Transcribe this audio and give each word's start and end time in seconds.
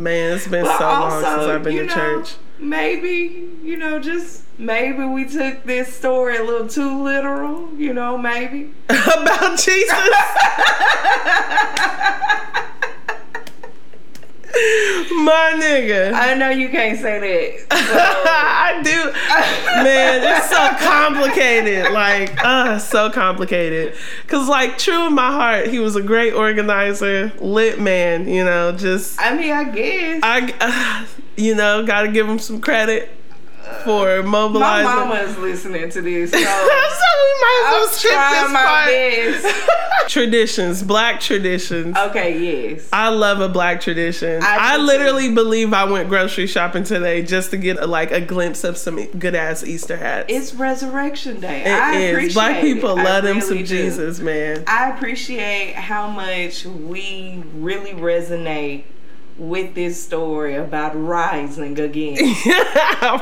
Man, 0.00 0.34
it's 0.34 0.48
been 0.48 0.64
But 0.64 0.78
so 0.78 0.84
long 0.86 1.10
since 1.10 1.26
I've 1.26 1.62
been 1.62 1.76
to 1.76 1.84
know, 1.84 1.94
church. 1.94 2.36
Maybe, 2.58 3.50
you 3.62 3.76
know, 3.76 3.98
just 3.98 4.44
maybe 4.58 5.04
we 5.04 5.26
took 5.26 5.64
this 5.64 5.92
story 5.92 6.38
a 6.38 6.42
little 6.42 6.66
too 6.66 7.04
literal, 7.04 7.68
you 7.76 7.92
know, 7.92 8.16
maybe. 8.16 8.72
About 8.88 9.58
Jesus. 9.58 9.92
My 15.10 15.54
nigga. 15.56 16.12
I 16.12 16.34
know 16.34 16.50
you 16.50 16.68
can't 16.68 16.98
say 16.98 17.18
that. 17.18 17.66
I 17.70 18.82
do. 18.82 19.12
Man, 19.82 20.22
it's 20.22 20.48
so 20.48 20.86
complicated. 20.86 21.92
Like, 21.92 22.42
uh, 22.44 22.78
so 22.78 23.10
complicated. 23.10 23.94
Cause 24.28 24.48
like 24.48 24.78
true 24.78 25.06
in 25.06 25.14
my 25.14 25.32
heart, 25.32 25.68
he 25.68 25.78
was 25.78 25.96
a 25.96 26.02
great 26.02 26.32
organizer, 26.32 27.32
lit 27.40 27.80
man, 27.80 28.28
you 28.28 28.44
know, 28.44 28.72
just 28.72 29.20
I 29.20 29.34
mean, 29.36 29.52
I 29.52 29.64
guess. 29.64 30.20
I 30.22 30.54
uh, 30.60 31.06
you 31.36 31.54
know, 31.54 31.84
gotta 31.84 32.08
give 32.08 32.28
him 32.28 32.38
some 32.38 32.60
credit 32.60 33.10
for 33.84 34.18
uh, 34.18 34.22
mobilizing. 34.22 34.84
my 34.84 34.94
mobilizing. 34.94 35.08
mama 35.08 35.14
is 35.20 35.38
listening 35.38 35.90
to 35.90 36.02
this, 36.02 36.30
so 36.30 36.38
so 36.38 36.44
we 36.44 37.40
might 37.40 37.62
as 37.64 37.72
well 37.72 37.88
skip 37.88 38.10
this 38.10 38.52
my 38.52 38.64
part. 38.64 38.86
best. 38.86 39.70
traditions, 40.10 40.82
black 40.82 41.20
traditions. 41.20 41.96
Okay, 41.96 42.72
yes. 42.72 42.88
I 42.92 43.08
love 43.10 43.40
a 43.40 43.48
black 43.48 43.80
tradition. 43.80 44.42
I 44.42 44.74
I, 44.74 44.76
literally 44.76 45.32
believe 45.32 45.72
I 45.72 45.84
went 45.84 46.08
grocery 46.08 46.46
shopping 46.46 46.84
today 46.84 47.22
just 47.22 47.50
to 47.52 47.56
get 47.56 47.78
a, 47.78 47.86
like 47.86 48.10
a 48.10 48.20
glimpse 48.20 48.64
of 48.64 48.76
some 48.76 49.04
good 49.18 49.34
ass 49.34 49.62
Easter 49.62 49.96
hats. 49.96 50.26
It's 50.28 50.54
Resurrection 50.54 51.40
Day. 51.40 51.62
It 51.64 51.68
I 51.68 51.96
is. 51.96 52.10
appreciate 52.12 52.34
Black 52.34 52.60
people 52.60 52.98
it. 52.98 53.00
I 53.00 53.04
love 53.04 53.24
them 53.24 53.36
really 53.36 53.48
some 53.48 53.58
do. 53.58 53.64
Jesus, 53.64 54.18
man. 54.18 54.64
I 54.66 54.90
appreciate 54.90 55.74
how 55.74 56.08
much 56.08 56.64
we 56.64 57.42
really 57.54 57.92
resonate 57.92 58.84
with 59.40 59.74
this 59.74 60.00
story 60.00 60.54
about 60.54 60.92
rising 60.94 61.78
again. 61.80 62.16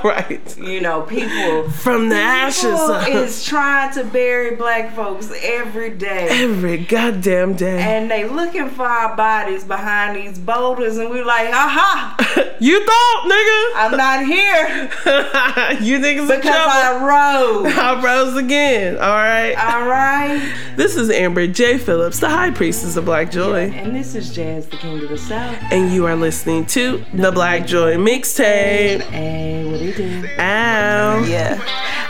right. 0.04 0.58
you 0.58 0.80
know, 0.80 1.02
people 1.02 1.70
From 1.70 2.08
the 2.08 2.16
ashes 2.16 2.64
people 2.64 3.22
is 3.22 3.44
trying 3.44 3.92
to 3.94 4.04
bury 4.04 4.56
black 4.56 4.94
folks 4.94 5.32
every 5.42 5.90
day. 5.90 6.26
every 6.30 6.78
goddamn 6.78 7.54
day. 7.54 7.80
And 7.80 8.10
they 8.10 8.28
looking 8.28 8.68
for 8.68 8.84
our 8.84 9.16
bodies 9.16 9.62
behind 9.62 10.16
these 10.16 10.38
boulders, 10.38 10.98
and 10.98 11.08
we 11.08 11.22
like, 11.22 11.48
aha, 11.50 12.16
you 12.60 12.84
thought, 12.84 13.24
nigga 13.24 13.58
I'm 13.76 13.96
not 13.96 14.26
here 14.26 14.90
you 15.80 15.98
niggas 15.98 16.26
because. 16.26 16.48
I 16.48 16.98
rose. 16.98 17.72
I 17.76 18.02
rose 18.02 18.36
again. 18.36 18.96
All 18.96 19.02
right. 19.02 19.54
All 19.54 19.86
right. 19.86 20.54
This 20.76 20.96
is 20.96 21.10
Amber 21.10 21.46
J. 21.46 21.78
Phillips, 21.78 22.18
the 22.18 22.28
High 22.28 22.50
Priestess 22.50 22.96
of 22.96 23.04
Black 23.04 23.30
Joy. 23.30 23.70
And 23.70 23.94
this 23.94 24.14
is 24.14 24.34
Jazz, 24.34 24.66
the 24.66 24.76
King 24.76 25.02
of 25.02 25.08
the 25.08 25.18
South. 25.18 25.56
And 25.70 25.92
you 25.92 26.07
are 26.08 26.16
listening 26.16 26.64
to 26.64 27.04
the 27.12 27.30
Black 27.30 27.66
Joy 27.66 27.96
Mixtape. 27.96 29.02
Hey, 29.02 29.64
what 29.66 29.78
do 29.78 29.84
you 29.84 29.92
do? 29.92 30.26
Ow. 30.38 31.24
Yeah. 31.24 31.60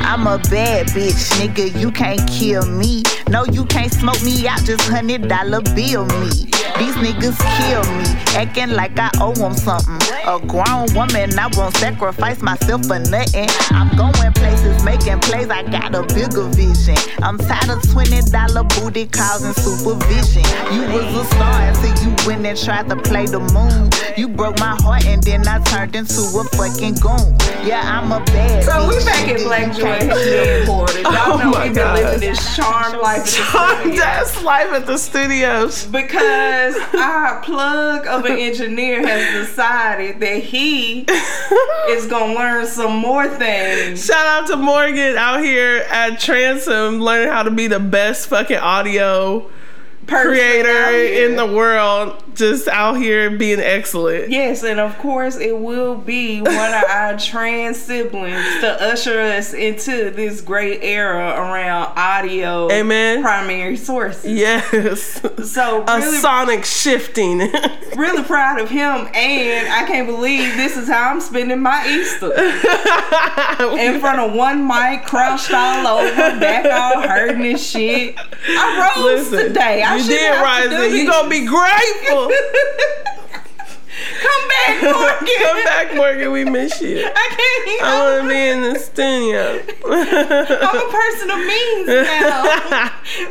I'm 0.00 0.26
a 0.28 0.38
bad 0.50 0.86
bitch, 0.88 1.32
nigga. 1.40 1.78
You 1.78 1.90
can't 1.90 2.24
kill 2.30 2.64
me. 2.66 3.02
No, 3.28 3.44
you 3.46 3.64
can't 3.66 3.92
smoke 3.92 4.22
me 4.22 4.46
out. 4.46 4.62
Just 4.64 4.88
hundred 4.88 5.28
dollar 5.28 5.60
bill 5.74 6.06
me. 6.06 6.46
These 6.78 6.94
niggas 7.02 7.38
kill 7.58 7.82
me, 7.98 8.06
acting 8.38 8.70
like 8.70 8.96
I 8.98 9.10
owe 9.20 9.32
them 9.32 9.54
something. 9.54 9.98
A 10.26 10.38
grown 10.38 10.86
woman, 10.94 11.36
I 11.36 11.48
won't 11.56 11.76
sacrifice 11.76 12.40
myself 12.40 12.86
for 12.86 13.00
nothing. 13.00 13.48
I'm 13.70 13.88
going 13.96 14.32
places, 14.34 14.84
making 14.84 15.18
plays. 15.20 15.50
I 15.50 15.64
got 15.64 15.94
a 15.94 16.02
bigger 16.14 16.44
vision. 16.54 16.94
I'm 17.22 17.36
tired 17.38 17.70
of 17.70 17.82
twenty 17.90 18.20
dollar 18.30 18.62
booty 18.62 19.06
calls 19.06 19.42
and 19.42 19.56
supervision. 19.56 20.44
You 20.72 20.82
was 20.94 21.08
a 21.16 21.24
star 21.34 21.62
until 21.62 21.94
you 22.04 22.14
went 22.26 22.46
and 22.46 22.56
tried 22.56 22.88
to 22.90 22.96
play 22.96 23.26
the 23.26 23.40
moon. 23.40 23.77
You 24.16 24.28
broke 24.28 24.58
my 24.58 24.76
heart 24.80 25.06
and 25.06 25.22
then 25.22 25.46
I 25.46 25.60
turned 25.62 25.94
into 25.94 26.20
a 26.20 26.44
fucking 26.56 26.94
goon. 26.94 27.36
Yeah, 27.64 27.82
I'm 27.84 28.10
a 28.10 28.24
bad 28.26 28.64
So 28.64 28.88
we 28.88 28.96
back 29.04 29.28
at. 29.28 29.38
Black 29.42 29.72
Joy 29.76 29.84
headquarters. 29.86 30.96
Y'all 31.02 31.12
Oh 31.14 31.38
know 31.38 31.50
my 31.50 31.64
we've 31.66 31.74
been 31.74 31.84
God. 31.84 31.98
living 32.02 32.20
this 32.20 32.56
charmed 32.56 32.98
life. 33.00 33.18
at 33.18 33.24
the 33.26 33.30
Charmed 33.30 33.98
ass 34.00 34.42
life 34.42 34.72
at 34.72 34.86
the 34.86 34.96
studios. 34.98 35.86
Because 35.86 36.76
our 36.94 37.40
plug 37.42 38.06
of 38.06 38.24
an 38.24 38.36
engineer 38.38 39.06
has 39.06 39.46
decided 39.48 40.18
that 40.20 40.42
he 40.42 41.00
is 41.88 42.06
gonna 42.06 42.34
learn 42.34 42.66
some 42.66 42.96
more 42.96 43.28
things. 43.28 44.04
Shout 44.04 44.26
out 44.26 44.46
to 44.48 44.56
Morgan 44.56 45.16
out 45.16 45.40
here 45.40 45.84
at 45.90 46.18
Transom 46.18 47.00
learning 47.00 47.28
how 47.32 47.44
to 47.44 47.50
be 47.52 47.68
the 47.68 47.80
best 47.80 48.28
fucking 48.28 48.56
audio 48.58 49.48
person 50.06 50.26
creator 50.32 50.90
in 51.26 51.36
the 51.36 51.46
world. 51.46 52.22
Just 52.38 52.68
out 52.68 52.94
here 52.94 53.30
being 53.30 53.58
excellent. 53.58 54.30
Yes, 54.30 54.62
and 54.62 54.78
of 54.78 54.96
course 54.98 55.36
it 55.38 55.58
will 55.58 55.96
be 55.96 56.40
one 56.40 56.54
of 56.72 56.84
our 56.88 57.18
trans 57.18 57.78
siblings 57.78 58.44
to 58.60 58.76
usher 58.80 59.18
us 59.18 59.52
into 59.52 60.10
this 60.10 60.40
great 60.40 60.84
era 60.84 61.30
around 61.30 61.92
audio 61.96 62.70
Amen. 62.70 63.22
primary 63.22 63.76
sources. 63.76 64.24
Yes. 64.32 65.20
So 65.50 65.82
A 65.88 66.00
sonic 66.00 66.64
shifting. 66.64 67.38
really 67.96 68.22
proud 68.22 68.60
of 68.60 68.70
him, 68.70 69.08
and 69.14 69.68
I 69.72 69.84
can't 69.88 70.06
believe 70.06 70.56
this 70.56 70.76
is 70.76 70.86
how 70.86 71.10
I'm 71.10 71.20
spending 71.20 71.60
my 71.60 71.84
Easter 71.88 72.32
in 73.78 73.98
front 73.98 74.20
of 74.20 74.32
one 74.34 74.64
mic, 74.64 75.04
crouched 75.06 75.52
all 75.52 75.86
over, 75.88 76.14
back 76.38 76.64
all 76.66 77.02
hurting 77.02 77.44
and 77.46 77.58
shit. 77.58 78.14
I 78.48 78.92
rose 78.96 79.04
Listen, 79.30 79.48
today. 79.48 79.82
I 79.82 79.96
you 79.96 80.04
did 80.08 80.40
rise 80.40 80.68
do 80.70 80.76
you 80.96 81.04
this. 81.04 81.10
gonna 81.10 81.28
be 81.28 81.44
grateful. 81.46 82.27
Come 84.20 84.48
back, 84.48 84.82
Morgan. 84.82 85.28
Come 85.42 85.64
back, 85.64 85.94
Morgan. 85.94 86.30
We 86.32 86.44
miss 86.44 86.80
you. 86.80 86.98
I 87.14 87.28
can't. 87.36 87.82
I 87.82 88.18
want 88.18 88.22
to 88.22 88.28
be 88.28 88.48
in 88.48 88.72
the 88.72 88.78
studio. 88.78 89.58
I'm 89.86 90.76
a 90.76 90.90
person 90.90 91.30
of 91.30 91.38
means 91.38 91.86
now. 91.88 92.42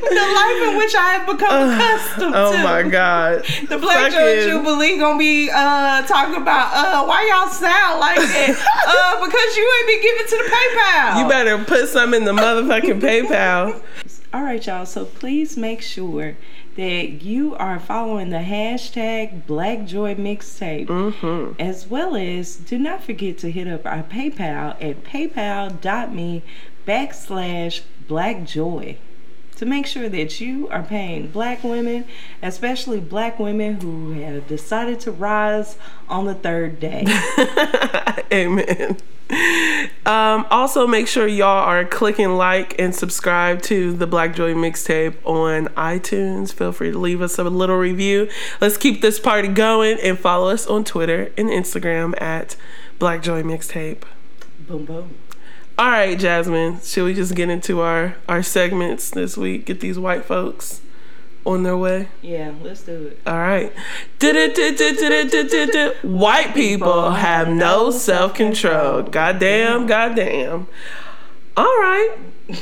the 0.01 0.25
life 0.35 0.69
in 0.69 0.77
which 0.77 0.95
I 0.95 1.17
have 1.17 1.25
become 1.27 1.69
accustomed 1.69 2.33
oh 2.35 2.51
to. 2.51 2.59
Oh 2.59 2.63
my 2.63 2.83
God. 2.83 3.43
The 3.69 3.77
Black 3.77 4.11
Joy 4.11 4.17
Fucking- 4.17 4.49
Jubilee 4.49 4.97
gonna 4.97 5.17
be 5.19 5.49
uh 5.53 6.01
talking 6.03 6.41
about 6.41 6.73
uh 6.73 7.05
why 7.05 7.27
y'all 7.29 7.49
sound 7.51 7.99
like 7.99 8.17
that? 8.17 8.49
uh 8.87 9.25
because 9.25 9.55
you 9.57 9.73
ain't 9.79 9.87
been 9.87 10.01
giving 10.01 10.27
to 10.27 10.37
the 10.37 10.49
PayPal. 10.49 11.21
You 11.23 11.29
better 11.29 11.63
put 11.65 11.87
some 11.89 12.13
in 12.13 12.25
the 12.25 12.33
motherfucking 12.33 12.99
PayPal. 13.01 13.81
All 14.33 14.43
right, 14.43 14.65
y'all. 14.65 14.85
So 14.85 15.05
please 15.05 15.55
make 15.57 15.81
sure 15.81 16.35
that 16.77 17.23
you 17.23 17.55
are 17.55 17.79
following 17.79 18.29
the 18.29 18.37
hashtag 18.37 19.45
Black 19.45 19.85
Joy 19.85 20.15
Mixtape, 20.15 20.85
Mm-hmm. 20.87 21.59
as 21.59 21.87
well 21.87 22.15
as 22.15 22.55
do 22.55 22.77
not 22.77 23.03
forget 23.03 23.37
to 23.39 23.51
hit 23.51 23.67
up 23.67 23.85
our 23.85 24.03
PayPal 24.03 24.75
at 24.81 25.03
paypal.me 25.03 26.43
backslash 26.87 27.81
Black 28.07 28.45
Joy 28.45 28.97
to 29.57 29.65
make 29.65 29.85
sure 29.85 30.07
that 30.07 30.39
you 30.39 30.67
are 30.69 30.83
paying 30.83 31.27
black 31.27 31.63
women, 31.63 32.05
especially 32.41 32.99
black 32.99 33.39
women 33.39 33.81
who 33.81 34.11
have 34.13 34.47
decided 34.47 34.99
to 35.01 35.11
rise 35.11 35.77
on 36.07 36.25
the 36.25 36.35
third 36.35 36.79
day. 36.79 37.05
Amen. 38.31 38.97
Um, 40.05 40.45
also, 40.49 40.87
make 40.87 41.07
sure 41.07 41.27
y'all 41.27 41.65
are 41.65 41.83
clicking 41.83 42.35
like 42.35 42.79
and 42.79 42.95
subscribe 42.95 43.61
to 43.63 43.91
the 43.91 44.07
Black 44.07 44.33
Joy 44.33 44.53
mixtape 44.53 45.15
on 45.25 45.65
iTunes. 45.75 46.53
Feel 46.53 46.71
free 46.71 46.91
to 46.91 46.97
leave 46.97 47.21
us 47.21 47.37
a 47.37 47.43
little 47.43 47.75
review. 47.75 48.29
Let's 48.61 48.77
keep 48.77 49.01
this 49.01 49.19
party 49.19 49.49
going 49.49 49.99
and 50.01 50.17
follow 50.17 50.49
us 50.49 50.65
on 50.65 50.85
Twitter 50.85 51.31
and 51.37 51.49
Instagram 51.49 52.19
at 52.21 52.55
Black 52.99 53.21
Joy 53.21 53.43
Mixtape. 53.43 54.03
boom, 54.67 54.85
boom. 54.85 55.15
All 55.79 55.91
right, 55.91 56.17
Jazmine, 56.17 56.83
should 56.83 57.03
we 57.03 57.13
just 57.13 57.35
get 57.35 57.49
into 57.49 57.81
our 57.81 58.15
our 58.27 58.41
segments 58.41 59.11
this 59.11 59.37
week? 59.37 59.67
Get 59.67 59.79
these 59.79 59.99
white 59.99 60.25
folks 60.25 60.81
on 61.45 61.61
their 61.61 61.77
way. 61.77 62.09
Yeah, 62.23 62.51
let's 62.63 62.81
do 62.81 63.07
it. 63.07 63.19
All 63.27 63.37
right. 63.37 63.71
White 66.03 66.53
people 66.55 67.11
have 67.11 67.47
no 67.47 67.91
self 67.91 68.33
control. 68.33 69.03
Goddamn, 69.03 69.85
goddamn. 69.85 70.67
All 71.55 71.63
right. 71.65 72.17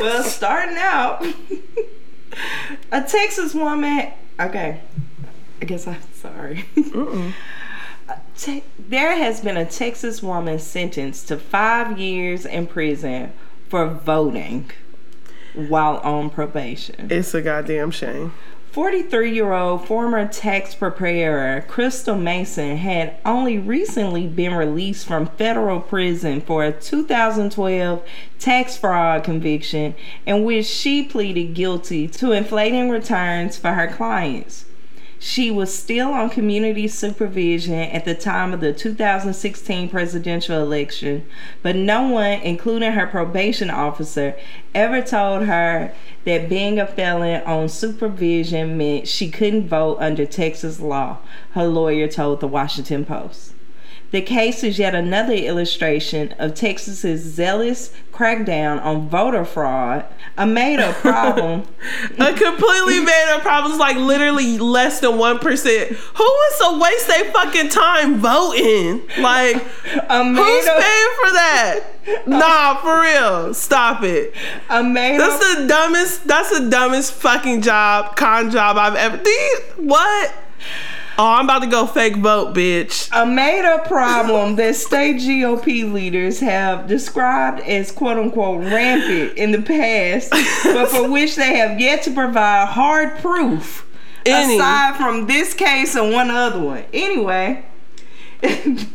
well, 0.00 0.22
starting 0.22 0.78
out, 0.78 1.22
a 2.90 3.02
Texas 3.02 3.54
woman. 3.54 4.12
Okay, 4.40 4.80
I 5.60 5.64
guess 5.66 5.86
I'm 5.86 6.00
sorry. 6.14 6.64
A 6.94 7.32
te- 8.36 8.64
there 8.78 9.16
has 9.16 9.40
been 9.40 9.56
a 9.56 9.66
Texas 9.66 10.22
woman 10.22 10.58
sentenced 10.58 11.28
to 11.28 11.36
five 11.36 11.98
years 11.98 12.46
in 12.46 12.66
prison 12.66 13.32
for 13.68 13.86
voting 13.86 14.70
while 15.54 15.98
on 15.98 16.30
probation. 16.30 17.08
It's 17.10 17.34
a 17.34 17.42
goddamn 17.42 17.90
shame. 17.90 18.32
43 18.72 19.34
year 19.34 19.52
old 19.52 19.84
former 19.84 20.28
tax 20.28 20.76
preparer 20.76 21.64
Crystal 21.66 22.16
Mason 22.16 22.76
had 22.76 23.16
only 23.26 23.58
recently 23.58 24.28
been 24.28 24.54
released 24.54 25.08
from 25.08 25.26
federal 25.26 25.80
prison 25.80 26.40
for 26.40 26.64
a 26.64 26.70
2012 26.70 28.02
tax 28.38 28.76
fraud 28.76 29.24
conviction 29.24 29.96
in 30.24 30.44
which 30.44 30.66
she 30.66 31.02
pleaded 31.02 31.54
guilty 31.54 32.06
to 32.06 32.30
inflating 32.30 32.90
returns 32.90 33.58
for 33.58 33.72
her 33.72 33.88
clients. 33.88 34.66
She 35.22 35.50
was 35.50 35.78
still 35.78 36.12
on 36.12 36.30
community 36.30 36.88
supervision 36.88 37.74
at 37.74 38.06
the 38.06 38.14
time 38.14 38.54
of 38.54 38.60
the 38.60 38.72
2016 38.72 39.90
presidential 39.90 40.62
election, 40.62 41.26
but 41.62 41.76
no 41.76 42.08
one, 42.08 42.40
including 42.40 42.92
her 42.92 43.06
probation 43.06 43.68
officer, 43.68 44.34
ever 44.74 45.02
told 45.02 45.44
her 45.44 45.92
that 46.24 46.48
being 46.48 46.78
a 46.78 46.86
felon 46.86 47.42
on 47.42 47.68
supervision 47.68 48.78
meant 48.78 49.08
she 49.08 49.30
couldn't 49.30 49.68
vote 49.68 49.98
under 50.00 50.24
Texas 50.24 50.80
law, 50.80 51.18
her 51.50 51.66
lawyer 51.66 52.08
told 52.08 52.40
the 52.40 52.48
Washington 52.48 53.04
Post. 53.04 53.52
The 54.10 54.22
case 54.22 54.64
is 54.64 54.78
yet 54.78 54.94
another 54.94 55.34
illustration 55.34 56.34
of 56.38 56.54
Texas's 56.54 57.22
zealous 57.22 57.92
crackdown 58.12 58.82
on 58.82 59.08
voter 59.08 59.44
fraud, 59.44 60.04
a 60.36 60.46
made 60.46 60.80
up 60.80 60.94
problem. 61.00 61.62
a 62.18 62.32
completely 62.34 63.00
made 63.00 63.32
up 63.32 63.42
problem 63.42 63.72
is 63.72 63.78
like 63.78 63.96
literally 63.96 64.58
less 64.58 65.00
than 65.00 65.12
1%. 65.12 65.86
Who 65.86 66.24
wants 66.24 66.58
to 66.58 66.80
waste 66.82 67.06
their 67.06 67.32
fucking 67.32 67.68
time 67.68 68.18
voting? 68.18 69.02
Like, 69.22 69.56
who's 69.56 70.66
up, 70.66 70.80
paying 70.82 71.12
for 71.16 71.32
that? 71.32 71.80
nah, 72.26 72.76
for 72.82 73.00
real. 73.00 73.54
Stop 73.54 74.02
it. 74.02 74.34
A 74.68 74.82
made 74.82 75.20
that's 75.20 75.42
up, 75.42 75.58
the 75.58 75.66
dumbest, 75.68 76.26
that's 76.26 76.58
the 76.58 76.68
dumbest 76.68 77.12
fucking 77.12 77.62
job, 77.62 78.16
con 78.16 78.50
job 78.50 78.76
I've 78.76 78.96
ever. 78.96 79.18
What? 79.76 80.34
Oh, 81.22 81.26
I'm 81.26 81.44
about 81.44 81.58
to 81.58 81.66
go 81.66 81.84
fake 81.84 82.16
vote, 82.16 82.54
bitch. 82.54 83.10
A 83.12 83.26
made 83.26 83.66
up 83.66 83.86
problem 83.86 84.56
that 84.56 84.74
state 84.74 85.16
GOP 85.16 85.92
leaders 85.92 86.40
have 86.40 86.86
described 86.86 87.60
as 87.60 87.92
quote 87.92 88.16
unquote 88.16 88.64
rampant 88.64 89.36
in 89.36 89.52
the 89.52 89.60
past, 89.60 90.30
but 90.64 90.88
for 90.88 91.10
which 91.12 91.36
they 91.36 91.58
have 91.58 91.78
yet 91.78 92.04
to 92.04 92.10
provide 92.12 92.68
hard 92.68 93.18
proof. 93.18 93.86
Any. 94.24 94.56
Aside 94.56 94.96
from 94.96 95.26
this 95.26 95.52
case 95.52 95.94
and 95.94 96.10
one 96.10 96.30
other 96.30 96.58
one. 96.58 96.84
Anyway. 96.94 97.66
the 98.40 98.86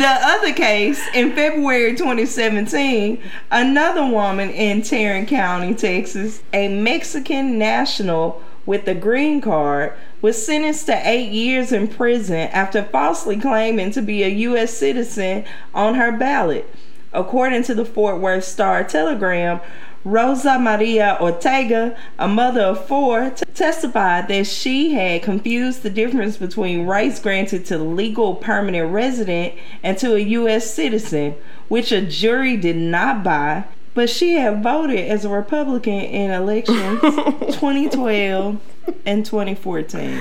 other 0.00 0.52
case 0.54 1.00
in 1.14 1.36
February 1.36 1.94
2017, 1.94 3.22
another 3.52 4.04
woman 4.04 4.50
in 4.50 4.82
Tarrant 4.82 5.28
County, 5.28 5.72
Texas, 5.72 6.42
a 6.52 6.66
Mexican 6.66 7.58
national 7.58 8.42
with 8.66 8.88
a 8.88 8.94
green 8.94 9.40
card, 9.40 9.92
was 10.22 10.44
sentenced 10.44 10.86
to 10.86 11.08
eight 11.08 11.30
years 11.30 11.72
in 11.72 11.88
prison 11.88 12.48
after 12.52 12.82
falsely 12.82 13.36
claiming 13.38 13.90
to 13.92 14.02
be 14.02 14.22
a 14.22 14.28
U.S. 14.28 14.76
citizen 14.76 15.44
on 15.74 15.94
her 15.94 16.12
ballot. 16.12 16.68
According 17.12 17.62
to 17.64 17.74
the 17.74 17.84
Fort 17.84 18.20
Worth 18.20 18.44
Star 18.44 18.84
Telegram, 18.84 19.60
Rosa 20.06 20.58
Maria 20.58 21.18
Ortega, 21.20 21.96
a 22.16 22.28
mother 22.28 22.60
of 22.60 22.86
four, 22.86 23.30
t- 23.30 23.44
testified 23.54 24.28
that 24.28 24.46
she 24.46 24.94
had 24.94 25.24
confused 25.24 25.82
the 25.82 25.90
difference 25.90 26.36
between 26.36 26.86
rights 26.86 27.18
granted 27.18 27.66
to 27.66 27.78
legal 27.78 28.36
permanent 28.36 28.92
resident 28.92 29.54
and 29.82 29.98
to 29.98 30.14
a 30.14 30.20
U.S. 30.20 30.72
citizen, 30.72 31.34
which 31.66 31.90
a 31.90 32.00
jury 32.00 32.56
did 32.56 32.76
not 32.76 33.24
buy. 33.24 33.64
But 33.96 34.10
she 34.10 34.34
had 34.34 34.62
voted 34.62 34.98
as 34.98 35.24
a 35.24 35.30
Republican 35.30 35.94
in 35.94 36.30
elections 36.30 37.00
2012 37.00 38.60
and 39.06 39.24
2014. 39.24 40.20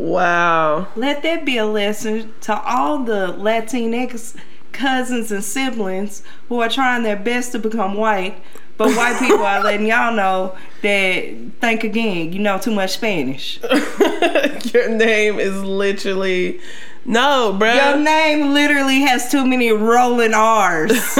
Wow. 0.00 0.88
Let 0.96 1.22
that 1.22 1.44
be 1.44 1.56
a 1.56 1.66
lesson 1.66 2.34
to 2.42 2.60
all 2.60 3.04
the 3.04 3.32
Latinx 3.38 4.34
cousins 4.72 5.30
and 5.30 5.44
siblings 5.44 6.24
who 6.48 6.60
are 6.60 6.68
trying 6.68 7.04
their 7.04 7.16
best 7.16 7.52
to 7.52 7.60
become 7.60 7.94
white, 7.94 8.42
but 8.76 8.88
white 8.96 9.20
people 9.20 9.44
are 9.44 9.60
letting 9.64 9.86
y'all 9.86 10.12
know 10.12 10.56
that 10.82 11.32
think 11.60 11.84
again, 11.84 12.32
you 12.32 12.40
know 12.40 12.58
too 12.58 12.72
much 12.72 12.94
Spanish. 12.94 13.60
Your 14.74 14.90
name 14.90 15.38
is 15.38 15.62
literally 15.62 16.60
no, 17.04 17.54
bro. 17.56 17.72
Your 17.72 17.98
name 17.98 18.52
literally 18.52 19.02
has 19.02 19.30
too 19.30 19.46
many 19.46 19.70
rolling 19.70 20.34
R's. 20.34 21.16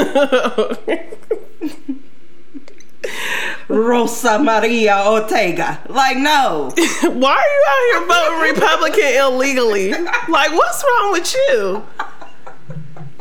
Rosa 3.68 4.38
Maria 4.38 5.02
Ortega. 5.06 5.80
Like, 5.88 6.16
no. 6.16 6.70
Why 7.02 7.34
are 7.36 7.52
you 7.54 7.64
out 7.68 7.82
here 7.90 8.06
voting 8.06 8.54
Republican 8.54 9.14
illegally? 9.14 9.90
Like, 10.28 10.52
what's 10.52 10.84
wrong 10.84 11.12
with 11.12 11.34
you? 11.34 11.84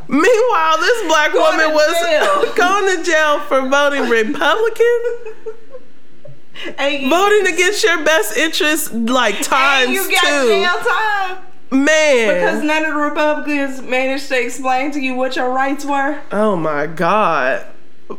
Meanwhile, 0.08 0.78
this 0.78 1.08
black 1.08 1.34
going 1.34 1.58
woman 1.58 1.74
was 1.74 2.54
going 2.56 2.98
to 2.98 3.04
jail 3.04 3.40
for 3.42 3.68
voting 3.68 4.08
Republican. 4.10 5.02
voting 7.10 7.54
against 7.54 7.84
your 7.84 8.04
best 8.04 8.38
interest, 8.38 8.94
like 8.94 9.42
times 9.42 9.88
and 9.88 9.94
you 9.96 10.12
got 10.12 10.22
two. 10.24 10.48
jail 10.48 10.78
time. 10.80 11.38
Man. 11.72 12.36
Because 12.36 12.64
none 12.64 12.86
of 12.86 12.94
the 12.94 13.00
Republicans 13.00 13.82
managed 13.82 14.28
to 14.30 14.40
explain 14.40 14.92
to 14.92 15.00
you 15.00 15.16
what 15.16 15.36
your 15.36 15.52
rights 15.52 15.84
were. 15.84 16.22
Oh 16.32 16.56
my 16.56 16.86
God. 16.86 17.66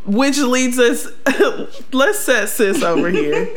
Which 0.05 0.39
leads 0.39 0.79
us, 0.79 1.09
let's 1.93 2.19
set 2.19 2.49
sis 2.49 2.83
over 2.83 3.09
here 3.09 3.49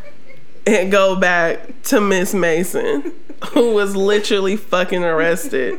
and 0.66 0.90
go 0.90 1.16
back 1.16 1.82
to 1.84 2.00
Miss 2.00 2.34
Mason, 2.34 3.12
who 3.52 3.72
was 3.74 3.94
literally 3.94 4.56
fucking 4.56 5.04
arrested. 5.04 5.78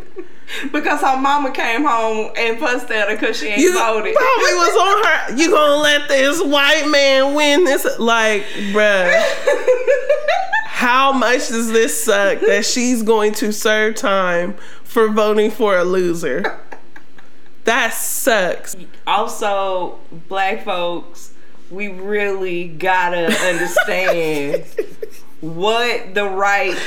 Because 0.72 1.02
her 1.02 1.18
mama 1.18 1.52
came 1.52 1.86
home 1.86 2.32
and 2.38 2.60
fussed 2.60 2.92
at 2.92 3.10
her 3.10 3.16
because 3.16 3.38
she 3.38 3.48
ain't 3.48 3.60
you 3.60 3.74
voted. 3.74 4.14
Probably 4.16 4.54
was 4.54 4.76
on 4.78 5.06
her. 5.06 5.38
You 5.38 5.50
gonna 5.50 5.82
let 5.82 6.08
this 6.10 6.42
white 6.42 6.88
man 6.90 7.36
win 7.36 7.64
this? 7.64 7.88
Like, 8.00 8.44
bruh. 8.74 9.12
how 10.66 11.12
much 11.12 11.50
does 11.50 11.72
this 11.72 12.04
suck 12.04 12.40
that 12.42 12.66
she's 12.66 13.04
going 13.04 13.34
to 13.34 13.54
serve 13.54 13.96
time 13.96 14.56
for 14.84 15.10
voting 15.10 15.52
for 15.52 15.78
a 15.78 15.84
loser? 15.84 16.60
That 17.66 17.94
sucks. 17.94 18.76
Also, 19.06 20.00
black 20.28 20.66
folks, 20.66 21.34
we 21.70 21.88
really 21.88 22.68
gotta 22.68 23.28
understand 23.48 24.66
what 25.42 26.14
the 26.14 26.28
rights 26.28 26.80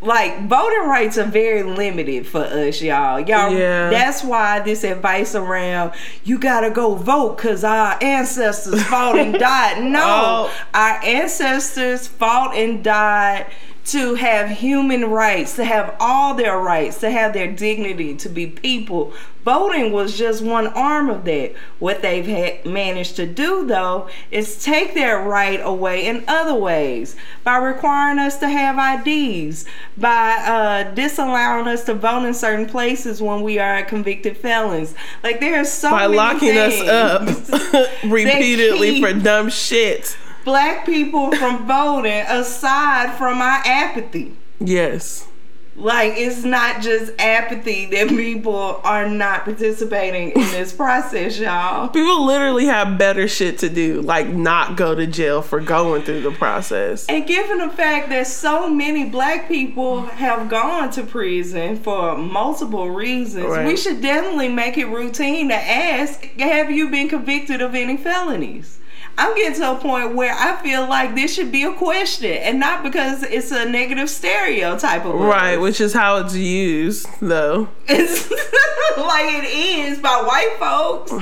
like 0.00 0.46
voting 0.48 0.88
rights 0.88 1.18
are 1.18 1.24
very 1.24 1.62
limited 1.62 2.26
for 2.26 2.42
us 2.42 2.80
y'all 2.80 3.18
y'all 3.20 3.50
yeah. 3.50 3.90
that's 3.90 4.22
why 4.22 4.60
this 4.60 4.84
advice 4.84 5.34
around 5.34 5.92
you 6.24 6.38
gotta 6.38 6.70
go 6.70 6.94
vote 6.94 7.36
because 7.36 7.64
our 7.64 8.02
ancestors 8.02 8.82
fought 8.84 9.18
and 9.18 9.34
died 9.34 9.82
no 9.92 10.48
oh. 10.48 10.54
our 10.74 11.02
ancestors 11.02 12.06
fought 12.06 12.54
and 12.54 12.84
died 12.84 13.46
to 13.86 14.16
have 14.16 14.50
human 14.50 15.04
rights, 15.04 15.54
to 15.54 15.64
have 15.64 15.94
all 16.00 16.34
their 16.34 16.58
rights, 16.58 16.98
to 16.98 17.10
have 17.10 17.32
their 17.32 17.50
dignity, 17.50 18.16
to 18.16 18.28
be 18.28 18.48
people. 18.48 19.12
Voting 19.44 19.92
was 19.92 20.18
just 20.18 20.42
one 20.42 20.66
arm 20.66 21.08
of 21.08 21.24
that. 21.24 21.54
What 21.78 22.02
they've 22.02 22.26
had, 22.26 22.66
managed 22.66 23.14
to 23.14 23.26
do, 23.26 23.64
though, 23.64 24.08
is 24.32 24.60
take 24.60 24.94
their 24.94 25.20
right 25.20 25.60
away 25.62 26.06
in 26.06 26.24
other 26.26 26.54
ways 26.54 27.14
by 27.44 27.58
requiring 27.58 28.18
us 28.18 28.38
to 28.38 28.48
have 28.48 29.06
IDs, 29.06 29.66
by 29.96 30.32
uh, 30.32 30.94
disallowing 30.94 31.68
us 31.68 31.84
to 31.84 31.94
vote 31.94 32.24
in 32.24 32.34
certain 32.34 32.66
places 32.66 33.22
when 33.22 33.42
we 33.42 33.60
are 33.60 33.84
convicted 33.84 34.36
felons. 34.36 34.96
Like 35.22 35.38
there 35.38 35.60
are 35.60 35.64
so 35.64 35.90
by 35.90 36.06
locking 36.06 36.56
us 36.58 36.80
up 36.80 37.22
repeatedly 38.04 39.00
for 39.00 39.12
dumb 39.12 39.48
shit 39.48 40.16
black 40.46 40.86
people 40.86 41.32
from 41.32 41.66
voting 41.66 42.24
aside 42.28 43.14
from 43.18 43.42
our 43.42 43.60
apathy. 43.66 44.34
Yes. 44.60 45.28
Like 45.74 46.14
it's 46.16 46.42
not 46.42 46.80
just 46.80 47.12
apathy 47.18 47.84
that 47.86 48.08
people 48.08 48.80
are 48.82 49.06
not 49.06 49.44
participating 49.44 50.30
in 50.30 50.50
this 50.52 50.72
process, 50.76 51.38
y'all. 51.38 51.88
People 51.88 52.24
literally 52.24 52.64
have 52.64 52.96
better 52.96 53.28
shit 53.28 53.58
to 53.58 53.68
do, 53.68 54.00
like 54.00 54.28
not 54.28 54.78
go 54.78 54.94
to 54.94 55.06
jail 55.06 55.42
for 55.42 55.60
going 55.60 56.00
through 56.00 56.22
the 56.22 56.30
process. 56.30 57.04
And 57.10 57.26
given 57.26 57.58
the 57.58 57.68
fact 57.68 58.08
that 58.08 58.26
so 58.26 58.70
many 58.70 59.10
black 59.10 59.48
people 59.48 60.02
have 60.06 60.48
gone 60.48 60.90
to 60.92 61.02
prison 61.02 61.76
for 61.76 62.16
multiple 62.16 62.88
reasons, 62.88 63.44
right. 63.44 63.66
we 63.66 63.76
should 63.76 64.00
definitely 64.00 64.48
make 64.48 64.78
it 64.78 64.86
routine 64.86 65.48
to 65.48 65.56
ask, 65.56 66.24
have 66.38 66.70
you 66.70 66.88
been 66.88 67.08
convicted 67.08 67.60
of 67.60 67.74
any 67.74 67.98
felonies? 67.98 68.78
I'm 69.18 69.34
getting 69.34 69.58
to 69.60 69.72
a 69.72 69.76
point 69.76 70.14
where 70.14 70.34
I 70.34 70.60
feel 70.62 70.86
like 70.86 71.14
this 71.14 71.34
should 71.34 71.50
be 71.50 71.62
a 71.62 71.72
question 71.72 72.32
and 72.32 72.60
not 72.60 72.82
because 72.82 73.22
it's 73.22 73.50
a 73.50 73.64
negative 73.64 74.10
stereotype 74.10 75.06
of 75.06 75.14
Right, 75.14 75.56
which 75.56 75.80
is 75.80 75.94
how 75.94 76.18
it's 76.18 76.34
used 76.34 77.08
though. 77.20 77.68
It's 77.88 78.30
like 78.98 79.26
it 79.42 79.44
is 79.44 79.98
by 80.00 80.22
white 80.26 80.56
folks. 80.58 81.12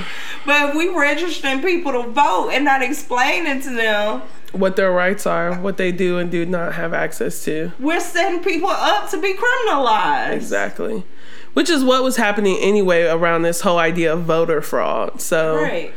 But 0.45 0.69
if 0.69 0.75
we 0.75 0.89
registering 0.89 1.61
people 1.61 1.93
to 1.93 2.03
vote 2.09 2.49
and 2.51 2.65
not 2.65 2.81
explaining 2.81 3.61
to 3.61 3.69
them 3.69 4.21
what 4.51 4.75
their 4.75 4.91
rights 4.91 5.25
are, 5.25 5.55
what 5.55 5.77
they 5.77 5.91
do 5.91 6.17
and 6.17 6.29
do 6.29 6.45
not 6.45 6.73
have 6.73 6.93
access 6.93 7.43
to. 7.45 7.71
We're 7.79 8.01
setting 8.01 8.43
people 8.43 8.69
up 8.69 9.09
to 9.11 9.21
be 9.21 9.35
criminalized. 9.35 10.33
Exactly. 10.33 11.03
Which 11.53 11.69
is 11.69 11.85
what 11.85 12.03
was 12.03 12.17
happening 12.17 12.57
anyway 12.59 13.03
around 13.03 13.43
this 13.43 13.61
whole 13.61 13.79
idea 13.79 14.13
of 14.13 14.23
voter 14.23 14.61
fraud. 14.61 15.21
So 15.21 15.55
right 15.55 15.93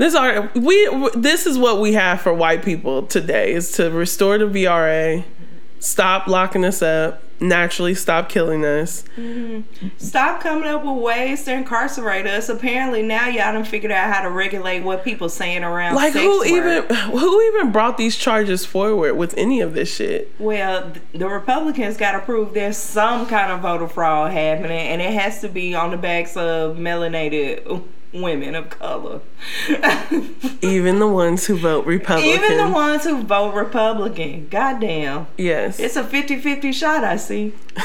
this 0.00 0.14
are 0.14 0.50
we. 0.54 1.10
This 1.14 1.46
is 1.46 1.58
what 1.58 1.80
we 1.80 1.92
have 1.92 2.20
for 2.20 2.34
white 2.34 2.64
people 2.64 3.06
today: 3.06 3.52
is 3.52 3.72
to 3.72 3.90
restore 3.90 4.38
the 4.38 4.46
VRA 4.46 5.24
Stop 5.80 6.26
locking 6.26 6.64
us 6.64 6.82
up. 6.82 7.22
Naturally, 7.42 7.94
stop 7.94 8.28
killing 8.28 8.66
us. 8.66 9.02
Mm-hmm. 9.16 9.88
Stop 9.96 10.42
coming 10.42 10.68
up 10.68 10.84
with 10.84 11.02
ways 11.02 11.44
to 11.44 11.54
incarcerate 11.54 12.26
us. 12.26 12.50
Apparently 12.50 13.02
now 13.02 13.28
y'all 13.28 13.54
done 13.54 13.64
figured 13.64 13.90
out 13.90 14.12
how 14.12 14.20
to 14.22 14.28
regulate 14.28 14.80
what 14.80 15.02
people 15.04 15.30
saying 15.30 15.64
around. 15.64 15.94
Like 15.94 16.12
who 16.12 16.40
work. 16.40 16.46
even 16.46 16.94
who 16.94 17.42
even 17.48 17.72
brought 17.72 17.96
these 17.96 18.14
charges 18.14 18.66
forward 18.66 19.14
with 19.14 19.32
any 19.38 19.62
of 19.62 19.72
this 19.72 19.94
shit? 19.94 20.30
Well, 20.38 20.92
the 21.14 21.26
Republicans 21.26 21.96
got 21.96 22.12
to 22.12 22.20
prove 22.20 22.52
there's 22.52 22.76
some 22.76 23.26
kind 23.26 23.50
of 23.50 23.60
voter 23.60 23.88
fraud 23.88 24.32
happening, 24.32 24.72
and 24.72 25.00
it 25.00 25.14
has 25.14 25.40
to 25.40 25.48
be 25.48 25.74
on 25.74 25.92
the 25.92 25.96
backs 25.96 26.36
of 26.36 26.76
melanated 26.76 27.82
women 28.12 28.54
of 28.54 28.70
color. 28.70 29.20
Even 30.62 30.98
the 30.98 31.08
ones 31.08 31.46
who 31.46 31.56
vote 31.56 31.86
Republican. 31.86 32.30
Even 32.32 32.56
the 32.58 32.68
ones 32.70 33.04
who 33.04 33.22
vote 33.22 33.54
Republican. 33.54 34.48
Goddamn. 34.48 35.26
Yes. 35.36 35.78
It's 35.78 35.96
a 35.96 36.04
50 36.04 36.38
50 36.40 36.72
shot, 36.72 37.04
I 37.04 37.16
see. 37.16 37.54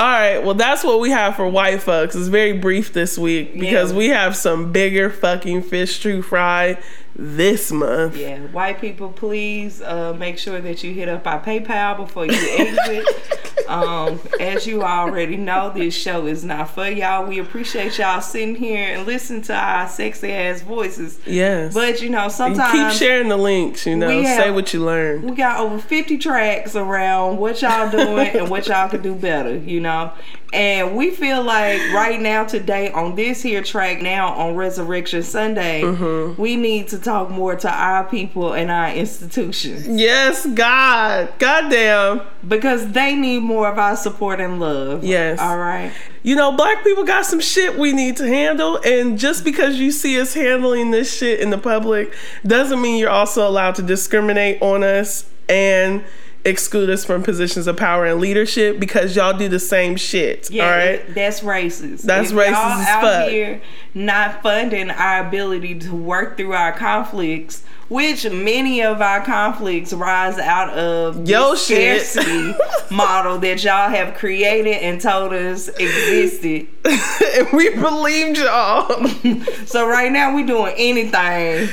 All 0.00 0.08
right, 0.08 0.38
well, 0.38 0.54
that's 0.54 0.82
what 0.82 0.98
we 0.98 1.10
have 1.10 1.36
for 1.36 1.46
white 1.48 1.80
folks. 1.80 2.16
It's 2.16 2.26
very 2.26 2.52
brief 2.58 2.92
this 2.92 3.16
week 3.16 3.54
because 3.58 3.92
Yeah. 3.92 3.98
we 3.98 4.08
have 4.08 4.34
some 4.36 4.72
bigger 4.72 5.08
fucking 5.10 5.62
fish 5.62 6.00
to 6.02 6.22
fry 6.22 6.82
this 7.14 7.70
month. 7.72 8.16
Yeah, 8.16 8.38
white 8.46 8.80
people, 8.80 9.10
please 9.10 9.80
uh, 9.82 10.14
make 10.14 10.38
sure 10.38 10.60
that 10.60 10.82
you 10.82 10.92
hit 10.94 11.08
up 11.08 11.26
our 11.26 11.40
PayPal 11.42 11.96
before 11.96 12.26
you 12.26 12.32
exit. 12.58 13.06
um, 13.68 14.18
as 14.40 14.66
you 14.66 14.82
already 14.82 15.36
know, 15.36 15.70
this 15.74 15.94
show 15.94 16.26
is 16.26 16.44
not 16.44 16.70
for 16.70 16.86
y'all. 16.88 17.26
We 17.26 17.38
appreciate 17.38 17.98
y'all 17.98 18.20
sitting 18.20 18.54
here 18.54 18.96
and 18.96 19.06
listening 19.06 19.42
to 19.42 19.54
our 19.54 19.88
sexy 19.88 20.32
ass 20.32 20.62
voices. 20.62 21.18
Yes. 21.26 21.74
But 21.74 22.00
you 22.02 22.08
know, 22.10 22.24
And 22.24 22.32
sometimes 22.32 22.72
keep 22.72 22.98
sharing 22.98 23.28
the 23.28 23.36
links, 23.36 23.86
you 23.86 23.96
know, 23.96 24.08
we 24.08 24.24
say 24.24 24.50
what 24.50 24.72
you 24.74 24.84
learned. 24.84 25.24
we 25.28 25.36
got 25.36 25.60
over 25.60 25.78
50 25.78 26.18
tracks 26.18 26.74
around 26.76 27.38
what 27.38 27.60
y'all 27.62 27.90
doing 27.90 28.28
and 28.36 28.48
what 28.50 28.66
y'all 28.66 28.88
could 28.88 29.02
do 29.02 29.14
better, 29.14 29.56
you 29.56 29.80
know. 29.80 30.12
And 30.54 30.96
we 30.98 31.10
feel 31.10 31.42
like 31.42 31.80
right 31.94 32.20
now, 32.20 32.44
today, 32.44 32.90
on 32.92 33.14
this 33.14 33.40
here 33.40 33.62
track, 33.62 34.02
now 34.02 34.34
on 34.34 34.54
Resurrection 34.54 35.22
Sunday, 35.22 35.80
Mm-hmm. 35.82 36.40
we 36.40 36.56
need 36.56 36.88
to 36.88 36.98
talk 37.02 37.28
more 37.30 37.54
to 37.56 37.70
our 37.70 38.04
people 38.04 38.52
and 38.52 38.70
our 38.70 38.88
institutions 38.90 39.86
Yes, 39.88 40.46
God. 40.46 41.32
Goddamn. 41.38 42.22
because 42.46 42.92
they 42.92 43.14
need 43.14 43.40
more 43.40 43.68
of 43.68 43.78
our 43.78 43.96
support 43.96 44.40
and 44.40 44.60
love. 44.60 45.04
Yes. 45.04 45.38
All 45.38 45.58
right. 45.58 45.92
You 46.22 46.36
know, 46.36 46.52
black 46.52 46.84
people 46.84 47.04
got 47.04 47.26
some 47.26 47.40
shit 47.40 47.76
we 47.78 47.92
need 47.92 48.16
to 48.18 48.26
handle, 48.28 48.78
and 48.84 49.18
just 49.18 49.44
because 49.44 49.76
you 49.76 49.90
see 49.90 50.20
us 50.20 50.34
handling 50.34 50.90
this 50.92 51.16
shit 51.16 51.40
in 51.40 51.50
the 51.50 51.58
public 51.58 52.14
doesn't 52.46 52.80
mean 52.80 52.98
you're 52.98 53.10
also 53.10 53.46
allowed 53.48 53.74
to 53.76 53.82
discriminate 53.82 54.62
on 54.62 54.84
us 54.84 55.28
and 55.48 56.04
exclude 56.44 56.90
us 56.90 57.04
from 57.04 57.22
positions 57.22 57.66
of 57.66 57.76
power 57.76 58.04
and 58.06 58.20
leadership 58.20 58.80
because 58.80 59.14
y'all 59.16 59.36
do 59.36 59.48
the 59.48 59.58
same 59.58 59.96
shit. 59.96 60.50
Yeah, 60.50 60.64
all 60.64 60.70
right. 60.70 61.14
that's 61.14 61.40
racist. 61.40 62.02
That's 62.02 62.30
If 62.30 62.36
racist 62.36 62.50
y'all 62.52 62.80
as 62.80 62.88
out 62.88 63.02
fuck. 63.02 63.28
here 63.30 63.62
not 63.94 64.42
funding 64.42 64.90
our 64.90 65.26
ability 65.26 65.78
to 65.80 65.94
work 65.94 66.36
through 66.38 66.54
our 66.54 66.72
conflicts, 66.72 67.62
which 67.88 68.24
many 68.30 68.82
of 68.82 69.02
our 69.02 69.22
conflicts 69.22 69.92
rise 69.92 70.38
out 70.38 70.70
of 70.70 71.28
Yo 71.28 71.54
scarcity 71.54 72.54
model 72.90 73.38
that 73.38 73.62
y'all 73.62 73.90
have 73.90 74.14
created 74.14 74.76
and 74.82 74.98
told 75.00 75.32
us 75.34 75.68
existed. 75.68 76.68
and 77.36 77.48
we 77.52 77.68
believed 77.74 78.38
y'all. 78.38 78.88
So 79.66 79.86
right 79.86 80.10
now 80.12 80.34
we 80.34 80.42
doing 80.42 80.74
anything 80.76 81.68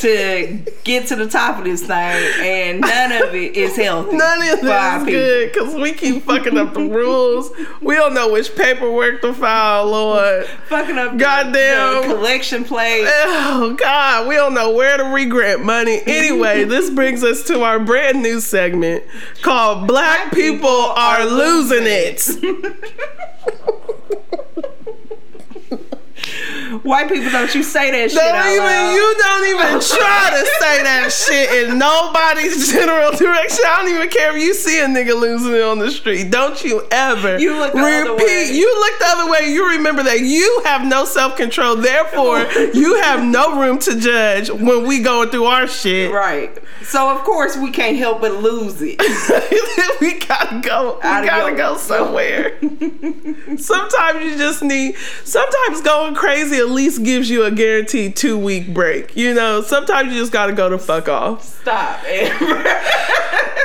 to 0.00 0.58
get 0.84 1.06
to 1.08 1.16
the 1.16 1.28
top 1.28 1.58
of 1.58 1.64
this 1.64 1.82
thing, 1.82 2.32
and 2.40 2.80
none 2.80 3.12
of 3.12 3.34
it 3.34 3.56
is 3.56 3.76
healthy. 3.76 4.16
None 4.16 4.58
of 4.58 4.64
our 4.64 4.98
people. 4.98 5.12
good 5.12 5.52
because 5.52 5.74
we 5.74 5.92
keep 5.92 6.24
fucking 6.24 6.56
up 6.56 6.74
the 6.74 6.88
rules. 6.88 7.50
We 7.80 7.94
don't 7.94 8.14
know 8.14 8.32
which 8.32 8.54
paperwork 8.56 9.20
to 9.22 9.32
file, 9.34 9.86
Lord. 9.86 10.46
Fucking 10.68 10.98
up 10.98 11.16
Goddamn. 11.16 12.08
the 12.08 12.14
collection 12.14 12.64
plate. 12.64 13.04
Oh 13.08 13.74
God, 13.78 14.26
we 14.28 14.34
don't 14.34 14.54
know 14.54 14.72
where 14.72 14.96
to 14.96 15.04
regrant 15.04 15.64
money. 15.64 16.00
Anyway, 16.10 16.64
this 16.64 16.90
brings 16.90 17.22
us 17.24 17.44
to 17.44 17.62
our 17.62 17.78
brand 17.78 18.20
new 18.22 18.40
segment 18.40 19.04
called 19.42 19.86
Black 19.86 20.32
People 20.32 20.68
Are 20.68 21.24
Losing 21.24 21.84
It. 21.84 22.28
White 26.82 27.08
people, 27.08 27.30
don't 27.30 27.54
you 27.54 27.62
say 27.62 27.90
that 27.90 28.10
shit 28.10 28.18
Don't 28.20 28.46
even 28.46 28.64
loud. 28.64 28.92
you 28.94 29.14
don't 29.18 29.44
even 29.48 29.80
try 29.98 30.30
to 30.30 30.46
say 30.60 30.82
that 30.82 31.12
shit 31.12 31.68
in 31.70 31.78
nobody's 31.78 32.72
general 32.72 33.10
direction. 33.12 33.60
I 33.66 33.82
don't 33.82 33.94
even 33.94 34.08
care 34.08 34.36
if 34.36 34.42
you 34.42 34.54
see 34.54 34.80
a 34.80 34.86
nigga 34.86 35.18
losing 35.20 35.54
it 35.54 35.62
on 35.62 35.78
the 35.78 35.90
street. 35.90 36.30
Don't 36.30 36.62
you 36.64 36.86
ever 36.90 37.38
You 37.38 37.54
look 37.56 37.74
repeat. 37.74 38.16
way. 38.24 38.50
You 38.52 38.66
look 38.80 38.98
the 38.98 39.06
other 39.08 39.30
way. 39.30 39.52
You 39.52 39.68
remember 39.70 40.02
that 40.04 40.20
you 40.20 40.62
have 40.64 40.86
no 40.86 41.04
self 41.04 41.36
control. 41.36 41.76
Therefore, 41.76 42.40
you 42.74 43.00
have 43.02 43.24
no 43.24 43.60
room 43.60 43.78
to 43.80 43.98
judge 43.98 44.50
when 44.50 44.86
we 44.86 45.00
going 45.02 45.28
through 45.30 45.44
our 45.44 45.66
shit. 45.66 46.10
Right. 46.12 46.56
So 46.82 47.10
of 47.14 47.22
course 47.24 47.56
we 47.56 47.70
can't 47.70 47.96
help 47.98 48.20
but 48.22 48.32
lose 48.42 48.78
it. 48.80 48.98
we 50.00 50.18
gotta 50.18 50.60
go. 50.60 50.96
We 50.96 51.02
gotta 51.26 51.54
go 51.56 51.76
somewhere. 51.76 52.58
sometimes 53.58 54.24
you 54.24 54.36
just 54.38 54.62
need. 54.62 54.96
Sometimes 55.24 55.80
going 55.82 56.14
crazy 56.14 56.56
least 56.70 57.02
gives 57.02 57.28
you 57.30 57.44
a 57.44 57.50
guaranteed 57.50 58.16
two 58.16 58.38
week 58.38 58.72
break. 58.72 59.16
You 59.16 59.34
know. 59.34 59.62
Sometimes 59.62 60.12
you 60.12 60.18
just 60.18 60.32
gotta 60.32 60.52
go 60.52 60.68
to 60.68 60.78
fuck 60.78 61.08
off. 61.08 61.44
Stop, 61.44 62.04
Amber. 62.04 62.64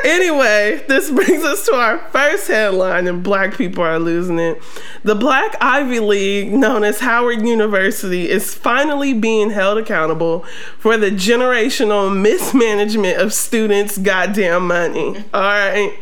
Anyway, 0.06 0.84
this 0.88 1.10
brings 1.10 1.44
us 1.44 1.66
to 1.66 1.74
our 1.74 1.98
first 2.12 2.48
headline, 2.48 3.08
and 3.08 3.24
black 3.24 3.58
people 3.58 3.84
are 3.84 3.98
losing 3.98 4.38
it. 4.38 4.62
The 5.04 5.16
Black 5.16 5.56
Ivy 5.60 6.00
League, 6.00 6.54
known 6.54 6.84
as 6.84 7.00
Howard 7.00 7.42
University, 7.42 8.30
is 8.30 8.54
finally 8.54 9.16
being 9.16 9.50
held 9.50 9.80
accountable 9.80 10.46
for 10.78 10.96
the 10.96 11.10
generational 11.10 12.16
mismanagement 12.16 13.20
of 13.20 13.34
students' 13.34 13.98
goddamn 13.98 14.68
money. 14.68 15.26
All 15.34 15.42
right. 15.42 15.98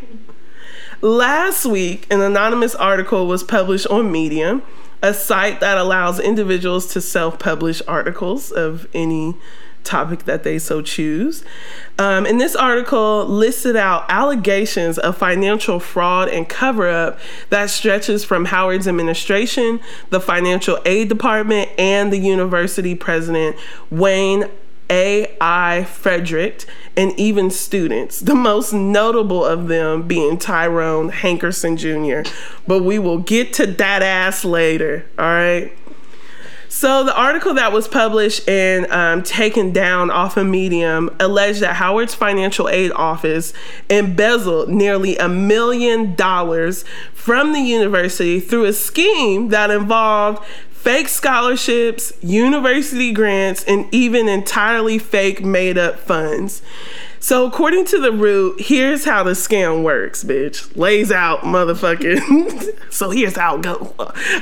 Last 0.99 1.65
week, 1.65 2.05
an 2.11 2.19
anonymous 2.19 2.75
article 2.75 3.25
was 3.25 3.41
published 3.41 3.87
on 3.87 4.11
Medium, 4.11 4.63
a 5.03 5.13
site 5.13 5.59
that 5.59 5.77
allows 5.77 6.19
individuals 6.19 6.87
to 6.93 7.01
self 7.01 7.37
publish 7.37 7.81
articles 7.87 8.49
of 8.49 8.87
any 8.93 9.35
topic 9.83 10.23
that 10.23 10.43
they 10.43 10.57
so 10.57 10.81
choose. 10.81 11.43
Um, 11.99 12.25
and 12.25 12.39
this 12.39 12.55
article 12.55 13.25
listed 13.25 13.75
out 13.75 14.05
allegations 14.07 14.97
of 14.97 15.17
financial 15.17 15.81
fraud 15.81 16.29
and 16.29 16.47
cover 16.47 16.87
up 16.87 17.19
that 17.49 17.69
stretches 17.69 18.23
from 18.23 18.45
Howard's 18.45 18.87
administration, 18.87 19.81
the 20.09 20.21
financial 20.21 20.79
aid 20.85 21.09
department, 21.09 21.69
and 21.77 22.11
the 22.13 22.17
university 22.17 22.95
president, 22.95 23.57
Wayne 23.91 24.45
A.I. 24.93 25.85
Frederick, 25.85 26.65
and 26.95 27.19
even 27.19 27.49
students, 27.49 28.19
the 28.19 28.35
most 28.35 28.73
notable 28.73 29.43
of 29.43 29.67
them 29.67 30.07
being 30.07 30.37
Tyrone 30.37 31.09
Hankerson 31.09 31.77
Jr. 31.77 32.29
But 32.67 32.83
we 32.83 32.99
will 32.99 33.17
get 33.17 33.53
to 33.53 33.65
that 33.65 34.03
ass 34.03 34.45
later, 34.45 35.07
all 35.17 35.25
right? 35.25 35.73
So, 36.69 37.03
the 37.03 37.15
article 37.15 37.55
that 37.55 37.71
was 37.71 37.87
published 37.87 38.47
and 38.47 38.85
um, 38.91 39.23
taken 39.23 39.71
down 39.71 40.11
off 40.11 40.37
of 40.37 40.45
Medium 40.45 41.15
alleged 41.19 41.61
that 41.61 41.75
Howard's 41.75 42.13
financial 42.13 42.69
aid 42.69 42.91
office 42.91 43.53
embezzled 43.89 44.69
nearly 44.69 45.17
a 45.17 45.29
million 45.29 46.15
dollars 46.15 46.83
from 47.13 47.53
the 47.53 47.61
university 47.61 48.39
through 48.39 48.65
a 48.65 48.73
scheme 48.73 49.49
that 49.49 49.71
involved 49.71 50.43
fake 50.83 51.07
scholarships, 51.07 52.11
university 52.21 53.13
grants, 53.13 53.63
and 53.63 53.87
even 53.93 54.27
entirely 54.27 54.99
fake 54.99 55.41
made 55.41 55.77
up 55.77 55.97
funds. 55.97 56.61
So, 57.21 57.45
according 57.45 57.85
to 57.85 58.01
the 58.01 58.11
root, 58.11 58.59
here's 58.59 59.05
how 59.05 59.23
the 59.23 59.31
scam 59.31 59.81
works, 59.81 60.25
bitch. 60.25 60.75
Lays 60.75 61.09
out, 61.09 61.43
motherfucking. 61.43 62.77
so, 62.91 63.11
here's 63.11 63.37
how 63.37 63.55
it 63.55 63.61
goes. 63.61 63.93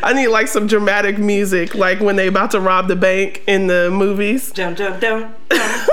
I 0.01 0.13
need 0.13 0.29
like 0.29 0.47
some 0.47 0.65
dramatic 0.65 1.19
music, 1.19 1.75
like 1.75 1.99
when 1.99 2.15
they 2.15 2.25
about 2.25 2.49
to 2.51 2.59
rob 2.59 2.87
the 2.87 2.95
bank 2.95 3.43
in 3.45 3.67
the 3.67 3.91
movies. 3.91 4.51
Dum 4.51 4.73
dum 4.73 4.99
dum 4.99 5.35
dum 5.49 5.87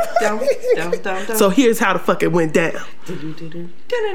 So, 1.36 1.50
here's 1.50 1.78
how 1.78 1.92
the 1.92 1.98
fuck 1.98 2.22
it 2.22 2.32
went 2.32 2.52
down. 2.54 2.80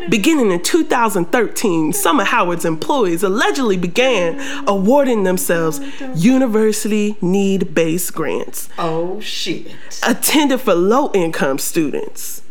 Beginning 0.10 0.52
in 0.52 0.62
2013, 0.62 1.94
some 1.94 2.20
of 2.20 2.28
Howard's 2.28 2.66
employees 2.66 3.24
allegedly 3.24 3.78
began 3.78 4.40
awarding 4.68 5.24
themselves 5.24 5.80
university 6.16 7.16
need 7.22 7.74
based 7.74 8.14
grants 8.14 8.70
oh 8.78 9.20
shit. 9.20 9.76
attended 10.06 10.62
for 10.62 10.76
low 10.76 11.12
income 11.14 11.58
students. 11.58 12.42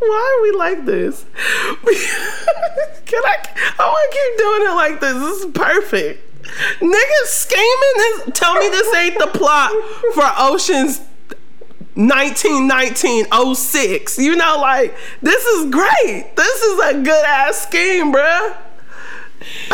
Why 0.00 0.38
are 0.38 0.42
we 0.42 0.50
like 0.58 0.84
this? 0.84 1.24
Can 1.36 3.22
I? 3.24 3.36
I 3.78 3.86
want 3.86 4.12
to 4.12 4.18
keep 4.18 4.38
doing 4.38 4.62
it 4.62 4.74
like 4.74 5.00
this. 5.00 5.14
This 5.14 5.44
is 5.44 5.52
perfect. 5.52 6.31
Niggas 6.80 7.26
scheming 7.26 7.94
this. 7.96 8.30
Tell 8.34 8.54
me 8.54 8.68
this 8.68 8.94
ain't 8.94 9.18
the 9.18 9.26
plot 9.28 9.70
for 10.14 10.24
Ocean's 10.38 11.00
1919 11.94 13.54
06. 13.54 14.18
You 14.18 14.36
know, 14.36 14.58
like, 14.60 14.94
this 15.20 15.44
is 15.44 15.70
great. 15.70 16.32
This 16.36 16.62
is 16.62 16.80
a 16.80 17.02
good 17.02 17.24
ass 17.24 17.62
scheme, 17.62 18.12
bruh. 18.12 18.56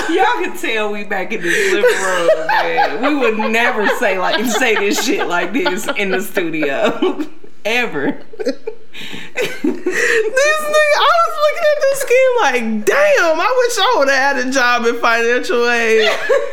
Y'all 0.09 0.25
can 0.43 0.57
tell 0.57 0.91
we 0.93 1.05
back 1.05 1.33
in 1.33 1.43
this 1.43 1.75
living 1.75 2.03
room, 2.03 2.47
man. 2.47 3.03
We 3.03 3.15
would 3.21 3.39
never 3.51 3.87
say 3.99 4.19
like 4.19 4.45
say 4.47 4.75
this 4.75 5.05
shit 5.05 5.27
like 5.27 5.53
this 5.53 5.87
in 5.97 6.11
the 6.11 6.23
studio. 6.23 7.27
Ever. 7.65 8.13
this 8.39 9.63
nigga, 9.63 10.95
I 10.97 11.13
was 11.25 11.35
looking 11.45 11.67
at 11.73 11.81
this 11.81 12.01
scheme 12.01 12.35
like, 12.41 12.85
damn, 12.85 13.41
I 13.41 13.67
wish 13.67 13.79
I 13.79 13.95
would 13.99 14.09
have 14.09 14.37
had 14.37 14.47
a 14.47 14.51
job 14.51 14.87
in 14.87 15.01
financial 15.01 15.69
aid. 15.69 16.11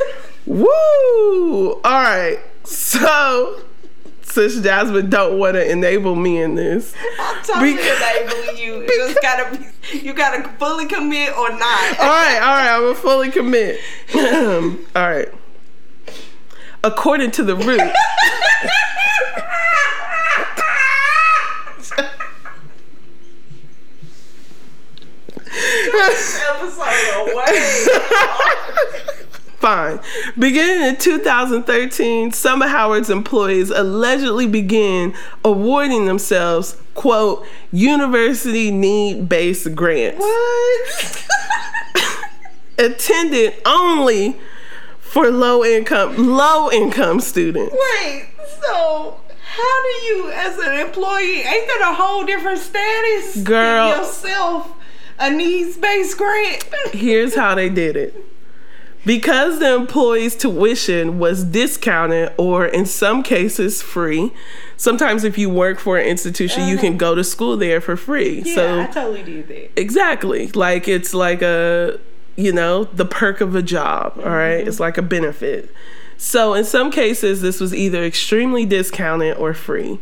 Woo! 0.45 1.73
All 1.73 1.81
right. 1.83 2.39
So, 2.63 3.61
since 4.23 4.55
Jazmine 4.57 5.09
don't 5.09 5.39
want 5.39 5.55
to 5.55 5.71
enable 5.71 6.15
me 6.15 6.41
in 6.41 6.55
this, 6.55 6.93
I'm 7.19 7.43
totally 7.43 7.71
enabling 7.71 8.57
you. 8.57 8.75
You 8.85 9.07
just 9.07 9.21
gotta 9.21 9.57
be, 9.57 9.99
you 9.99 10.13
gotta 10.13 10.47
fully 10.59 10.85
commit 10.85 11.35
or 11.35 11.49
not. 11.49 11.99
all 11.99 12.05
right, 12.05 12.39
all 12.39 12.55
right, 12.55 12.75
I'm 12.75 12.81
gonna 12.81 12.95
fully 12.95 13.31
commit. 13.31 13.79
all 14.15 14.77
right. 14.95 15.29
According 16.83 17.31
to 17.31 17.43
the 17.43 17.55
root. 17.55 17.81
Episode 25.95 27.31
away. 27.33 27.59
Fine. 29.59 29.99
Beginning 30.37 30.89
in 30.89 30.97
2013, 30.97 32.31
some 32.31 32.61
of 32.61 32.69
Howard's 32.69 33.09
employees 33.09 33.71
allegedly 33.71 34.45
began 34.47 35.13
awarding 35.43 36.05
themselves, 36.05 36.77
quote, 36.93 37.45
university 37.71 38.69
need 38.69 39.27
based 39.27 39.73
grants. 39.73 40.19
What? 40.19 41.25
Intended 42.77 43.55
only 43.65 44.37
for 44.99 45.31
low 45.31 45.63
income 45.63 46.35
low 46.35 46.69
income 46.71 47.19
students. 47.21 47.73
Wait, 47.73 48.27
so 48.61 49.19
how 49.55 49.81
do 49.83 50.05
you, 50.05 50.31
as 50.31 50.57
an 50.57 50.79
employee, 50.85 51.37
ain't 51.37 51.67
that 51.67 51.87
a 51.89 51.93
whole 51.95 52.25
different 52.25 52.59
status? 52.59 53.37
Girl. 53.41 53.97
yourself 53.97 54.74
a 55.19 55.29
needs 55.29 55.77
based 55.77 56.17
grant. 56.17 56.63
Here's 56.91 57.35
how 57.35 57.55
they 57.55 57.69
did 57.69 57.95
it. 57.95 58.15
Because 59.05 59.59
the 59.59 59.75
employee's 59.75 60.35
tuition 60.35 61.19
was 61.19 61.43
discounted 61.43 62.33
or 62.37 62.65
in 62.65 62.87
some 62.87 63.21
cases 63.21 63.81
free. 63.81 64.33
Sometimes 64.77 65.23
if 65.23 65.37
you 65.37 65.47
work 65.49 65.77
for 65.79 65.99
an 65.99 66.07
institution, 66.07 66.67
you 66.67 66.77
can 66.77 66.93
uh-huh. 66.93 66.97
go 66.97 67.15
to 67.15 67.23
school 67.23 67.55
there 67.55 67.79
for 67.79 67.95
free. 67.95 68.41
Yeah, 68.43 68.55
so 68.55 68.81
I 68.81 68.85
totally 68.87 69.21
did 69.21 69.47
that. 69.47 69.79
Exactly. 69.79 70.47
Like 70.47 70.87
it's 70.87 71.13
like 71.13 71.43
a, 71.43 71.99
you 72.35 72.51
know, 72.51 72.85
the 72.85 73.05
perk 73.05 73.41
of 73.41 73.53
a 73.55 73.61
job, 73.61 74.13
all 74.17 74.31
right? 74.31 74.59
Mm-hmm. 74.59 74.67
It's 74.67 74.79
like 74.79 74.97
a 74.97 75.03
benefit. 75.03 75.71
So 76.17 76.55
in 76.55 76.63
some 76.63 76.89
cases, 76.91 77.41
this 77.41 77.59
was 77.59 77.75
either 77.75 78.03
extremely 78.03 78.65
discounted 78.65 79.37
or 79.37 79.53
free. 79.53 79.99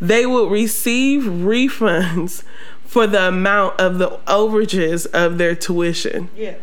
They 0.00 0.24
would 0.24 0.50
receive 0.50 1.24
refunds 1.24 2.42
for 2.86 3.06
the 3.06 3.28
amount 3.28 3.80
of 3.80 3.98
the 3.98 4.10
overages 4.26 5.06
of 5.12 5.38
their 5.38 5.54
tuition. 5.54 6.28
Yeah. 6.36 6.54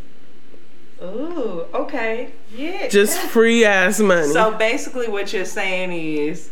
Ooh, 1.01 1.65
okay. 1.73 2.31
Yeah. 2.55 2.87
Just 2.89 3.19
free 3.19 3.65
ass 3.65 3.99
money. 3.99 4.31
So 4.31 4.51
basically 4.51 5.07
what 5.07 5.33
you're 5.33 5.45
saying 5.45 5.91
is 5.91 6.51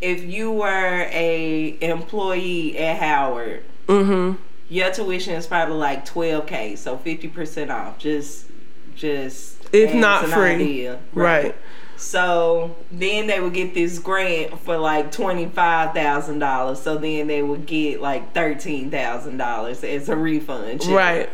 if 0.00 0.22
you 0.24 0.50
were 0.52 1.08
a 1.10 1.76
employee 1.80 2.78
at 2.78 2.98
Howard, 2.98 3.64
mm-hmm. 3.86 4.40
your 4.68 4.92
tuition 4.92 5.34
is 5.34 5.46
probably 5.46 5.76
like 5.76 6.06
12k, 6.06 6.76
so 6.78 6.96
50% 6.98 7.70
off. 7.70 7.98
Just 7.98 8.46
just 8.94 9.58
If 9.72 9.94
not 9.94 10.26
free. 10.26 10.54
idea. 10.54 10.98
Right. 11.12 11.54
So 11.96 12.76
then 12.92 13.26
they 13.26 13.40
would 13.40 13.54
get 13.54 13.74
this 13.74 13.98
grant 13.98 14.58
for 14.60 14.76
like 14.76 15.12
twenty 15.12 15.46
five 15.46 15.94
thousand 15.94 16.40
dollars. 16.40 16.80
So 16.82 16.98
then 16.98 17.26
they 17.26 17.42
would 17.42 17.66
get 17.66 18.00
like 18.02 18.34
thirteen 18.34 18.90
thousand 18.90 19.38
dollars 19.38 19.82
as 19.82 20.08
a 20.08 20.16
refund. 20.16 20.82
check. 20.82 20.90
Right. 20.90 21.30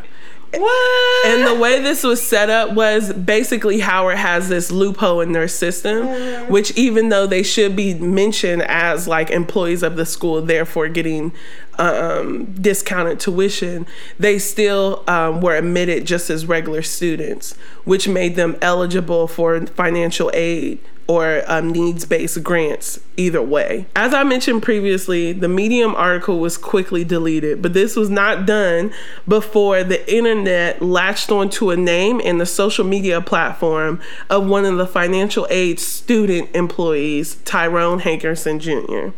What? 0.54 1.26
And 1.26 1.46
the 1.46 1.54
way 1.54 1.80
this 1.80 2.02
was 2.02 2.22
set 2.22 2.50
up 2.50 2.72
was 2.72 3.12
basically 3.12 3.80
Howard 3.80 4.18
has 4.18 4.48
this 4.48 4.70
loophole 4.70 5.20
in 5.20 5.32
their 5.32 5.48
system, 5.48 6.06
which 6.50 6.76
even 6.76 7.08
though 7.08 7.26
they 7.26 7.42
should 7.42 7.74
be 7.74 7.94
mentioned 7.94 8.62
as 8.62 9.08
like 9.08 9.30
employees 9.30 9.82
of 9.82 9.96
the 9.96 10.04
school, 10.04 10.42
therefore 10.42 10.88
getting 10.88 11.32
um, 11.78 12.52
discounted 12.52 13.18
tuition, 13.18 13.86
they 14.18 14.38
still 14.38 15.04
um, 15.08 15.40
were 15.40 15.56
admitted 15.56 16.06
just 16.06 16.28
as 16.28 16.44
regular 16.44 16.82
students, 16.82 17.54
which 17.84 18.06
made 18.06 18.36
them 18.36 18.56
eligible 18.60 19.26
for 19.26 19.64
financial 19.66 20.30
aid 20.34 20.78
or 21.06 21.42
um, 21.46 21.70
needs 21.70 22.04
based 22.04 22.42
grants 22.42 23.00
either 23.16 23.42
way. 23.42 23.86
As 23.94 24.14
I 24.14 24.24
mentioned 24.24 24.62
previously, 24.62 25.32
the 25.32 25.48
Medium 25.48 25.94
article 25.94 26.38
was 26.38 26.56
quickly 26.56 27.04
deleted, 27.04 27.60
but 27.60 27.74
this 27.74 27.96
was 27.96 28.08
not 28.08 28.46
done 28.46 28.92
before 29.26 29.84
the 29.84 30.12
internet 30.12 30.80
latched 30.80 31.30
onto 31.30 31.70
a 31.70 31.76
name 31.76 32.20
and 32.24 32.40
the 32.40 32.46
social 32.46 32.84
media 32.84 33.20
platform 33.20 34.00
of 34.30 34.46
one 34.46 34.64
of 34.64 34.76
the 34.76 34.86
financial 34.86 35.46
aid 35.50 35.78
student 35.78 36.48
employees, 36.54 37.36
Tyrone 37.44 38.00
Hankerson 38.00 38.60
Jr. 38.60 39.16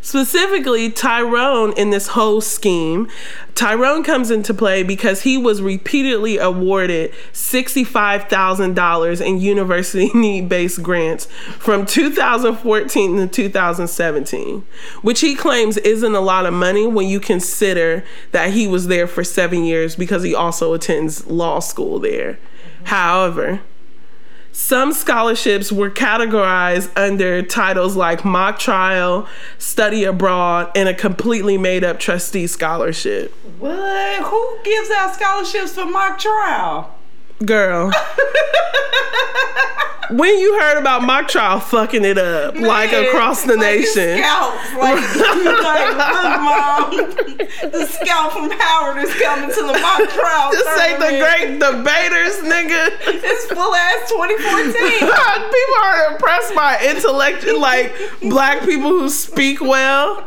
Specifically, 0.00 0.90
Tyrone 0.90 1.72
in 1.72 1.90
this 1.90 2.08
whole 2.08 2.40
scheme, 2.40 3.08
Tyrone 3.54 4.02
comes 4.04 4.30
into 4.30 4.52
play 4.52 4.82
because 4.82 5.22
he 5.22 5.38
was 5.38 5.62
repeatedly 5.62 6.38
awarded 6.38 7.12
$65,000 7.32 9.26
in 9.26 9.40
university 9.40 10.10
need 10.14 10.48
based 10.48 10.82
grants 10.82 11.26
from 11.58 11.86
2014 11.86 13.16
to 13.16 13.26
2017, 13.26 14.66
which 15.02 15.20
he 15.20 15.34
claims 15.34 15.76
isn't 15.78 16.14
a 16.14 16.20
lot 16.20 16.46
of 16.46 16.52
money 16.52 16.86
when 16.86 17.08
you 17.08 17.18
consider 17.18 18.04
that 18.32 18.52
he 18.52 18.68
was 18.68 18.88
there 18.88 19.06
for 19.06 19.24
seven 19.24 19.64
years 19.64 19.96
because 19.96 20.22
he 20.22 20.34
also 20.34 20.74
attends 20.74 21.26
law 21.26 21.58
school 21.58 21.98
there. 21.98 22.38
However, 22.84 23.60
some 24.56 24.94
scholarships 24.94 25.70
were 25.70 25.90
categorized 25.90 26.90
under 26.96 27.42
titles 27.42 27.94
like 27.94 28.24
mock 28.24 28.58
trial, 28.58 29.28
study 29.58 30.04
abroad, 30.04 30.72
and 30.74 30.88
a 30.88 30.94
completely 30.94 31.58
made 31.58 31.84
up 31.84 32.00
trustee 32.00 32.46
scholarship. 32.46 33.32
What? 33.58 34.22
Who 34.24 34.58
gives 34.64 34.90
out 34.90 35.14
scholarships 35.14 35.74
for 35.74 35.84
mock 35.84 36.18
trial? 36.18 36.95
Girl. 37.44 37.92
when 40.10 40.38
you 40.38 40.58
heard 40.58 40.78
about 40.78 41.02
mock 41.02 41.28
trial 41.28 41.60
fucking 41.60 42.04
it 42.04 42.18
up, 42.18 42.54
like 42.56 42.92
across 42.92 43.42
the 43.42 43.56
like 43.56 43.60
nation. 43.60 44.18
Scouts, 44.18 44.74
like, 44.74 44.96
like, 45.16 45.88
look, 45.96 46.40
mom, 46.40 46.90
the 47.72 47.86
scout 47.86 48.32
from 48.32 48.50
Howard 48.50 49.02
is 49.04 49.12
coming 49.20 49.50
to 49.50 49.62
the 49.62 49.78
mock 49.80 50.08
trial. 50.10 50.50
This 50.52 50.80
ain't 50.80 50.98
the 50.98 51.18
great 51.18 51.58
debaters, 51.58 52.38
nigga. 52.40 52.90
It's 53.06 53.46
full 53.46 53.74
ass 53.74 54.10
2014. 54.10 54.72
people 55.52 55.76
are 55.82 56.12
impressed 56.12 56.54
by 56.54 56.78
intellect, 56.82 57.46
like 57.46 57.94
black 58.22 58.62
people 58.62 58.90
who 58.90 59.08
speak 59.08 59.60
well. 59.60 60.26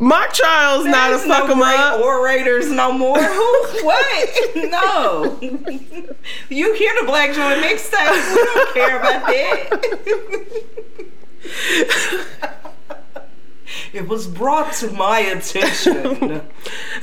Mock 0.00 0.32
trial's 0.32 0.84
not 0.86 1.10
a 1.12 1.16
There's 1.16 1.26
fuck 1.28 1.48
no 1.48 1.54
'em 1.54 1.62
up. 1.62 2.00
orators 2.00 2.70
no 2.70 2.92
more. 2.92 3.18
Who? 3.22 3.66
What? 3.84 4.56
No. 4.70 5.38
You 6.48 6.74
hear 6.74 6.92
the 7.00 7.04
Black 7.06 7.32
Joy 7.34 7.60
mixtape? 7.60 8.34
We 8.34 8.44
don't 8.44 8.74
care 8.74 8.98
about 8.98 9.26
that. 9.26 9.70
It 13.92 14.08
was 14.08 14.26
brought 14.26 14.72
to 14.74 14.90
my 14.92 15.20
attention. 15.20 15.94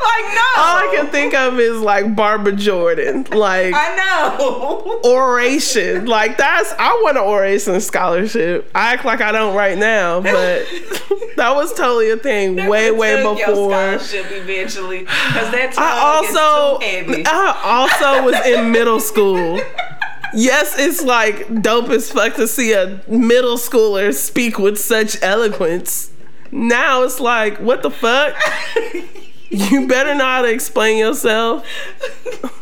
like 0.00 0.34
no. 0.34 0.42
All 0.56 0.76
I 0.76 0.92
can 0.94 1.06
think 1.08 1.34
of 1.34 1.58
is 1.58 1.80
like 1.80 2.14
Barbara 2.16 2.52
Jordan, 2.52 3.26
like 3.30 3.74
I 3.74 3.96
know. 3.96 5.00
oration. 5.04 6.06
Like 6.06 6.36
that's 6.36 6.72
I 6.78 7.00
want 7.02 7.16
an 7.18 7.24
oration 7.24 7.80
scholarship. 7.80 8.70
I 8.74 8.94
act 8.94 9.04
like 9.04 9.20
I 9.20 9.32
don't 9.32 9.54
right 9.54 9.76
now, 9.76 10.20
but 10.20 10.66
that 11.36 11.52
was 11.54 11.72
totally 11.74 12.10
a 12.10 12.16
thing 12.16 12.56
way, 12.68 12.90
way 12.90 13.22
before. 13.22 13.70
scholarship 13.70 14.26
eventually, 14.30 15.00
because 15.00 15.50
that 15.52 15.74
I 15.76 15.98
also. 16.16 16.78
I 16.82 17.60
also 17.64 18.24
was 18.24 18.46
in 18.46 18.72
middle 18.72 19.00
school. 19.00 19.60
Yes, 20.34 20.78
it's 20.78 21.02
like 21.02 21.62
dope 21.62 21.90
as 21.90 22.10
fuck 22.10 22.34
to 22.34 22.46
see 22.46 22.72
a 22.72 23.02
middle 23.08 23.56
schooler 23.56 24.12
speak 24.14 24.58
with 24.58 24.78
such 24.78 25.22
eloquence. 25.22 26.10
Now 26.52 27.02
it's 27.02 27.20
like, 27.20 27.58
what 27.58 27.82
the 27.82 27.90
fuck? 27.90 28.34
You 29.52 29.88
better 29.88 30.14
know 30.14 30.24
how 30.24 30.42
to 30.42 30.48
explain 30.48 30.96
yourself. 30.96 31.66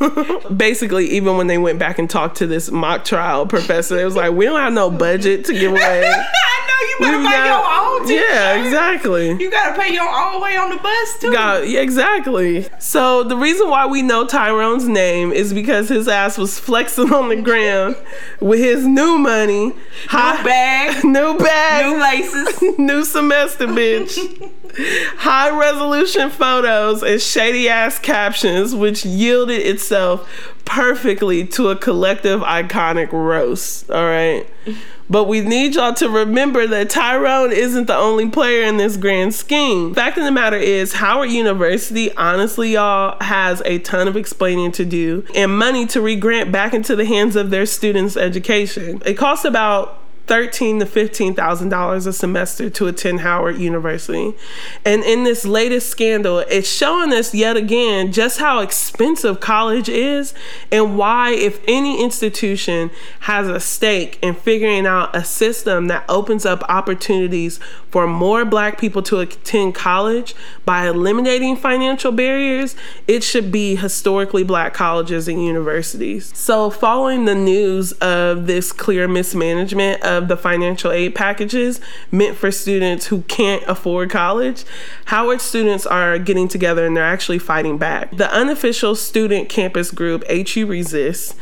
Basically, 0.57 1.11
even 1.11 1.37
when 1.37 1.46
they 1.46 1.59
went 1.59 1.78
back 1.78 1.98
and 1.98 2.09
talked 2.09 2.38
to 2.38 2.46
this 2.46 2.70
mock 2.70 3.04
trial 3.04 3.46
professor, 3.46 4.00
it 4.00 4.07
was 4.07 4.16
like, 4.16 4.33
we 4.33 4.46
don't 4.46 4.59
have 4.59 4.72
no 4.72 4.90
budget 4.90 5.44
to 5.44 5.52
give 5.52 5.72
away. 5.72 6.11
You 6.80 6.96
better 7.00 7.18
buy 7.22 7.30
got- 7.32 7.46
your 7.46 8.02
own. 8.02 8.08
yeah, 8.08 8.64
exactly. 8.64 9.30
You 9.42 9.50
gotta 9.50 9.80
pay 9.80 9.92
your 9.92 10.08
own 10.08 10.40
way 10.40 10.56
on 10.56 10.70
the 10.70 10.76
bus 10.76 11.18
too. 11.20 11.32
God, 11.32 11.66
yeah, 11.66 11.80
exactly. 11.80 12.66
So 12.78 13.22
the 13.24 13.36
reason 13.36 13.68
why 13.68 13.86
we 13.86 14.02
know 14.02 14.26
Tyrone's 14.26 14.86
name 14.88 15.32
is 15.32 15.52
because 15.52 15.88
his 15.88 16.08
ass 16.08 16.38
was 16.38 16.58
flexing 16.58 17.12
on 17.12 17.28
the 17.30 17.36
ground 17.42 17.96
with 18.40 18.58
his 18.60 18.86
new 18.86 19.18
money, 19.18 19.72
high 20.08 20.42
bag, 20.42 21.04
new 21.04 21.36
bag, 21.38 21.86
new 21.86 22.00
laces. 22.00 22.62
new 22.78 23.04
semester, 23.04 23.66
bitch. 23.66 24.18
High 25.16 25.58
resolution 25.58 26.30
photos 26.30 27.02
and 27.02 27.20
shady 27.20 27.68
ass 27.68 27.98
captions, 27.98 28.74
which 28.76 29.04
yielded 29.04 29.66
itself 29.66 30.28
perfectly 30.64 31.44
to 31.48 31.70
a 31.70 31.76
collective 31.76 32.40
iconic 32.42 33.10
roast. 33.10 33.90
All 33.90 34.04
right. 34.04 34.46
But 35.11 35.25
we 35.25 35.40
need 35.40 35.75
y'all 35.75 35.94
to 35.94 36.09
remember 36.09 36.66
that 36.66 36.90
Tyrone 36.90 37.53
isn't 37.53 37.87
the 37.87 37.97
only 37.97 38.29
player 38.29 38.62
in 38.62 38.77
this 38.77 38.97
grand 38.97 39.35
scheme. 39.35 39.94
Fact 39.94 40.18
of 40.18 40.25
the 40.25 40.31
matter 40.31 40.57
is, 40.57 40.94
Howard 40.94 41.31
University, 41.31 42.14
honestly, 42.16 42.73
y'all, 42.73 43.16
has 43.23 43.62
a 43.64 43.79
ton 43.79 44.07
of 44.07 44.16
explaining 44.16 44.73
to 44.73 44.85
do 44.85 45.25
and 45.35 45.57
money 45.57 45.87
to 45.87 46.01
re-grant 46.01 46.53
back 46.53 46.75
into 46.75 46.94
the 46.94 47.05
hands 47.05 47.37
of 47.37 47.51
their 47.51 47.66
students' 47.66 48.16
education. 48.16 49.03
It 49.07 49.14
costs 49.14 49.44
about 49.44 49.97
thirteen 50.28 50.78
to 50.78 50.86
fifteen 50.86 51.34
thousand 51.34 51.70
dollars 51.70 52.06
a 52.06 52.12
semester 52.12 52.70
to 52.70 52.86
attend 52.86 53.20
Howard 53.20 53.56
University. 53.58 54.34
And 54.84 55.02
in 55.02 55.24
this 55.24 55.44
latest 55.44 55.88
scandal, 55.88 56.40
it's 56.40 56.70
showing 56.70 57.12
us 57.12 57.34
yet 57.34 57.56
again 57.56 58.12
just 58.12 58.38
how 58.38 58.60
expensive 58.60 59.40
college 59.40 59.88
is 59.88 60.34
and 60.70 60.96
why, 60.96 61.30
if 61.30 61.60
any 61.66 62.02
institution 62.02 62.90
has 63.20 63.48
a 63.48 63.58
stake 63.58 64.18
in 64.22 64.34
figuring 64.34 64.86
out 64.86 65.16
a 65.16 65.24
system 65.24 65.88
that 65.88 66.04
opens 66.08 66.44
up 66.44 66.62
opportunities 66.68 67.58
for 67.90 68.06
more 68.06 68.44
black 68.44 68.78
people 68.78 69.02
to 69.02 69.20
attend 69.20 69.74
college 69.74 70.34
by 70.64 70.86
eliminating 70.86 71.56
financial 71.56 72.12
barriers, 72.12 72.76
it 73.06 73.24
should 73.24 73.50
be 73.50 73.76
historically 73.76 74.44
black 74.44 74.74
colleges 74.74 75.26
and 75.26 75.42
universities. 75.42 76.30
So, 76.36 76.68
following 76.68 77.24
the 77.24 77.34
news 77.34 77.92
of 77.92 78.46
this 78.46 78.72
clear 78.72 79.08
mismanagement 79.08 80.02
of 80.02 80.17
the 80.26 80.37
financial 80.37 80.90
aid 80.90 81.14
packages 81.14 81.81
meant 82.11 82.37
for 82.37 82.50
students 82.50 83.07
who 83.07 83.22
can't 83.22 83.62
afford 83.68 84.11
college, 84.11 84.64
Howard 85.07 85.40
students 85.40 85.87
are 85.87 86.18
getting 86.18 86.48
together 86.48 86.85
and 86.85 86.96
they're 86.96 87.04
actually 87.04 87.38
fighting 87.38 87.78
back. 87.78 88.16
The 88.16 88.33
unofficial 88.35 88.96
student 88.96 89.48
campus 89.48 89.92
group 89.92 90.24
HU 90.28 90.66
Resist 90.66 91.37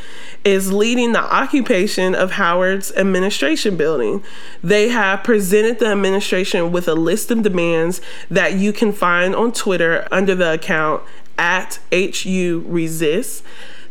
is 0.45 0.73
leading 0.73 1.12
the 1.12 1.35
occupation 1.35 2.15
of 2.15 2.33
Howard's 2.33 2.93
administration 2.93 3.77
building. 3.77 4.23
They 4.62 4.91
have 4.91 5.25
presented 5.25 5.79
the 5.79 5.87
administration 5.87 6.71
with 6.71 6.87
a 6.87 6.95
list 6.95 7.31
of 7.31 7.43
demands 7.43 8.01
that 8.31 8.55
you 8.55 8.73
can 8.73 8.93
find 8.93 9.35
on 9.35 9.53
Twitter 9.53 10.07
under 10.11 10.35
the 10.35 10.53
account 10.53 11.03
at 11.39 11.79
HU 11.93 12.65
Resist 12.67 13.43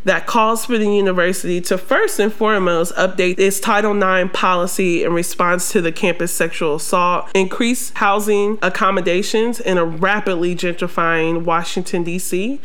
that 0.05 0.27
calls 0.27 0.65
for 0.65 0.77
the 0.77 0.89
university 0.89 1.59
to 1.59 1.77
first 1.77 2.19
and 2.19 2.31
foremost 2.31 2.93
update 2.95 3.37
its 3.39 3.59
Title 3.59 3.95
IX 4.01 4.31
policy 4.31 5.03
in 5.03 5.11
response 5.11 5.71
to 5.71 5.81
the 5.81 5.91
campus 5.91 6.31
sexual 6.31 6.75
assault, 6.75 7.29
increase 7.33 7.91
housing 7.95 8.57
accommodations 8.61 9.59
in 9.59 9.77
a 9.77 9.83
rapidly 9.83 10.55
gentrifying 10.55 11.43
Washington, 11.43 12.03
D.C., 12.03 12.61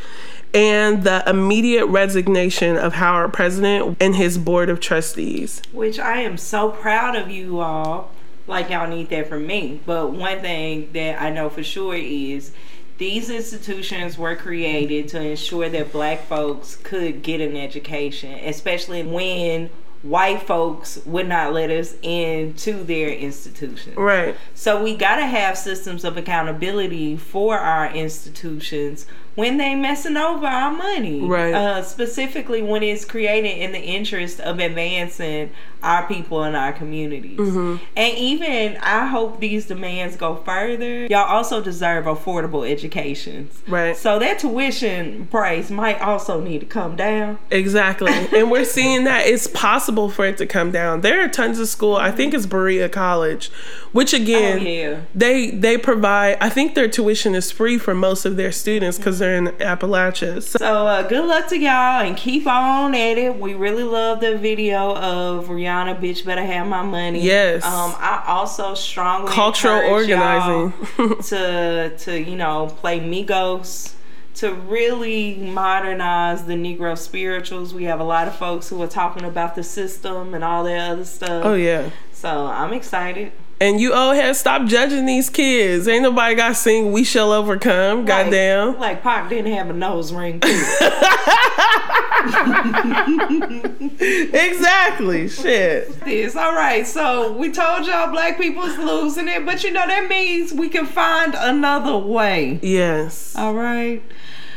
and 0.52 1.04
the 1.04 1.22
immediate 1.28 1.86
resignation 1.86 2.76
of 2.76 2.94
Howard 2.94 3.32
President 3.32 3.96
and 4.00 4.16
his 4.16 4.36
board 4.36 4.68
of 4.68 4.80
trustees. 4.80 5.62
Which 5.72 5.98
I 5.98 6.22
am 6.22 6.36
so 6.36 6.70
proud 6.70 7.16
of 7.16 7.30
you 7.30 7.60
all. 7.60 8.10
Like 8.46 8.68
y'all 8.68 8.88
need 8.88 9.10
that 9.10 9.28
from 9.28 9.46
me. 9.46 9.80
But 9.86 10.12
one 10.12 10.40
thing 10.40 10.90
that 10.92 11.22
I 11.22 11.30
know 11.30 11.48
for 11.48 11.62
sure 11.62 11.94
is 11.94 12.50
these 13.00 13.30
institutions 13.30 14.18
were 14.18 14.36
created 14.36 15.08
to 15.08 15.18
ensure 15.22 15.70
that 15.70 15.90
black 15.90 16.26
folks 16.26 16.76
could 16.76 17.22
get 17.22 17.40
an 17.40 17.56
education, 17.56 18.38
especially 18.44 19.02
when 19.02 19.70
white 20.02 20.42
folks 20.42 21.00
would 21.06 21.26
not 21.26 21.54
let 21.54 21.70
us 21.70 21.94
into 22.02 22.84
their 22.84 23.08
institutions. 23.08 23.96
Right. 23.96 24.36
So 24.54 24.82
we 24.82 24.94
got 24.94 25.16
to 25.16 25.24
have 25.24 25.56
systems 25.56 26.04
of 26.04 26.18
accountability 26.18 27.16
for 27.16 27.58
our 27.58 27.90
institutions 27.90 29.06
when 29.34 29.56
they 29.56 29.74
messing 29.74 30.16
over 30.16 30.46
our 30.46 30.72
money. 30.72 31.20
Right. 31.26 31.54
Uh, 31.54 31.82
specifically 31.82 32.62
when 32.62 32.82
it's 32.82 33.04
created 33.04 33.58
in 33.58 33.72
the 33.72 33.80
interest 33.80 34.40
of 34.40 34.58
advancing 34.58 35.50
our 35.82 36.06
people 36.06 36.42
and 36.42 36.54
our 36.56 36.72
communities. 36.72 37.38
Mm-hmm. 37.38 37.82
And 37.96 38.18
even 38.18 38.76
I 38.82 39.06
hope 39.06 39.40
these 39.40 39.66
demands 39.66 40.16
go 40.16 40.36
further. 40.36 41.06
Y'all 41.06 41.26
also 41.26 41.62
deserve 41.62 42.04
affordable 42.04 42.68
educations. 42.70 43.62
Right. 43.66 43.96
So 43.96 44.18
that 44.18 44.38
tuition 44.40 45.26
price 45.28 45.70
might 45.70 46.00
also 46.00 46.40
need 46.40 46.60
to 46.60 46.66
come 46.66 46.96
down. 46.96 47.38
Exactly. 47.50 48.12
and 48.36 48.50
we're 48.50 48.64
seeing 48.64 49.04
that 49.04 49.26
it's 49.26 49.46
possible 49.46 50.10
for 50.10 50.26
it 50.26 50.36
to 50.38 50.46
come 50.46 50.70
down. 50.70 51.00
There 51.00 51.24
are 51.24 51.28
tons 51.28 51.58
of 51.58 51.68
school, 51.68 51.96
I 51.96 52.10
think 52.10 52.34
it's 52.34 52.46
Berea 52.46 52.88
College, 52.88 53.50
which 53.92 54.12
again, 54.12 54.58
Oh, 54.58 54.62
yeah. 54.62 55.00
they 55.14 55.50
they 55.50 55.78
provide 55.78 56.36
I 56.40 56.48
think 56.50 56.74
their 56.74 56.88
tuition 56.88 57.34
is 57.34 57.50
free 57.50 57.78
for 57.78 57.94
most 57.94 58.24
of 58.26 58.36
their 58.36 58.52
students 58.52 58.98
cuz 58.98 59.19
in 59.20 59.46
Appalachia. 59.58 60.42
So, 60.42 60.58
So 60.58 60.86
uh, 60.86 61.02
good 61.02 61.24
luck 61.26 61.48
to 61.48 61.58
y'all 61.58 62.02
and 62.04 62.16
keep 62.16 62.46
on 62.46 62.94
at 62.94 63.18
it. 63.18 63.38
We 63.38 63.54
really 63.54 63.82
love 63.82 64.20
the 64.20 64.38
video 64.38 64.94
of 64.96 65.46
Rihanna, 65.48 66.00
bitch, 66.00 66.24
better 66.24 66.44
have 66.44 66.66
my 66.66 66.82
money. 66.82 67.22
Yes. 67.22 67.64
Um, 67.64 67.94
I 67.98 68.24
also 68.26 68.74
strongly 68.74 69.32
Cultural 69.32 69.80
organizing. 69.90 70.72
to 71.22 71.96
to 71.98 72.20
you 72.20 72.36
know 72.36 72.66
play 72.80 73.00
Migos. 73.00 73.94
To 74.36 74.54
really 74.54 75.34
modernize 75.36 76.44
the 76.46 76.54
Negro 76.54 76.96
spirituals, 76.96 77.74
we 77.74 77.84
have 77.84 78.00
a 78.00 78.04
lot 78.04 78.26
of 78.26 78.36
folks 78.36 78.68
who 78.68 78.80
are 78.80 78.88
talking 78.88 79.24
about 79.24 79.54
the 79.54 79.62
system 79.62 80.32
and 80.34 80.42
all 80.42 80.64
that 80.64 80.92
other 80.92 81.04
stuff. 81.04 81.44
oh 81.44 81.54
yeah. 81.54 81.90
So 82.12 82.46
I'm 82.46 82.72
excited. 82.72 83.32
And 83.60 83.78
you 83.78 83.92
old 83.92 84.16
head 84.16 84.36
stop 84.36 84.66
judging 84.66 85.04
these 85.04 85.28
kids. 85.28 85.86
Ain't 85.86 86.02
nobody 86.02 86.34
got 86.34 86.56
sing 86.56 86.92
We 86.92 87.04
Shall 87.04 87.30
Overcome. 87.30 88.06
Goddamn. 88.06 88.68
Like, 88.68 88.78
like 88.78 89.02
Pac 89.02 89.28
didn't 89.28 89.52
have 89.52 89.68
a 89.68 89.74
nose 89.74 90.12
ring. 90.12 90.40
Too. 90.40 90.48
Exactly. 94.02 95.28
Shit. 95.28 96.00
this. 96.04 96.36
All 96.36 96.54
right, 96.54 96.86
so 96.86 97.32
we 97.32 97.50
told 97.50 97.86
y'all 97.86 98.10
black 98.10 98.38
people's 98.38 98.76
losing 98.78 99.28
it, 99.28 99.44
but 99.44 99.62
you 99.64 99.70
know 99.70 99.86
that 99.86 100.08
means 100.08 100.52
we 100.52 100.68
can 100.68 100.86
find 100.86 101.34
another 101.36 101.96
way. 101.96 102.58
Yes. 102.62 103.34
All 103.36 103.54
right. 103.54 104.02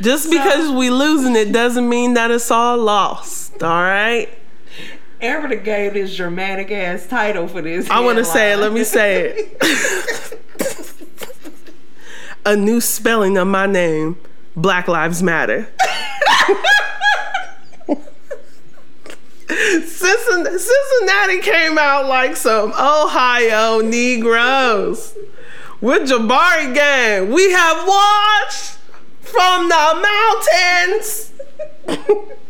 Just 0.00 0.30
because 0.30 0.70
we 0.72 0.90
losing 0.90 1.36
it 1.36 1.52
doesn't 1.52 1.88
mean 1.88 2.14
that 2.14 2.30
it's 2.30 2.50
all 2.50 2.78
lost. 2.78 3.62
All 3.62 3.68
right. 3.70 4.28
Erica 5.20 5.56
gave 5.56 5.94
this 5.94 6.14
dramatic 6.16 6.70
ass 6.70 7.06
title 7.06 7.48
for 7.48 7.62
this. 7.62 7.88
I 7.90 8.00
want 8.00 8.18
to 8.18 8.24
say 8.24 8.52
it. 8.52 8.56
Let 8.56 8.72
me 8.72 8.84
say 8.84 9.34
it. 9.36 10.40
A 12.46 12.56
new 12.56 12.80
spelling 12.80 13.38
of 13.38 13.48
my 13.48 13.66
name 13.66 14.16
Black 14.54 14.86
Lives 14.86 15.22
Matter. 15.22 15.68
Cincin- 19.46 20.58
Cincinnati 20.58 21.40
came 21.40 21.78
out 21.78 22.06
like 22.06 22.36
some 22.36 22.72
Ohio 22.72 23.80
Negroes. 23.80 25.14
With 25.80 26.08
Jabari 26.08 26.74
Gang, 26.74 27.30
we 27.32 27.50
have 27.52 27.86
watched 27.86 28.78
from 29.20 29.68
the 29.68 30.06
mountains 30.88 31.32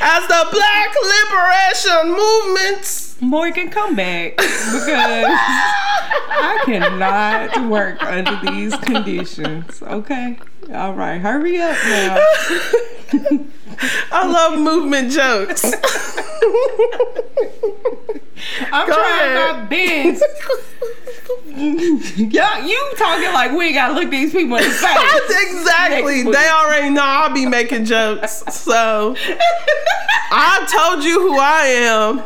as 0.00 0.26
the 0.28 0.46
Black 0.52 0.94
Liberation 1.02 2.16
Movements 2.16 3.08
Morgan, 3.20 3.68
come 3.68 3.96
back 3.96 4.36
because 4.36 5.26
I 5.28 6.62
cannot 6.64 7.68
work 7.68 8.02
under 8.02 8.38
these 8.50 8.74
conditions. 8.76 9.82
Okay. 9.82 10.38
All 10.74 10.92
right, 10.94 11.18
hurry 11.18 11.58
up 11.60 11.76
now. 11.86 12.18
I 14.12 14.26
love 14.26 14.58
movement 14.58 15.10
jokes. 15.12 15.64
I'm 18.70 18.86
Go 18.86 18.94
trying 18.94 19.36
ahead. 19.36 19.56
my 19.56 19.64
best. 19.68 20.24
Yeah, 21.58 22.64
you 22.64 22.92
talking 22.96 23.32
like 23.32 23.52
we 23.52 23.72
gotta 23.72 23.92
look 23.94 24.10
these 24.10 24.30
people 24.32 24.56
in 24.58 24.62
the 24.64 24.70
face. 24.70 25.42
exactly. 25.50 26.22
They 26.22 26.48
already 26.48 26.90
know 26.90 27.02
I'll 27.02 27.32
be 27.34 27.46
making 27.46 27.84
jokes. 27.84 28.44
So 28.54 29.16
I 30.30 30.66
told 30.70 31.02
you 31.04 31.20
who 31.20 31.36
I 31.38 31.64
am. 31.66 32.22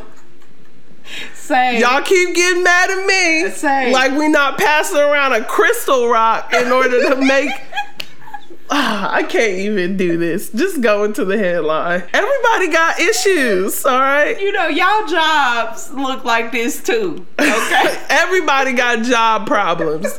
Say 1.35 1.81
Y'all 1.81 2.02
keep 2.02 2.35
getting 2.35 2.62
mad 2.62 2.90
at 2.90 3.07
me. 3.07 3.50
Same. 3.50 3.92
Like 3.92 4.12
we 4.12 4.28
not 4.28 4.59
passing 4.59 4.98
around 4.98 5.33
a 5.33 5.42
crystal 5.44 6.09
rock 6.09 6.52
in 6.52 6.70
order 6.70 7.09
to 7.09 7.16
make 7.16 7.50
Ah, 8.70 9.12
I 9.14 9.22
can't 9.22 9.59
even 9.59 9.96
do 9.96 10.16
this. 10.16 10.51
Just 10.51 10.81
go 10.81 11.05
into 11.05 11.25
the 11.25 11.38
headline. 11.38 12.03
Everybody 12.12 12.68
got 12.68 12.98
issues, 13.01 13.85
all 13.85 13.98
right? 13.98 14.40
you 14.40 14.53
know, 14.53 14.68
y'all 14.68 15.07
jobs 15.07 15.92
look 15.92 16.25
like 16.25 16.53
this 16.53 16.83
too. 16.83 17.27
Okay. 17.38 18.03
Everybody 18.09 18.72
got 18.72 19.03
job 19.05 19.46
problems. 19.46 20.18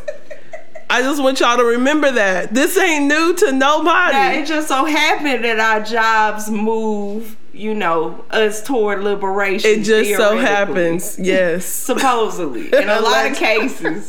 I 0.89 1.01
just 1.01 1.23
want 1.23 1.39
y'all 1.39 1.57
to 1.57 1.63
remember 1.63 2.11
that. 2.11 2.53
This 2.53 2.77
ain't 2.77 3.05
new 3.05 3.33
to 3.37 3.51
nobody. 3.51 4.13
Now, 4.13 4.31
it 4.33 4.45
just 4.45 4.67
so 4.67 4.85
happened 4.85 5.43
that 5.43 5.59
our 5.59 5.81
jobs 5.81 6.51
move, 6.51 7.35
you 7.51 7.73
know, 7.73 8.23
us 8.29 8.61
toward 8.61 9.03
liberation. 9.03 9.71
It 9.71 9.83
just 9.83 10.15
so 10.15 10.37
happens, 10.37 11.17
yes. 11.19 11.65
Supposedly. 11.65 12.67
In 12.67 12.89
a 12.89 12.99
lot 13.01 13.31
of 13.31 13.35
cases, 13.37 14.07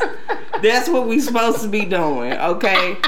that's 0.60 0.86
what 0.86 1.08
we're 1.08 1.20
supposed 1.20 1.62
to 1.62 1.68
be 1.68 1.86
doing, 1.86 2.34
okay? 2.34 2.98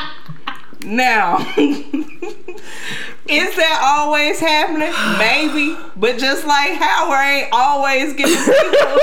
Now, 0.86 1.38
is 3.28 3.56
that 3.56 3.80
always 3.98 4.38
happening? 4.40 4.92
Maybe. 5.18 5.76
But 5.96 6.18
just 6.18 6.46
like 6.46 6.72
Howard 6.72 7.18
ain't 7.26 7.48
always 7.52 8.12
giving 8.14 8.36
people 8.36 8.98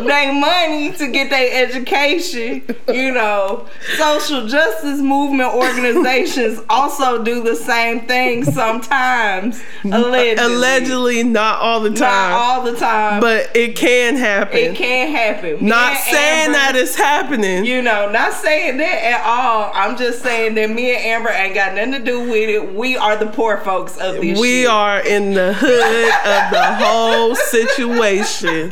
their 0.06 0.32
money 0.32 0.92
to 0.92 1.08
get 1.08 1.30
their 1.30 1.64
education, 1.64 2.62
you 2.92 3.12
know, 3.12 3.66
social 3.96 4.46
justice 4.46 5.00
movement 5.00 5.52
organizations 5.54 6.60
also 6.68 7.22
do 7.22 7.42
the 7.42 7.56
same 7.56 8.00
thing 8.06 8.44
sometimes. 8.44 9.62
Allegedly. 9.84 10.44
Allegedly, 10.44 11.24
not 11.24 11.58
all 11.60 11.80
the 11.80 11.90
time. 11.90 12.00
Not 12.00 12.32
all 12.32 12.62
the 12.62 12.76
time. 12.76 13.20
but 13.20 13.54
it 13.56 13.76
can 13.76 14.16
happen. 14.16 14.56
it 14.58 14.76
can 14.76 15.10
happen. 15.10 15.64
Not 15.66 15.96
saying 15.98 16.46
Amber- 16.46 16.52
that 16.58 16.76
it's 16.76 16.94
happening. 16.96 17.64
you 17.64 17.82
know, 17.82 18.10
not 18.10 18.32
saying 18.34 18.76
that 18.78 19.04
at 19.04 19.22
all. 19.26 19.70
I'm 19.74 19.96
just 19.96 20.22
saying 20.22 20.54
that 20.54 20.70
me 20.70 20.94
and 20.94 21.04
Amber 21.04 21.30
ain't 21.30 21.54
got 21.54 21.74
nothing 21.74 21.92
to 21.92 21.98
do 21.98 22.20
with 22.20 22.48
it. 22.48 22.74
We 22.74 22.91
are 22.96 23.16
the 23.16 23.26
poor 23.26 23.58
folks 23.58 23.96
of 23.98 24.16
this 24.16 24.38
we 24.40 24.62
shit. 24.62 24.68
are 24.68 25.00
in 25.00 25.34
the 25.34 25.52
hood 25.52 25.70
of 25.70 26.50
the 26.50 26.84
whole 26.84 27.34
situation. 27.34 28.70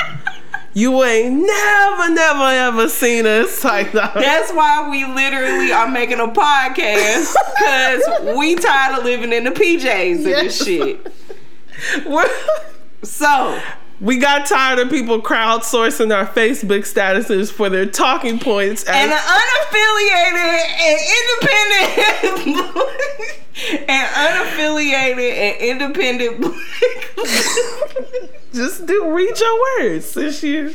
You 0.72 1.02
ain't 1.02 1.34
never, 1.34 2.10
never, 2.14 2.44
ever 2.44 2.88
seen 2.88 3.26
us 3.26 3.64
like 3.64 3.90
that. 3.92 4.14
That's 4.14 4.52
why 4.52 4.88
we 4.88 5.04
literally 5.04 5.72
are 5.72 5.88
making 5.90 6.20
a 6.20 6.28
podcast 6.28 7.34
because 7.58 8.36
we 8.38 8.54
tired 8.54 8.98
of 8.98 9.04
living 9.04 9.32
in 9.32 9.44
the 9.44 9.50
PJs 9.50 10.16
and 10.16 10.26
Yes. 10.26 10.42
this 10.58 10.64
shit. 10.64 11.12
We're- 12.06 12.30
So 13.02 13.60
we 14.00 14.16
got 14.18 14.46
tired 14.46 14.78
of 14.78 14.90
people 14.90 15.20
crowdsourcing 15.20 16.14
our 16.16 16.26
Facebook 16.26 16.82
statuses 16.82 17.50
for 17.50 17.68
their 17.68 17.86
talking 17.86 18.38
points. 18.38 18.84
And 18.84 19.10
an 19.10 19.18
unaffiliated 19.18 20.64
and 20.80 20.98
independent 22.30 23.39
and 23.88 24.08
unaffiliated 24.08 25.32
and 25.32 25.60
independent 25.60 26.54
just 28.52 28.86
do 28.86 29.10
read 29.12 29.38
your 29.38 29.60
words. 29.80 30.06
Since 30.06 30.42
you 30.42 30.74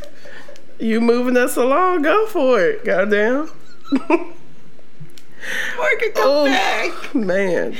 you 0.79 1.01
moving 1.01 1.37
us 1.37 1.55
along, 1.57 2.03
go 2.03 2.25
for 2.27 2.61
it. 2.61 2.83
Goddamn. 2.85 3.49
working 5.77 6.11
come 6.13 6.23
Oh 6.27 6.45
back 6.45 7.13
man, 7.15 7.75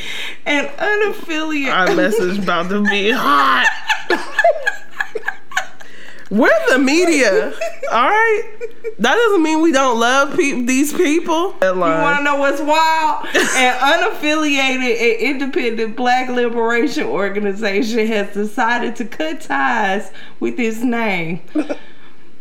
and 0.45 0.67
unaffiliated. 0.67 1.73
our 1.73 1.95
message 1.95 2.39
about 2.39 2.69
to 2.69 2.83
be 2.83 3.11
hot. 3.11 3.67
We're 6.35 6.69
the 6.69 6.79
media, 6.79 7.53
all 7.91 8.09
right. 8.09 8.43
That 8.99 9.15
doesn't 9.15 9.41
mean 9.41 9.61
we 9.61 9.71
don't 9.71 9.97
love 9.97 10.35
pe- 10.35 10.63
these 10.63 10.91
people. 10.91 11.55
You 11.61 11.79
want 11.79 12.17
to 12.17 12.23
know 12.23 12.35
what's 12.35 12.59
wild? 12.59 13.25
An 13.33 14.01
unaffiliated 14.01 14.99
and 14.99 15.21
independent 15.21 15.95
black 15.95 16.27
liberation 16.27 17.05
organization 17.05 18.05
has 18.07 18.33
decided 18.33 18.97
to 18.97 19.05
cut 19.05 19.39
ties 19.39 20.11
with 20.41 20.59
its 20.59 20.81
name. 20.81 21.39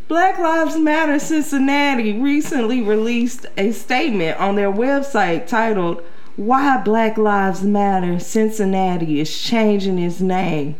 Black 0.07 0.39
Lives 0.39 0.77
Matter 0.77 1.19
Cincinnati 1.19 2.21
recently 2.21 2.83
released 2.83 3.47
a 3.57 3.73
statement 3.73 4.39
on 4.39 4.55
their 4.55 4.71
website 4.71 5.47
titled 5.47 6.03
Why 6.37 6.77
Black 6.77 7.17
Lives 7.17 7.63
Matter 7.63 8.19
Cincinnati 8.21 9.21
is 9.21 9.41
Changing 9.41 9.99
Its 9.99 10.21
Name. 10.21 10.77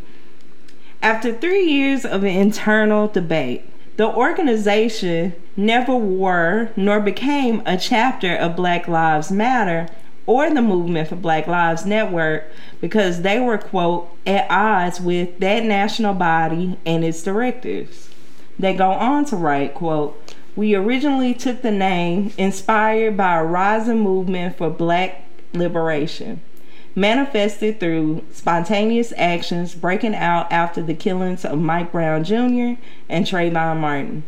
After 1.05 1.31
three 1.31 1.65
years 1.65 2.03
of 2.03 2.23
internal 2.23 3.07
debate, 3.07 3.69
the 3.95 4.07
organization 4.07 5.35
never 5.55 5.95
were 5.95 6.71
nor 6.75 6.99
became 6.99 7.61
a 7.63 7.77
chapter 7.77 8.35
of 8.35 8.55
Black 8.55 8.87
Lives 8.87 9.29
Matter 9.29 9.87
or 10.25 10.49
the 10.49 10.63
Movement 10.63 11.09
for 11.09 11.15
Black 11.15 11.45
Lives 11.45 11.85
Network 11.85 12.45
because 12.81 13.21
they 13.21 13.39
were, 13.39 13.59
quote, 13.59 14.09
at 14.25 14.49
odds 14.49 14.99
with 14.99 15.39
that 15.41 15.63
national 15.63 16.15
body 16.15 16.75
and 16.87 17.05
its 17.05 17.21
directives. 17.21 18.09
They 18.57 18.73
go 18.73 18.89
on 18.89 19.25
to 19.25 19.35
write, 19.35 19.75
quote, 19.75 20.19
we 20.55 20.73
originally 20.73 21.35
took 21.35 21.61
the 21.61 21.69
name 21.69 22.33
inspired 22.35 23.15
by 23.15 23.37
a 23.37 23.45
rising 23.45 23.99
movement 23.99 24.57
for 24.57 24.71
black 24.71 25.23
liberation 25.53 26.41
manifested 26.95 27.79
through 27.79 28.23
spontaneous 28.31 29.13
actions 29.17 29.75
breaking 29.75 30.15
out 30.15 30.49
after 30.51 30.81
the 30.81 30.93
killings 30.93 31.43
of 31.43 31.59
Mike 31.59 31.91
Brown 31.91 32.23
Jr. 32.23 32.81
and 33.09 33.25
Trayvon 33.25 33.77
Martin. 33.77 34.23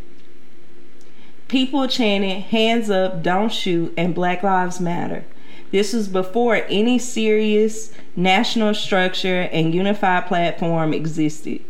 People 1.47 1.87
chanted, 1.87 2.43
Hands 2.43 2.89
up, 2.89 3.23
don't 3.23 3.53
shoot, 3.53 3.93
and 3.97 4.13
Black 4.13 4.43
Lives 4.43 4.81
Matter. 4.81 5.23
This 5.71 5.93
was 5.93 6.09
before 6.09 6.65
any 6.69 6.99
serious 6.99 7.93
national 8.15 8.73
structure 8.73 9.49
and 9.51 9.73
unified 9.73 10.27
platform 10.27 10.93
existed. 10.93 11.61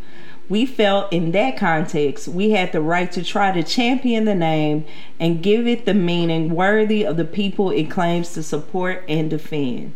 We 0.49 0.65
felt 0.65 1.11
in 1.11 1.31
that 1.33 1.57
context 1.57 2.27
we 2.27 2.51
had 2.51 2.71
the 2.71 2.81
right 2.81 3.11
to 3.11 3.23
try 3.23 3.51
to 3.51 3.63
champion 3.63 4.25
the 4.25 4.35
name 4.35 4.85
and 5.19 5.43
give 5.43 5.67
it 5.67 5.85
the 5.85 5.93
meaning 5.93 6.55
worthy 6.55 7.05
of 7.05 7.17
the 7.17 7.25
people 7.25 7.69
it 7.69 7.91
claims 7.91 8.33
to 8.33 8.43
support 8.43 9.03
and 9.09 9.29
defend. 9.29 9.93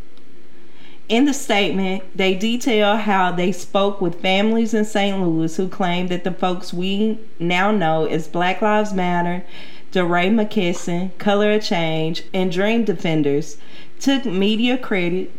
In 1.11 1.25
the 1.25 1.33
statement, 1.33 2.03
they 2.15 2.35
detail 2.35 2.95
how 2.95 3.33
they 3.33 3.51
spoke 3.51 3.99
with 3.99 4.21
families 4.21 4.73
in 4.73 4.85
St. 4.85 5.21
Louis 5.21 5.53
who 5.57 5.67
claimed 5.67 6.07
that 6.07 6.23
the 6.23 6.31
folks 6.31 6.73
we 6.73 7.19
now 7.37 7.69
know 7.69 8.05
as 8.05 8.29
Black 8.29 8.61
Lives 8.61 8.93
Matter, 8.93 9.43
DeRay 9.91 10.29
McKesson, 10.29 11.17
Color 11.17 11.51
of 11.51 11.63
Change, 11.63 12.23
and 12.33 12.49
Dream 12.49 12.85
Defenders 12.85 13.57
took 13.99 14.23
media 14.23 14.77
credit, 14.77 15.31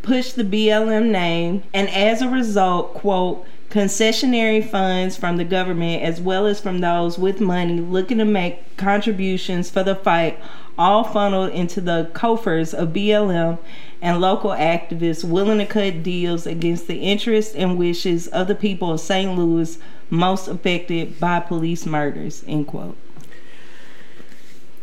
pushed 0.00 0.36
the 0.36 0.44
BLM 0.44 1.10
name, 1.10 1.64
and 1.74 1.90
as 1.90 2.22
a 2.22 2.28
result, 2.28 2.94
quote, 2.94 3.44
concessionary 3.68 4.64
funds 4.64 5.16
from 5.16 5.38
the 5.38 5.44
government 5.44 6.04
as 6.04 6.20
well 6.20 6.46
as 6.46 6.60
from 6.60 6.78
those 6.78 7.18
with 7.18 7.40
money 7.40 7.80
looking 7.80 8.18
to 8.18 8.24
make 8.24 8.76
contributions 8.76 9.70
for 9.70 9.82
the 9.82 9.96
fight 9.96 10.38
all 10.78 11.02
funneled 11.02 11.50
into 11.50 11.80
the 11.80 12.10
coffers 12.12 12.72
of 12.72 12.90
BLM 12.90 13.58
and 14.02 14.20
local 14.20 14.50
activists 14.50 15.24
willing 15.24 15.58
to 15.58 15.64
cut 15.64 16.02
deals 16.02 16.46
against 16.46 16.88
the 16.88 16.96
interests 16.96 17.54
and 17.54 17.78
wishes 17.78 18.26
of 18.26 18.48
the 18.48 18.54
people 18.54 18.90
of 18.92 19.00
St. 19.00 19.38
Louis 19.38 19.78
most 20.10 20.48
affected 20.48 21.18
by 21.18 21.40
police 21.40 21.86
murders. 21.86 22.44
End 22.46 22.66
quote. 22.66 22.96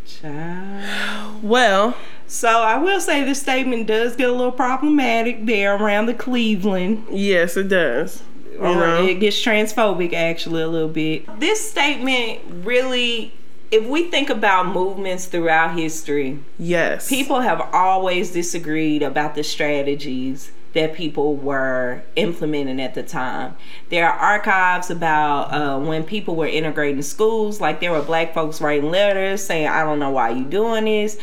Child. 0.08 1.44
Well, 1.44 1.96
So 2.28 2.62
I 2.62 2.78
will 2.78 3.02
say 3.02 3.24
this 3.24 3.42
statement 3.42 3.88
does 3.88 4.16
get 4.16 4.30
a 4.30 4.32
little 4.32 4.52
problematic 4.52 5.46
there 5.46 5.76
around 5.76 6.06
the 6.06 6.14
Cleveland 6.14 7.06
yes, 7.12 7.58
it 7.58 7.68
does. 7.68 8.24
Or 8.60 9.00
it 9.00 9.20
gets 9.20 9.42
transphobic 9.44 10.14
actually 10.14 10.62
a 10.62 10.68
little 10.68 10.90
bit. 10.90 11.40
This 11.40 11.70
statement 11.70 12.42
really 12.66 13.34
if 13.72 13.86
we 13.86 14.10
think 14.10 14.30
about 14.30 14.68
movements 14.68 15.26
throughout 15.26 15.78
history, 15.78 16.40
yes. 16.58 17.08
people 17.10 17.42
have 17.42 17.62
always 17.74 18.32
disagreed 18.32 19.04
about 19.04 19.36
the 19.36 19.44
strategies 19.44 20.52
that 20.74 20.94
people 20.94 21.36
were 21.36 22.02
implementing 22.16 22.80
at 22.80 22.94
the 22.94 23.04
time. 23.04 23.56
There 23.90 24.08
are 24.10 24.18
archives 24.18 24.90
about 24.92 25.54
uh, 25.54 25.80
when 25.80 26.04
people 26.04 26.36
were 26.36 26.48
integrating 26.48 27.02
schools, 27.02 27.60
like 27.60 27.80
there 27.80 27.92
were 27.92 28.02
black 28.02 28.34
folks 28.34 28.62
writing 28.62 28.92
letters 28.92 29.44
saying, 29.44 29.68
I 29.68 29.84
don't 29.84 30.00
know 30.00 30.12
why 30.12 30.30
you 30.30 30.46
doing 30.46 30.86
this. 30.86 31.18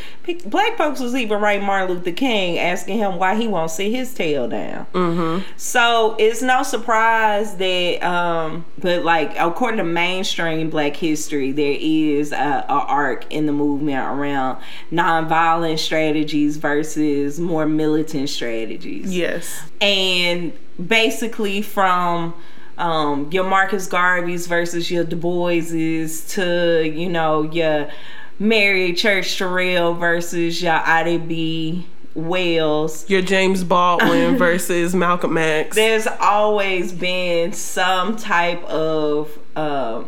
Black 0.46 0.76
folks 0.76 1.00
was 1.00 1.14
even 1.14 1.40
writing 1.40 1.64
Martin 1.64 1.96
Luther 1.96 2.12
King 2.12 2.58
asking 2.58 2.98
him 2.98 3.18
why 3.18 3.36
he 3.36 3.46
won't 3.46 3.70
sit 3.70 3.92
his 3.92 4.12
tail 4.12 4.48
down. 4.48 4.86
Mm-hmm. 4.92 5.48
So 5.56 6.16
it's 6.18 6.42
no 6.42 6.62
surprise 6.62 7.56
that, 7.56 8.02
um, 8.02 8.64
but 8.78 9.04
like 9.04 9.34
according 9.38 9.78
to 9.78 9.84
mainstream 9.84 10.70
black 10.70 10.96
history, 10.96 11.52
there 11.52 11.76
is 11.78 12.32
a, 12.32 12.64
a 12.68 12.72
arc 12.72 13.32
in 13.32 13.46
the 13.46 13.52
movement 13.52 13.98
around 13.98 14.60
nonviolent 14.90 15.78
strategies 15.78 16.56
versus 16.56 17.38
more 17.38 17.66
militant 17.66 18.28
strategies. 18.28 19.16
Yes. 19.36 19.62
And 19.80 20.52
basically 20.84 21.62
from 21.62 22.34
um, 22.78 23.30
your 23.30 23.44
Marcus 23.44 23.88
Garveys 23.88 24.48
versus 24.48 24.90
your 24.90 25.04
Du 25.04 25.16
Boises 25.16 26.26
to, 26.34 26.86
you 26.86 27.08
know, 27.08 27.42
your 27.42 27.90
Mary 28.38 28.92
Church 28.92 29.38
Terrell 29.38 29.94
versus 29.94 30.62
your 30.62 30.74
Ida 30.74 31.18
B. 31.20 31.86
Wells. 32.14 33.08
Your 33.10 33.20
James 33.20 33.62
Baldwin 33.62 34.36
versus 34.38 34.94
Malcolm 34.94 35.36
X. 35.36 35.76
There's 35.76 36.06
always 36.06 36.92
been 36.92 37.52
some 37.52 38.16
type 38.16 38.64
of 38.64 39.38
uh, 39.54 40.02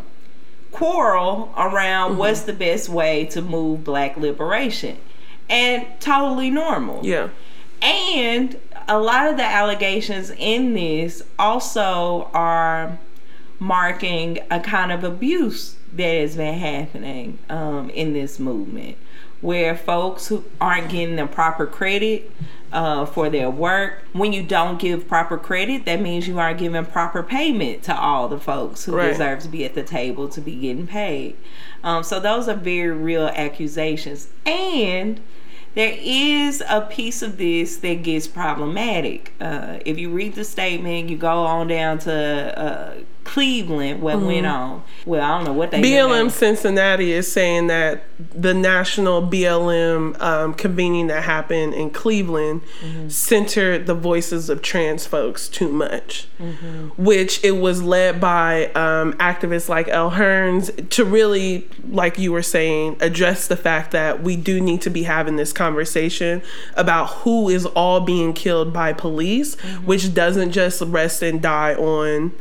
quarrel 0.72 1.52
around 1.56 2.12
mm-hmm. 2.12 2.18
what's 2.18 2.42
the 2.42 2.54
best 2.54 2.88
way 2.88 3.26
to 3.26 3.42
move 3.42 3.84
black 3.84 4.16
liberation. 4.16 4.96
And 5.50 5.86
totally 6.00 6.50
normal. 6.50 7.04
Yeah. 7.04 7.28
And 7.82 8.58
a 8.88 8.98
lot 8.98 9.28
of 9.28 9.36
the 9.36 9.44
allegations 9.44 10.30
in 10.30 10.74
this 10.74 11.22
also 11.38 12.30
are 12.32 12.98
marking 13.58 14.38
a 14.50 14.60
kind 14.60 14.90
of 14.90 15.04
abuse 15.04 15.76
that 15.92 16.02
has 16.02 16.36
been 16.36 16.58
happening 16.58 17.38
um, 17.48 17.90
in 17.90 18.12
this 18.12 18.38
movement 18.38 18.96
where 19.40 19.76
folks 19.76 20.26
who 20.26 20.44
aren't 20.60 20.90
getting 20.90 21.16
the 21.16 21.26
proper 21.26 21.66
credit 21.66 22.30
uh, 22.72 23.06
for 23.06 23.30
their 23.30 23.48
work. 23.48 24.04
When 24.12 24.32
you 24.32 24.42
don't 24.42 24.80
give 24.80 25.06
proper 25.06 25.38
credit, 25.38 25.84
that 25.84 26.00
means 26.00 26.26
you 26.26 26.38
aren't 26.38 26.58
giving 26.58 26.84
proper 26.86 27.22
payment 27.22 27.84
to 27.84 27.96
all 27.96 28.28
the 28.28 28.40
folks 28.40 28.84
who 28.84 28.96
right. 28.96 29.08
deserve 29.08 29.40
to 29.40 29.48
be 29.48 29.64
at 29.64 29.74
the 29.74 29.84
table 29.84 30.28
to 30.30 30.40
be 30.40 30.56
getting 30.56 30.86
paid. 30.86 31.36
Um, 31.84 32.02
so 32.02 32.18
those 32.18 32.48
are 32.48 32.54
very 32.54 32.90
real 32.90 33.28
accusations. 33.28 34.28
And 34.44 35.20
there 35.78 35.96
is 35.96 36.60
a 36.68 36.80
piece 36.80 37.22
of 37.22 37.38
this 37.38 37.76
that 37.76 38.02
gets 38.02 38.26
problematic. 38.26 39.32
Uh, 39.40 39.78
if 39.86 39.96
you 39.96 40.10
read 40.10 40.34
the 40.34 40.42
statement, 40.42 41.08
you 41.08 41.16
go 41.16 41.46
on 41.46 41.68
down 41.68 42.00
to 42.00 42.58
uh, 42.58 42.94
Cleveland, 43.28 44.00
what 44.00 44.16
mm-hmm. 44.16 44.26
went 44.26 44.46
on. 44.46 44.82
Well, 45.04 45.22
I 45.22 45.36
don't 45.36 45.44
know 45.44 45.52
what 45.52 45.70
they 45.70 45.82
BLM 45.82 46.30
Cincinnati 46.30 47.12
is 47.12 47.30
saying 47.30 47.66
that 47.66 48.04
the 48.18 48.54
national 48.54 49.20
BLM 49.20 50.18
um, 50.18 50.54
convening 50.54 51.08
that 51.08 51.24
happened 51.24 51.74
in 51.74 51.90
Cleveland 51.90 52.62
mm-hmm. 52.80 53.10
centered 53.10 53.86
the 53.86 53.94
voices 53.94 54.48
of 54.48 54.62
trans 54.62 55.06
folks 55.06 55.46
too 55.46 55.68
much, 55.68 56.26
mm-hmm. 56.40 56.88
which 56.96 57.44
it 57.44 57.58
was 57.58 57.82
led 57.82 58.18
by 58.18 58.68
um, 58.68 59.12
activists 59.18 59.68
like 59.68 59.88
Elle 59.88 60.12
Hearns 60.12 60.88
to 60.88 61.04
really, 61.04 61.68
like 61.86 62.18
you 62.18 62.32
were 62.32 62.42
saying, 62.42 62.96
address 63.00 63.46
the 63.46 63.58
fact 63.58 63.90
that 63.90 64.22
we 64.22 64.36
do 64.36 64.58
need 64.58 64.80
to 64.80 64.90
be 64.90 65.02
having 65.02 65.36
this 65.36 65.52
conversation 65.52 66.40
about 66.76 67.08
who 67.08 67.50
is 67.50 67.66
all 67.66 68.00
being 68.00 68.32
killed 68.32 68.72
by 68.72 68.94
police, 68.94 69.54
mm-hmm. 69.56 69.84
which 69.84 70.14
doesn't 70.14 70.50
just 70.50 70.80
rest 70.80 71.22
and 71.22 71.42
die 71.42 71.74
on 71.74 72.32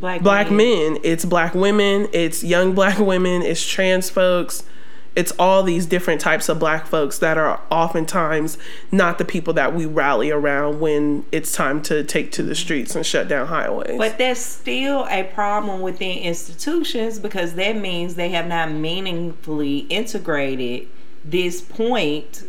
black, 0.00 0.22
black 0.22 0.50
men. 0.50 0.94
men. 0.94 1.02
It's 1.04 1.24
black 1.24 1.54
women. 1.54 2.08
It's 2.12 2.42
young 2.42 2.74
black 2.74 2.98
women. 2.98 3.42
It's 3.42 3.66
trans 3.66 4.10
folks. 4.10 4.64
It's 5.16 5.32
all 5.40 5.64
these 5.64 5.86
different 5.86 6.20
types 6.20 6.48
of 6.48 6.60
black 6.60 6.86
folks 6.86 7.18
that 7.18 7.36
are 7.36 7.60
oftentimes 7.68 8.56
not 8.92 9.18
the 9.18 9.24
people 9.24 9.52
that 9.54 9.74
we 9.74 9.84
rally 9.84 10.30
around 10.30 10.78
when 10.78 11.24
it's 11.32 11.52
time 11.52 11.82
to 11.82 12.04
take 12.04 12.30
to 12.32 12.44
the 12.44 12.54
streets 12.54 12.94
and 12.94 13.04
shut 13.04 13.26
down 13.26 13.48
highways. 13.48 13.98
But 13.98 14.18
there's 14.18 14.38
still 14.38 15.08
a 15.10 15.24
problem 15.24 15.80
within 15.80 16.18
institutions 16.18 17.18
because 17.18 17.54
that 17.54 17.76
means 17.76 18.14
they 18.14 18.28
have 18.28 18.46
not 18.46 18.70
meaningfully 18.70 19.78
integrated 19.90 20.86
this 21.24 21.60
point 21.60 22.44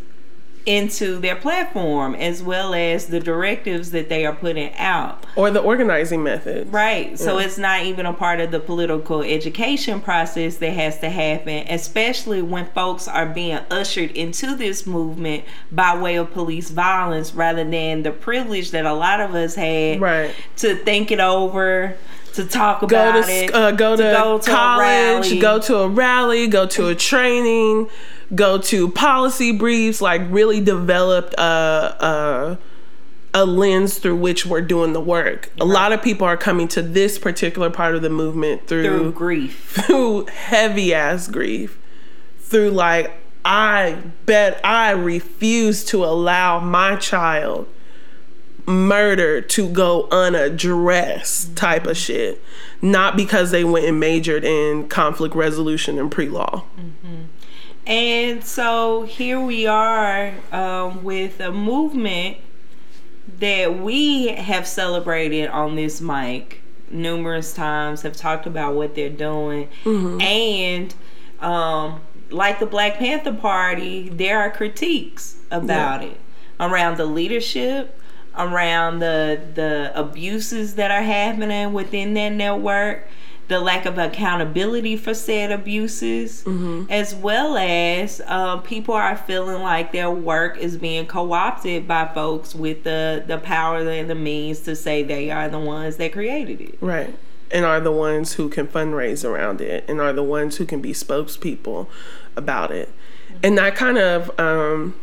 into 0.66 1.20
their 1.20 1.36
platform 1.36 2.16
as 2.16 2.44
well 2.44 2.74
as 2.74 3.08
the 3.08 3.20
directives 3.20 3.92
that 3.92 4.10
they 4.10 4.26
are 4.26 4.36
putting 4.36 4.74
out. 4.76 5.26
Or 5.36 5.50
the 5.52 5.62
organizing 5.62 6.24
method 6.24 6.72
right. 6.72 7.18
So 7.18 7.38
it's 7.38 7.58
not 7.58 7.84
even 7.84 8.06
a 8.06 8.14
part 8.14 8.40
of 8.40 8.52
the 8.52 8.60
political 8.60 9.22
education 9.22 10.02
process 10.02 10.58
that 10.58 10.72
has 10.72 11.00
to 11.00 11.10
happen 11.10 11.66
especially 11.70 12.42
when 12.42 12.66
folks 12.68 13.08
are 13.08 13.26
being 13.26 13.60
ushered 13.70 14.12
into 14.12 14.56
this 14.56 14.86
movement 14.86 15.44
by 15.72 15.98
way 15.98 16.16
of 16.16 16.32
police 16.32 16.70
violence 16.70 17.34
rather 17.34 17.64
than 17.64 18.04
the 18.04 18.12
privilege 18.12 18.72
that 18.72 18.86
a 18.86 18.94
lot 18.94 19.20
of 19.20 19.36
us 19.36 19.56
had 19.56 20.02
right. 20.02 20.36
to 20.58 20.76
think 20.76 21.12
it 21.12 21.20
over 21.20 21.96
to 22.34 22.46
talk 22.46 22.82
about 22.82 23.14
go 23.14 23.22
to, 23.22 23.32
it 23.32 23.54
uh, 23.54 23.72
go, 23.72 23.96
to, 23.96 24.04
to 24.04 24.12
go 24.12 24.40
to 24.40 24.52
college 24.52 25.42
go 25.42 25.60
to 25.60 25.78
a 25.78 25.88
rally 25.88 26.48
go 26.48 26.66
to 26.66 26.88
a 26.88 26.96
training 26.96 27.88
go 28.34 28.58
to 28.58 28.90
policy 28.90 29.52
briefs, 29.52 30.02
like 30.02 30.22
really 30.30 30.62
developed 30.62 31.34
a, 31.36 31.44
a, 31.44 32.58
a 33.34 33.46
lens 33.46 33.98
through 33.98 34.16
which 34.16 34.46
we're 34.46 34.62
doing 34.62 34.94
the 34.94 35.02
work. 35.02 35.50
Right. 35.54 35.62
A 35.62 35.66
lot 35.66 35.92
of 35.92 36.02
people 36.02 36.26
are 36.26 36.38
coming 36.38 36.68
to 36.70 36.82
this 36.82 37.20
particular 37.20 37.70
part 37.70 37.96
of 37.96 38.02
the 38.02 38.10
movement 38.10 38.68
through, 38.68 38.84
through 38.84 39.12
grief, 39.14 39.78
through 39.86 40.26
heavy 40.28 40.94
ass 40.94 41.28
grief, 41.28 41.80
through 42.40 42.72
like, 42.72 43.12
I 43.44 43.98
bet 44.26 44.62
I 44.64 44.92
refuse 44.92 45.84
to 45.86 46.06
allow 46.06 46.60
my 46.60 46.96
child 46.98 47.68
murder 48.66 49.42
to 49.42 49.70
go 49.70 50.08
unaddressed 50.12 51.56
type 51.56 51.86
of 51.86 51.98
shit. 51.98 52.42
Not 52.82 53.16
because 53.16 53.52
they 53.52 53.64
went 53.64 53.86
and 53.86 54.00
majored 54.00 54.44
in 54.44 54.88
conflict 54.88 55.36
resolution 55.36 56.00
and 56.00 56.12
pre 56.12 56.30
law. 56.30 56.64
Mm-hmm. 56.80 57.24
And 57.86 58.44
so 58.44 59.04
here 59.04 59.40
we 59.40 59.68
are 59.68 60.34
um, 60.52 61.04
with 61.04 61.40
a 61.40 61.52
movement 61.52 62.38
that 63.40 63.80
we 63.80 64.30
have 64.30 64.68
celebrated 64.68 65.50
on 65.50 65.76
this 65.76 66.02
mic 66.02 66.62
numerous 66.92 67.54
times, 67.54 68.02
have 68.02 68.16
talked 68.16 68.46
about 68.46 68.76
what 68.76 68.96
they're 68.96 69.10
doing. 69.10 69.70
Mm-hmm. 69.84 70.22
And 70.22 70.96
um, 71.40 72.02
like 72.30 72.60
the 72.60 72.66
Black 72.66 72.96
Panther 72.96 73.34
Party, 73.34 74.10
there 74.10 74.40
are 74.40 74.52
critiques 74.52 75.38
about 75.50 76.02
yeah. 76.02 76.10
it 76.10 76.20
around 76.60 76.98
the 76.98 77.06
leadership, 77.06 78.00
around 78.38 79.00
the 79.00 79.42
the 79.56 79.92
abuses 79.94 80.76
that 80.76 80.92
are 80.92 81.02
happening 81.02 81.74
within 81.74 82.14
that 82.14 82.30
network 82.30 83.08
the 83.52 83.60
lack 83.60 83.86
of 83.86 83.98
accountability 83.98 84.96
for 84.96 85.14
said 85.14 85.52
abuses, 85.52 86.42
mm-hmm. 86.46 86.90
as 86.90 87.14
well 87.14 87.58
as 87.58 88.22
uh, 88.26 88.58
people 88.60 88.96
are 88.96 89.18
feeling 89.18 89.62
like 89.62 89.92
their 89.92 90.10
work 90.10 90.58
is 90.58 90.78
being 90.78 91.06
co-opted 91.06 91.86
by 91.86 92.08
folks 92.14 92.56
with 92.56 92.84
the 92.86 93.22
the 93.28 93.38
power 93.38 93.80
and 93.80 94.10
the 94.10 94.16
means 94.16 94.62
to 94.62 94.74
say 94.74 95.04
they 95.04 95.30
are 95.30 95.50
the 95.50 95.60
ones 95.60 95.98
that 95.98 96.14
created 96.14 96.62
it. 96.62 96.78
Right. 96.80 97.14
And 97.52 97.66
are 97.66 97.82
the 97.82 97.92
ones 97.92 98.34
who 98.34 98.48
can 98.48 98.68
fundraise 98.68 99.26
around 99.30 99.60
it, 99.60 99.84
and 99.90 100.00
are 100.00 100.14
the 100.14 100.24
ones 100.24 100.56
who 100.56 100.66
can 100.66 100.82
be 100.82 100.94
spokespeople 100.94 101.88
about 102.38 102.72
it, 102.72 102.88
mm-hmm. 102.88 103.38
and 103.44 103.58
that 103.58 103.76
kind 103.76 103.98
of 103.98 104.40
um, 104.40 104.96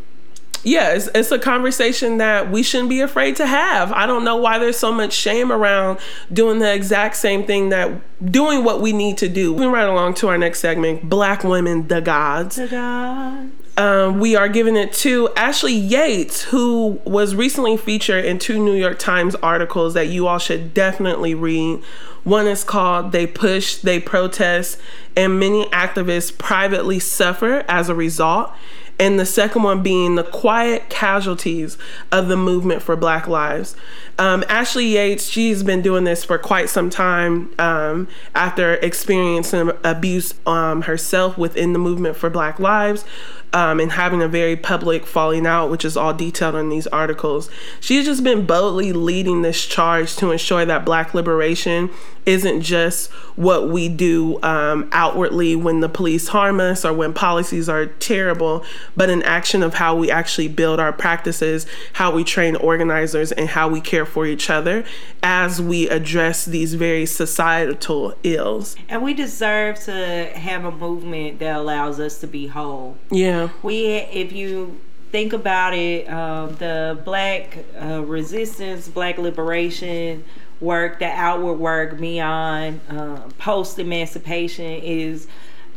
yeah, 0.64 0.92
it's, 0.94 1.09
it's, 1.14 1.31
a 1.31 1.38
conversation 1.38 2.18
that 2.18 2.51
we 2.51 2.62
shouldn't 2.62 2.88
be 2.88 3.01
afraid 3.01 3.37
to 3.37 3.47
have. 3.47 3.92
I 3.92 4.07
don't 4.07 4.25
know 4.25 4.37
why 4.37 4.59
there's 4.59 4.79
so 4.79 4.92
much 4.92 5.12
shame 5.12 5.53
around 5.53 5.99
doing 6.33 6.59
the 6.59 6.73
exact 6.73 7.16
same 7.16 7.44
thing 7.44 7.68
that 7.68 8.01
doing 8.33 8.64
what 8.64 8.81
we 8.81 8.92
need 8.92 9.18
to 9.18 9.29
do. 9.29 9.53
Moving 9.53 9.71
right 9.71 9.88
along 9.88 10.14
to 10.14 10.29
our 10.29 10.38
next 10.38 10.61
segment, 10.61 11.09
Black 11.09 11.44
Women, 11.44 11.88
the 11.88 12.01
Gods. 12.01 12.57
The 12.57 12.68
Gods. 12.68 13.53
Um, 13.77 14.18
we 14.18 14.35
are 14.35 14.49
giving 14.49 14.77
it 14.77 14.92
to 14.94 15.29
Ashley 15.37 15.73
Yates, 15.73 16.42
who 16.42 17.01
was 17.05 17.37
recently 17.37 17.77
featured 17.77 18.25
in 18.25 18.40
two 18.40 18.59
New 18.59 18.75
York 18.75 18.99
Times 18.99 19.37
articles 19.37 19.94
that 19.94 20.09
you 20.09 20.27
all 20.27 20.38
should 20.38 20.75
definitely 20.75 21.33
read. 21.33 21.81
One 22.25 22.49
is 22.49 22.64
called 22.64 23.12
They 23.12 23.27
Push, 23.27 23.77
They 23.77 24.01
Protest, 24.01 24.79
and 25.16 25.38
Many 25.38 25.66
Activists 25.66 26.37
Privately 26.37 26.99
Suffer 26.99 27.64
as 27.68 27.88
a 27.88 27.94
Result 27.94 28.53
and 28.98 29.18
the 29.18 29.26
second 29.26 29.62
one 29.62 29.82
being 29.82 30.16
the 30.16 30.24
quiet 30.24 30.88
casualties 30.88 31.78
of 32.11 32.28
the 32.28 32.37
movement 32.37 32.82
for 32.82 32.96
Black 32.96 33.28
Lives. 33.28 33.76
Um, 34.18 34.44
Ashley 34.48 34.87
Yates, 34.87 35.26
she's 35.26 35.62
been 35.62 35.82
doing 35.82 36.02
this 36.02 36.24
for 36.24 36.38
quite 36.38 36.68
some 36.68 36.90
time 36.90 37.52
um, 37.60 38.08
after 38.35 38.75
experiencing 38.75 39.70
abuse 39.85 40.35
um, 40.46 40.83
herself 40.83 41.38
within 41.38 41.73
the 41.73 41.79
movement 41.79 42.16
for 42.16 42.29
Black 42.29 42.58
Lives. 42.58 43.04
um, 43.52 43.81
and 43.81 43.92
having 43.92 44.20
a 44.23 44.29
very 44.29 44.56
public 44.56 45.06
falling 45.06 45.46
out, 45.46 45.70
which 45.70 45.85
is 45.85 45.96
all 45.96 46.12
detailed 46.12 46.54
in 46.54 46.68
these 46.68 46.87
articles. 46.88 47.48
She's 47.81 48.04
just 48.04 48.23
been 48.23 48.44
boldly 48.46 48.92
leading 48.92 49.42
this 49.42 49.64
charge 49.64 50.16
to 50.16 50.31
ensure 50.31 50.64
that 50.66 50.85
Black 50.85 51.14
liberation 51.14 51.90
isn't 52.27 52.60
just 52.60 53.10
what 53.37 53.70
we 53.70 53.88
do 53.88 54.42
um, 54.42 54.88
outwardly 54.92 55.56
when 55.56 55.81
the 55.81 55.88
police 55.88 56.29
harm 56.29 56.60
us 56.60 56.85
or 56.85 56.92
when 56.92 57.14
policies 57.14 57.70
are 57.70 57.87
terrible, 57.87 58.62
but 58.96 59.10
an 59.10 59.22
action 59.22 59.62
of 59.62 59.74
how 59.74 59.94
we 59.94 60.10
actually 60.10 60.48
build 60.48 60.80
our 60.80 60.92
practices, 60.92 61.66
how 61.94 62.12
we 62.12 62.24
train 62.24 62.56
organizers, 62.56 63.32
and 63.32 63.48
how 63.48 63.68
we 63.68 63.80
care 63.80 64.06
for 64.06 64.26
each 64.26 64.50
other 64.50 64.84
as 65.22 65.60
we 65.60 65.88
address 65.88 66.44
these 66.44 66.74
very 66.74 67.06
societal 67.06 68.14
ills. 68.22 68.76
And 68.88 69.02
we 69.02 69.14
deserve 69.14 69.78
to 69.84 70.30
have 70.34 70.64
a 70.64 70.72
movement 70.72 71.38
that 71.40 71.56
allows 71.56 72.00
us 72.00 72.18
to 72.20 72.26
be 72.26 72.46
whole. 72.46 72.96
Yeah. 73.10 73.50
We, 73.62 73.86
if 73.86 74.32
you 74.32 74.80
think 75.10 75.32
about 75.32 75.74
it, 75.74 76.08
uh, 76.08 76.46
the 76.46 76.98
black 77.04 77.64
uh, 77.80 78.02
resistance, 78.04 78.88
black 78.88 79.18
liberation, 79.18 80.24
work, 80.60 80.98
the 80.98 81.06
outward 81.06 81.54
work 81.54 81.98
beyond 81.98 82.80
uh, 82.88 83.20
post 83.38 83.78
emancipation 83.78 84.80
is 84.82 85.28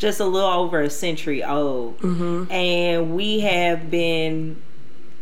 just 0.02 0.20
a 0.20 0.26
little 0.26 0.50
over 0.50 0.82
a 0.82 0.90
century 0.90 1.44
old. 1.44 2.00
Mm-hmm. 2.00 2.52
And 2.52 3.16
we 3.16 3.42
have 3.42 3.92
been 3.92 4.60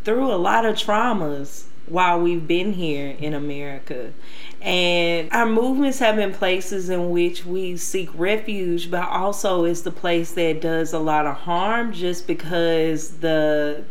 through 0.05 0.31
a 0.31 0.37
lot 0.37 0.65
of 0.65 0.77
traumas 0.77 1.65
while 1.87 2.21
we've 2.21 2.47
been 2.47 2.71
here 2.71 3.13
in 3.19 3.33
America. 3.33 4.13
And 4.61 5.29
our 5.33 5.45
movements 5.45 5.99
have 5.99 6.15
been 6.15 6.33
places 6.33 6.89
in 6.89 7.09
which 7.09 7.45
we 7.45 7.75
seek 7.75 8.09
refuge, 8.13 8.89
but 8.89 9.05
also 9.05 9.65
it's 9.65 9.81
the 9.81 9.91
place 9.91 10.31
that 10.33 10.61
does 10.61 10.93
a 10.93 10.99
lot 10.99 11.25
of 11.25 11.35
harm 11.35 11.91
just 11.91 12.25
because 12.25 13.17
the 13.17 13.83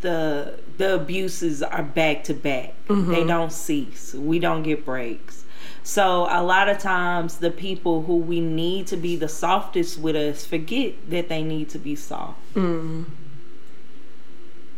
the 0.00 0.58
the 0.76 0.96
abuses 0.96 1.62
are 1.62 1.84
back 1.84 2.24
to 2.24 2.34
back. 2.34 2.74
Mm-hmm. 2.88 3.12
They 3.12 3.24
don't 3.24 3.52
cease. 3.52 4.12
We 4.12 4.40
don't 4.40 4.64
get 4.64 4.84
breaks. 4.84 5.44
So 5.86 6.26
a 6.28 6.42
lot 6.42 6.68
of 6.68 6.80
times 6.80 7.36
the 7.36 7.52
people 7.52 8.02
who 8.02 8.16
we 8.16 8.40
need 8.40 8.88
to 8.88 8.96
be 8.96 9.14
the 9.14 9.28
softest 9.28 10.00
with 10.00 10.16
us 10.16 10.44
forget 10.44 10.94
that 11.10 11.28
they 11.28 11.44
need 11.44 11.68
to 11.70 11.78
be 11.78 11.94
soft. 11.94 12.40
Mm-hmm. 12.56 13.04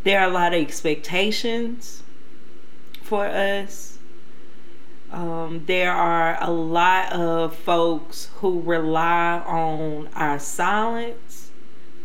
There 0.05 0.21
are 0.21 0.29
a 0.29 0.31
lot 0.31 0.53
of 0.53 0.61
expectations 0.61 2.03
for 3.01 3.25
us. 3.25 3.97
Um, 5.11 5.65
there 5.65 5.93
are 5.93 6.37
a 6.43 6.51
lot 6.51 7.15
of 7.15 7.57
folks 7.57 8.29
who 8.35 8.61
rely 8.61 9.43
on 9.47 10.11
our 10.15 10.39
silence 10.39 11.51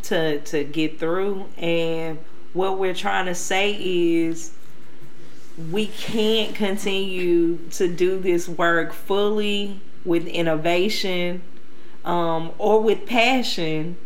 to 0.03 0.39
to 0.39 0.63
get 0.63 0.97
through 0.97 1.47
and 1.57 2.19
what 2.53 2.79
we're 2.79 2.93
trying 2.93 3.25
to 3.25 3.35
say 3.35 3.73
is 3.73 4.53
we 5.71 5.87
can't 5.87 6.55
continue 6.55 7.57
to 7.71 7.87
do 7.87 8.19
this 8.19 8.47
work 8.49 8.93
fully 8.93 9.79
with 10.03 10.25
innovation 10.27 11.41
um, 12.03 12.51
or 12.57 12.81
with 12.81 13.05
passion 13.05 13.97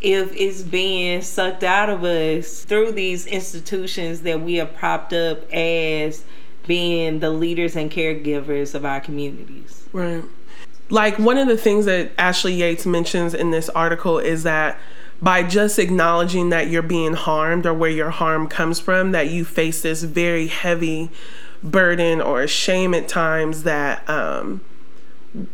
if 0.00 0.32
it's 0.34 0.62
being 0.62 1.22
sucked 1.22 1.64
out 1.64 1.88
of 1.88 2.04
us 2.04 2.64
through 2.64 2.92
these 2.92 3.26
institutions 3.26 4.22
that 4.22 4.40
we 4.40 4.54
have 4.54 4.74
propped 4.76 5.12
up 5.12 5.50
as 5.52 6.24
being 6.66 7.20
the 7.20 7.30
leaders 7.30 7.76
and 7.76 7.90
caregivers 7.90 8.74
of 8.74 8.84
our 8.84 9.00
communities. 9.00 9.88
Right. 9.92 10.22
Like 10.90 11.18
one 11.18 11.38
of 11.38 11.48
the 11.48 11.56
things 11.56 11.86
that 11.86 12.12
Ashley 12.18 12.54
Yates 12.54 12.86
mentions 12.86 13.34
in 13.34 13.50
this 13.50 13.68
article 13.70 14.18
is 14.18 14.44
that 14.44 14.78
by 15.20 15.42
just 15.42 15.78
acknowledging 15.78 16.50
that 16.50 16.68
you're 16.68 16.82
being 16.82 17.14
harmed 17.14 17.66
or 17.66 17.74
where 17.74 17.90
your 17.90 18.10
harm 18.10 18.48
comes 18.48 18.78
from, 18.78 19.12
that 19.12 19.30
you 19.30 19.44
face 19.44 19.82
this 19.82 20.02
very 20.02 20.46
heavy 20.46 21.10
burden 21.62 22.20
or 22.20 22.46
shame 22.46 22.94
at 22.94 23.08
times 23.08 23.62
that 23.62 24.08
um, 24.08 24.60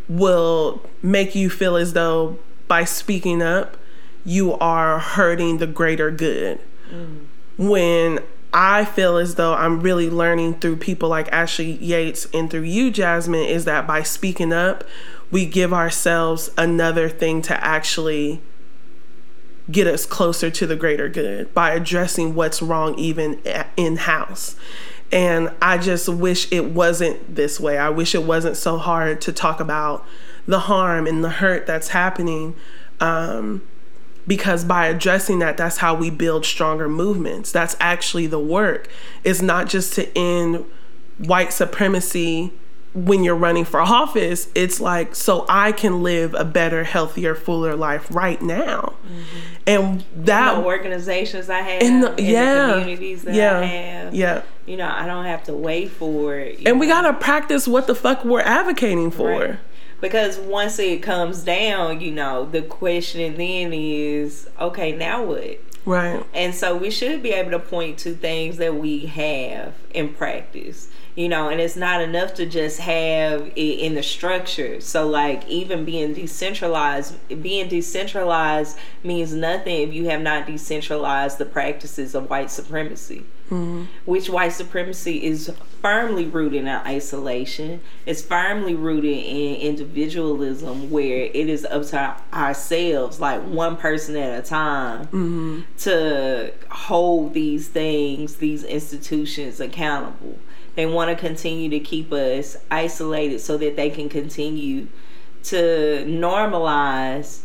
will 0.08 0.82
make 1.00 1.34
you 1.34 1.48
feel 1.48 1.76
as 1.76 1.92
though 1.92 2.38
by 2.68 2.84
speaking 2.84 3.42
up, 3.42 3.76
you 4.24 4.54
are 4.54 4.98
hurting 4.98 5.58
the 5.58 5.66
greater 5.66 6.10
good. 6.10 6.60
Mm. 6.90 7.26
When 7.58 8.20
I 8.52 8.84
feel 8.84 9.16
as 9.16 9.36
though 9.36 9.54
I'm 9.54 9.80
really 9.80 10.10
learning 10.10 10.54
through 10.54 10.76
people 10.76 11.08
like 11.08 11.32
Ashley 11.32 11.72
Yates 11.72 12.26
and 12.34 12.50
through 12.50 12.62
you, 12.62 12.90
Jazmine, 12.90 13.48
is 13.48 13.64
that 13.64 13.86
by 13.86 14.02
speaking 14.02 14.52
up, 14.52 14.84
we 15.30 15.46
give 15.46 15.72
ourselves 15.72 16.50
another 16.58 17.08
thing 17.08 17.40
to 17.42 17.64
actually 17.64 18.40
get 19.72 19.86
us 19.86 20.06
closer 20.06 20.50
to 20.50 20.66
the 20.66 20.76
greater 20.76 21.08
good 21.08 21.52
by 21.54 21.70
addressing 21.70 22.34
what's 22.34 22.62
wrong 22.62 22.96
even 22.98 23.40
in 23.76 23.96
house. 23.96 24.54
And 25.10 25.50
I 25.60 25.78
just 25.78 26.08
wish 26.08 26.50
it 26.52 26.66
wasn't 26.66 27.34
this 27.34 27.58
way. 27.58 27.76
I 27.78 27.90
wish 27.90 28.14
it 28.14 28.22
wasn't 28.22 28.56
so 28.56 28.78
hard 28.78 29.20
to 29.22 29.32
talk 29.32 29.60
about 29.60 30.06
the 30.46 30.60
harm 30.60 31.06
and 31.06 31.24
the 31.24 31.30
hurt 31.30 31.66
that's 31.66 31.88
happening. 31.88 32.54
Um, 33.00 33.62
because 34.26 34.64
by 34.64 34.86
addressing 34.86 35.40
that, 35.40 35.56
that's 35.56 35.78
how 35.78 35.94
we 35.94 36.08
build 36.08 36.46
stronger 36.46 36.88
movements. 36.88 37.50
That's 37.50 37.76
actually 37.80 38.26
the 38.26 38.38
work. 38.38 38.88
It's 39.24 39.42
not 39.42 39.68
just 39.68 39.94
to 39.94 40.16
end 40.16 40.64
white 41.18 41.52
supremacy 41.52 42.52
when 42.94 43.24
you're 43.24 43.36
running 43.36 43.64
for 43.64 43.80
office, 43.80 44.48
it's 44.54 44.80
like 44.80 45.14
so 45.14 45.46
I 45.48 45.72
can 45.72 46.02
live 46.02 46.34
a 46.34 46.44
better, 46.44 46.84
healthier, 46.84 47.34
fuller 47.34 47.74
life 47.74 48.06
right 48.10 48.40
now. 48.42 48.94
Mm-hmm. 49.06 49.22
And 49.66 50.04
that 50.16 50.56
the 50.56 50.64
organizations 50.64 51.48
I 51.48 51.60
have, 51.60 51.82
in 51.82 52.00
the, 52.00 52.14
yeah, 52.18 52.66
the 52.66 52.72
communities 52.72 53.22
that 53.22 53.34
yeah, 53.34 53.58
I 53.58 53.64
have, 53.64 54.14
yeah. 54.14 54.42
You 54.66 54.76
know, 54.76 54.88
I 54.88 55.06
don't 55.06 55.24
have 55.24 55.44
to 55.44 55.54
wait 55.54 55.90
for 55.90 56.36
it. 56.36 56.56
And 56.58 56.64
know. 56.64 56.74
we 56.74 56.86
gotta 56.86 57.14
practice 57.14 57.66
what 57.66 57.86
the 57.86 57.94
fuck 57.94 58.24
we're 58.24 58.40
advocating 58.40 59.10
for. 59.10 59.28
Right. 59.28 59.58
Because 60.00 60.36
once 60.38 60.78
it 60.78 61.02
comes 61.02 61.44
down, 61.44 62.00
you 62.00 62.10
know, 62.10 62.44
the 62.44 62.62
question 62.62 63.36
then 63.36 63.72
is, 63.72 64.48
okay, 64.60 64.92
now 64.92 65.22
what? 65.22 65.60
Right. 65.84 66.24
And 66.34 66.54
so 66.54 66.76
we 66.76 66.90
should 66.90 67.22
be 67.22 67.30
able 67.30 67.52
to 67.52 67.58
point 67.58 67.98
to 67.98 68.14
things 68.14 68.56
that 68.58 68.74
we 68.74 69.06
have 69.06 69.74
in 69.94 70.12
practice 70.12 70.88
you 71.14 71.28
know 71.28 71.48
and 71.48 71.60
it's 71.60 71.76
not 71.76 72.00
enough 72.00 72.34
to 72.34 72.46
just 72.46 72.80
have 72.80 73.46
it 73.54 73.78
in 73.78 73.94
the 73.94 74.02
structure 74.02 74.80
so 74.80 75.06
like 75.06 75.46
even 75.46 75.84
being 75.84 76.14
decentralized 76.14 77.14
being 77.42 77.68
decentralized 77.68 78.78
means 79.02 79.32
nothing 79.34 79.88
if 79.88 79.94
you 79.94 80.06
have 80.08 80.20
not 80.20 80.46
decentralized 80.46 81.38
the 81.38 81.44
practices 81.44 82.14
of 82.14 82.30
white 82.30 82.50
supremacy 82.50 83.24
mm-hmm. 83.50 83.84
which 84.06 84.30
white 84.30 84.52
supremacy 84.52 85.22
is 85.22 85.52
firmly 85.82 86.24
rooted 86.26 86.62
in 86.62 86.68
isolation 86.68 87.80
it's 88.06 88.22
firmly 88.22 88.74
rooted 88.74 89.18
in 89.18 89.56
individualism 89.56 90.90
where 90.90 91.24
it 91.24 91.48
is 91.48 91.66
up 91.66 91.84
to 91.84 92.16
ourselves 92.32 93.20
like 93.20 93.42
one 93.42 93.76
person 93.76 94.16
at 94.16 94.38
a 94.38 94.48
time 94.48 95.04
mm-hmm. 95.06 95.60
to 95.76 96.52
hold 96.70 97.34
these 97.34 97.68
things 97.68 98.36
these 98.36 98.64
institutions 98.64 99.60
accountable 99.60 100.38
they 100.74 100.86
want 100.86 101.10
to 101.10 101.16
continue 101.16 101.68
to 101.70 101.80
keep 101.80 102.12
us 102.12 102.56
isolated 102.70 103.40
so 103.40 103.56
that 103.58 103.76
they 103.76 103.90
can 103.90 104.08
continue 104.08 104.88
to 105.44 106.04
normalize 106.06 107.40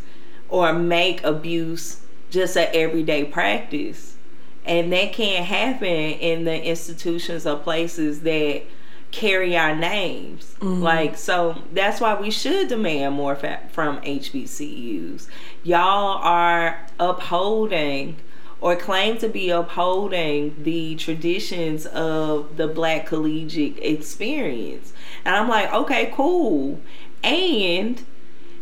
or 0.48 0.72
make 0.72 1.22
abuse 1.24 2.00
just 2.30 2.56
an 2.56 2.68
everyday 2.72 3.24
practice. 3.24 4.16
And 4.64 4.92
that 4.92 5.12
can't 5.12 5.46
happen 5.46 5.86
in 5.86 6.44
the 6.44 6.62
institutions 6.62 7.46
or 7.46 7.56
places 7.56 8.20
that 8.20 8.62
carry 9.10 9.56
our 9.56 9.74
names. 9.74 10.54
Mm-hmm. 10.60 10.82
Like, 10.82 11.16
so 11.16 11.62
that's 11.72 12.00
why 12.00 12.14
we 12.14 12.30
should 12.30 12.68
demand 12.68 13.14
more 13.14 13.34
fa- 13.34 13.60
from 13.72 14.00
HBCUs. 14.02 15.26
Y'all 15.62 16.18
are 16.18 16.86
upholding 16.98 18.16
or 18.60 18.74
claim 18.76 19.18
to 19.18 19.28
be 19.28 19.50
upholding 19.50 20.54
the 20.62 20.96
traditions 20.96 21.86
of 21.86 22.56
the 22.56 22.66
black 22.66 23.06
collegiate 23.06 23.78
experience. 23.80 24.92
And 25.24 25.36
I'm 25.36 25.48
like, 25.48 25.72
okay, 25.72 26.12
cool. 26.14 26.80
And 27.22 28.04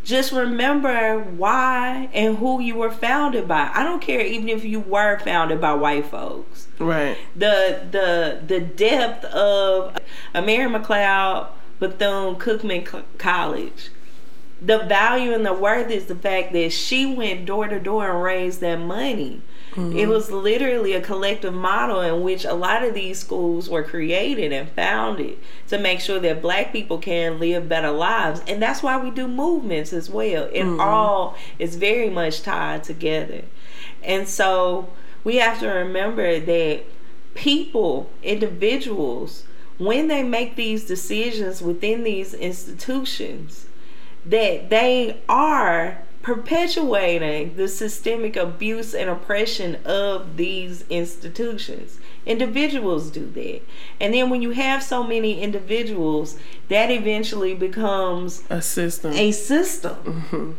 just 0.03 0.31
remember 0.31 1.19
why 1.19 2.09
and 2.13 2.37
who 2.37 2.61
you 2.61 2.75
were 2.75 2.91
founded 2.91 3.47
by. 3.47 3.69
I 3.73 3.83
don't 3.83 4.01
care 4.01 4.21
even 4.21 4.47
if 4.47 4.63
you 4.63 4.79
were 4.79 5.19
founded 5.19 5.59
by 5.59 5.73
white 5.73 6.05
folks. 6.05 6.67
Right. 6.79 7.17
The 7.35 7.87
the 7.91 8.41
the 8.47 8.61
depth 8.61 9.25
of 9.25 9.97
Mary 10.33 10.69
McLeod 10.69 11.47
Bethune 11.79 12.35
Cookman 12.35 13.03
College. 13.17 13.89
The 14.61 14.79
value 14.79 15.33
and 15.33 15.45
the 15.45 15.53
worth 15.53 15.91
is 15.91 16.05
the 16.05 16.15
fact 16.15 16.53
that 16.53 16.71
she 16.71 17.05
went 17.05 17.45
door 17.45 17.67
to 17.67 17.79
door 17.79 18.09
and 18.09 18.23
raised 18.23 18.61
that 18.61 18.77
money. 18.77 19.41
Mm-hmm. 19.77 19.95
It 19.95 20.07
was 20.07 20.31
literally 20.31 20.93
a 20.93 21.01
collective 21.01 21.53
model 21.53 22.01
in 22.01 22.23
which 22.23 22.45
a 22.45 22.53
lot 22.55 22.83
of 22.83 22.95
these 22.95 23.19
schools 23.19 23.69
were 23.69 23.83
created 23.83 24.51
and 24.51 24.67
founded 24.69 25.37
to 25.67 25.77
make 25.77 25.99
sure 25.99 26.19
that 26.19 26.41
black 26.41 26.73
people 26.73 26.97
can 26.97 27.39
live 27.39 27.69
better 27.69 27.91
lives. 27.91 28.41
And 28.47 28.59
that's 28.59 28.81
why 28.81 28.97
we 28.97 29.11
do 29.11 29.27
movements 29.27 29.93
as 29.93 30.09
well. 30.09 30.49
It 30.51 30.63
mm-hmm. 30.63 30.81
all 30.81 31.37
is 31.59 31.75
very 31.75 32.09
much 32.09 32.41
tied 32.41 32.83
together. 32.83 33.43
And 34.01 34.27
so 34.27 34.89
we 35.23 35.35
have 35.35 35.59
to 35.59 35.67
remember 35.67 36.39
that 36.39 36.83
people, 37.35 38.09
individuals, 38.23 39.43
when 39.77 40.07
they 40.07 40.23
make 40.23 40.55
these 40.55 40.85
decisions 40.85 41.61
within 41.61 42.03
these 42.03 42.33
institutions, 42.33 43.67
that 44.25 44.71
they 44.71 45.21
are 45.29 45.99
perpetuating 46.27 47.55
the 47.55 47.69
systemic 47.69 48.35
abuse 48.35 48.93
and 48.93 49.09
oppression 49.09 49.77
of 49.85 50.35
these 50.35 50.83
institutions. 50.89 51.99
Individuals 52.25 53.09
do 53.09 53.25
that. 53.31 53.61
And 54.01 54.13
then 54.13 54.29
when 54.29 54.41
you 54.41 54.49
have 54.49 54.83
so 54.83 55.05
many 55.05 55.39
individuals, 55.39 56.37
that 56.67 56.91
eventually 56.91 57.53
becomes 57.53 58.43
a 58.49 58.61
system. 58.61 59.13
A 59.13 59.31
system. 59.31 59.95
Mm-hmm. 60.03 60.51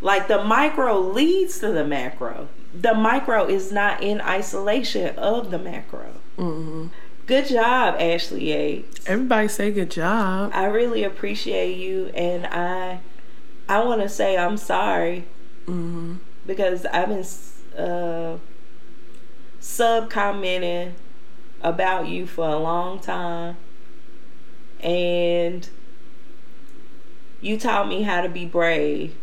Like 0.00 0.26
the 0.26 0.42
micro 0.42 0.98
leads 0.98 1.58
to 1.58 1.70
the 1.70 1.84
macro. 1.84 2.48
The 2.72 2.94
micro 2.94 3.44
is 3.44 3.70
not 3.70 4.02
in 4.02 4.22
isolation 4.22 5.18
of 5.18 5.50
the 5.50 5.58
macro. 5.58 6.14
Mm-hmm. 6.38 6.86
Good 7.26 7.46
job, 7.48 7.96
Ashley 8.00 8.46
Yates. 8.46 9.06
Everybody 9.06 9.48
say 9.48 9.70
good 9.70 9.90
job. 9.90 10.50
I 10.54 10.64
really 10.64 11.04
appreciate 11.04 11.76
you, 11.76 12.06
and 12.06 12.46
I, 12.46 13.00
I 13.70 13.84
want 13.84 14.00
to 14.00 14.08
say 14.08 14.36
I'm 14.36 14.56
sorry 14.56 15.26
mm-hmm. 15.66 16.16
because 16.44 16.86
I've 16.86 17.08
been 17.08 17.80
uh, 17.80 18.38
sub 19.60 20.10
commenting 20.10 20.96
about 21.62 22.08
you 22.08 22.26
for 22.26 22.48
a 22.48 22.58
long 22.58 22.98
time, 22.98 23.56
and 24.80 25.68
you 27.40 27.56
taught 27.60 27.86
me 27.86 28.02
how 28.02 28.22
to 28.22 28.28
be 28.28 28.44
brave. 28.44 29.16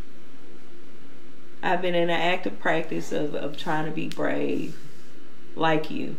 I've 1.62 1.82
been 1.82 1.96
in 1.96 2.10
an 2.10 2.22
active 2.22 2.58
practice 2.58 3.12
of, 3.12 3.36
of 3.36 3.58
trying 3.58 3.84
to 3.84 3.92
be 3.92 4.08
brave 4.08 4.78
like 5.58 5.92
you. 5.92 6.16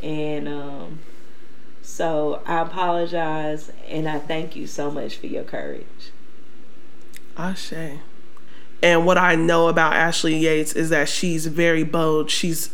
And 0.00 0.46
um, 0.46 1.00
so 1.82 2.40
I 2.46 2.60
apologize 2.60 3.72
and 3.88 4.08
I 4.08 4.20
thank 4.20 4.54
you 4.54 4.68
so 4.68 4.92
much 4.92 5.16
for 5.16 5.26
your 5.26 5.42
courage. 5.42 6.12
Ashe. 7.36 7.98
And 8.82 9.06
what 9.06 9.16
I 9.16 9.34
know 9.34 9.68
about 9.68 9.94
Ashley 9.94 10.36
Yates 10.36 10.72
is 10.74 10.90
that 10.90 11.08
she's 11.08 11.46
very 11.46 11.84
bold. 11.84 12.30
She's 12.30 12.70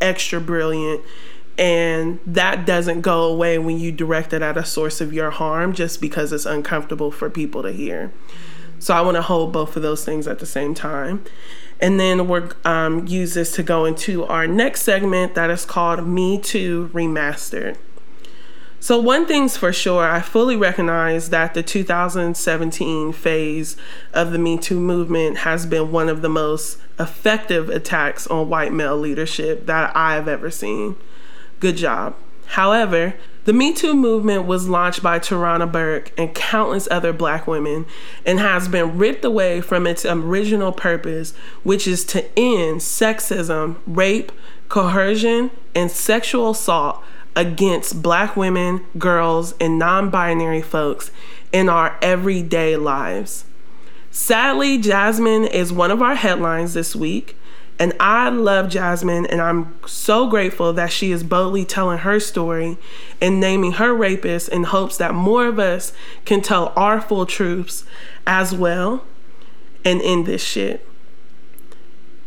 extra 0.00 0.40
brilliant. 0.40 1.02
And 1.56 2.18
that 2.26 2.66
doesn't 2.66 3.02
go 3.02 3.24
away 3.24 3.58
when 3.58 3.78
you 3.78 3.92
direct 3.92 4.32
it 4.32 4.42
at 4.42 4.56
a 4.56 4.64
source 4.64 5.00
of 5.00 5.12
your 5.12 5.30
harm 5.30 5.72
just 5.72 6.00
because 6.00 6.32
it's 6.32 6.46
uncomfortable 6.46 7.10
for 7.10 7.30
people 7.30 7.62
to 7.62 7.72
hear. 7.72 8.12
So 8.78 8.94
I 8.94 9.02
want 9.02 9.16
to 9.16 9.22
hold 9.22 9.52
both 9.52 9.76
of 9.76 9.82
those 9.82 10.04
things 10.04 10.26
at 10.26 10.40
the 10.40 10.46
same 10.46 10.74
time. 10.74 11.24
And 11.80 12.00
then 12.00 12.26
we're 12.28 12.50
um, 12.64 13.06
use 13.06 13.34
this 13.34 13.52
to 13.52 13.62
go 13.62 13.84
into 13.84 14.24
our 14.24 14.46
next 14.46 14.82
segment 14.82 15.34
that 15.34 15.50
is 15.50 15.64
called 15.64 16.06
Me 16.06 16.38
Too 16.38 16.90
Remastered. 16.92 17.76
So, 18.84 18.98
one 18.98 19.24
thing's 19.24 19.56
for 19.56 19.72
sure, 19.72 20.04
I 20.04 20.20
fully 20.20 20.56
recognize 20.56 21.30
that 21.30 21.54
the 21.54 21.62
2017 21.62 23.14
phase 23.14 23.78
of 24.12 24.30
the 24.30 24.38
Me 24.38 24.58
Too 24.58 24.78
movement 24.78 25.38
has 25.38 25.64
been 25.64 25.90
one 25.90 26.10
of 26.10 26.20
the 26.20 26.28
most 26.28 26.76
effective 26.98 27.70
attacks 27.70 28.26
on 28.26 28.50
white 28.50 28.74
male 28.74 28.98
leadership 28.98 29.64
that 29.64 29.96
I've 29.96 30.28
ever 30.28 30.50
seen. 30.50 30.96
Good 31.60 31.78
job. 31.78 32.14
However, 32.48 33.14
the 33.46 33.54
Me 33.54 33.72
Too 33.72 33.94
movement 33.94 34.44
was 34.44 34.68
launched 34.68 35.02
by 35.02 35.18
Tarana 35.18 35.72
Burke 35.72 36.12
and 36.18 36.34
countless 36.34 36.86
other 36.90 37.14
black 37.14 37.46
women 37.46 37.86
and 38.26 38.38
has 38.38 38.68
been 38.68 38.98
ripped 38.98 39.24
away 39.24 39.62
from 39.62 39.86
its 39.86 40.04
original 40.04 40.72
purpose, 40.72 41.32
which 41.62 41.88
is 41.88 42.04
to 42.04 42.22
end 42.38 42.82
sexism, 42.82 43.76
rape, 43.86 44.30
coercion, 44.68 45.52
and 45.74 45.90
sexual 45.90 46.50
assault 46.50 47.02
against 47.36 48.02
black 48.02 48.36
women, 48.36 48.84
girls, 48.98 49.54
and 49.60 49.78
non 49.78 50.10
binary 50.10 50.62
folks 50.62 51.10
in 51.52 51.68
our 51.68 51.98
everyday 52.02 52.76
lives. 52.76 53.44
Sadly, 54.10 54.80
Jazmine 54.80 55.48
is 55.50 55.72
one 55.72 55.90
of 55.90 56.00
our 56.00 56.14
headlines 56.14 56.74
this 56.74 56.94
week. 56.94 57.36
And 57.78 57.92
I 57.98 58.28
love 58.28 58.66
Jazmine, 58.66 59.26
and 59.28 59.40
I'm 59.40 59.74
so 59.84 60.28
grateful 60.28 60.72
that 60.74 60.92
she 60.92 61.10
is 61.10 61.24
boldly 61.24 61.64
telling 61.64 61.98
her 61.98 62.20
story 62.20 62.78
and 63.20 63.40
naming 63.40 63.72
her 63.72 63.92
rapist 63.92 64.48
in 64.50 64.64
hopes 64.64 64.96
that 64.98 65.12
more 65.12 65.46
of 65.46 65.58
us 65.58 65.92
can 66.24 66.40
tell 66.40 66.72
our 66.76 67.00
full 67.00 67.26
truths 67.26 67.84
as 68.28 68.54
well 68.54 69.04
and 69.84 70.00
end 70.02 70.26
this 70.26 70.42
shit. 70.42 70.86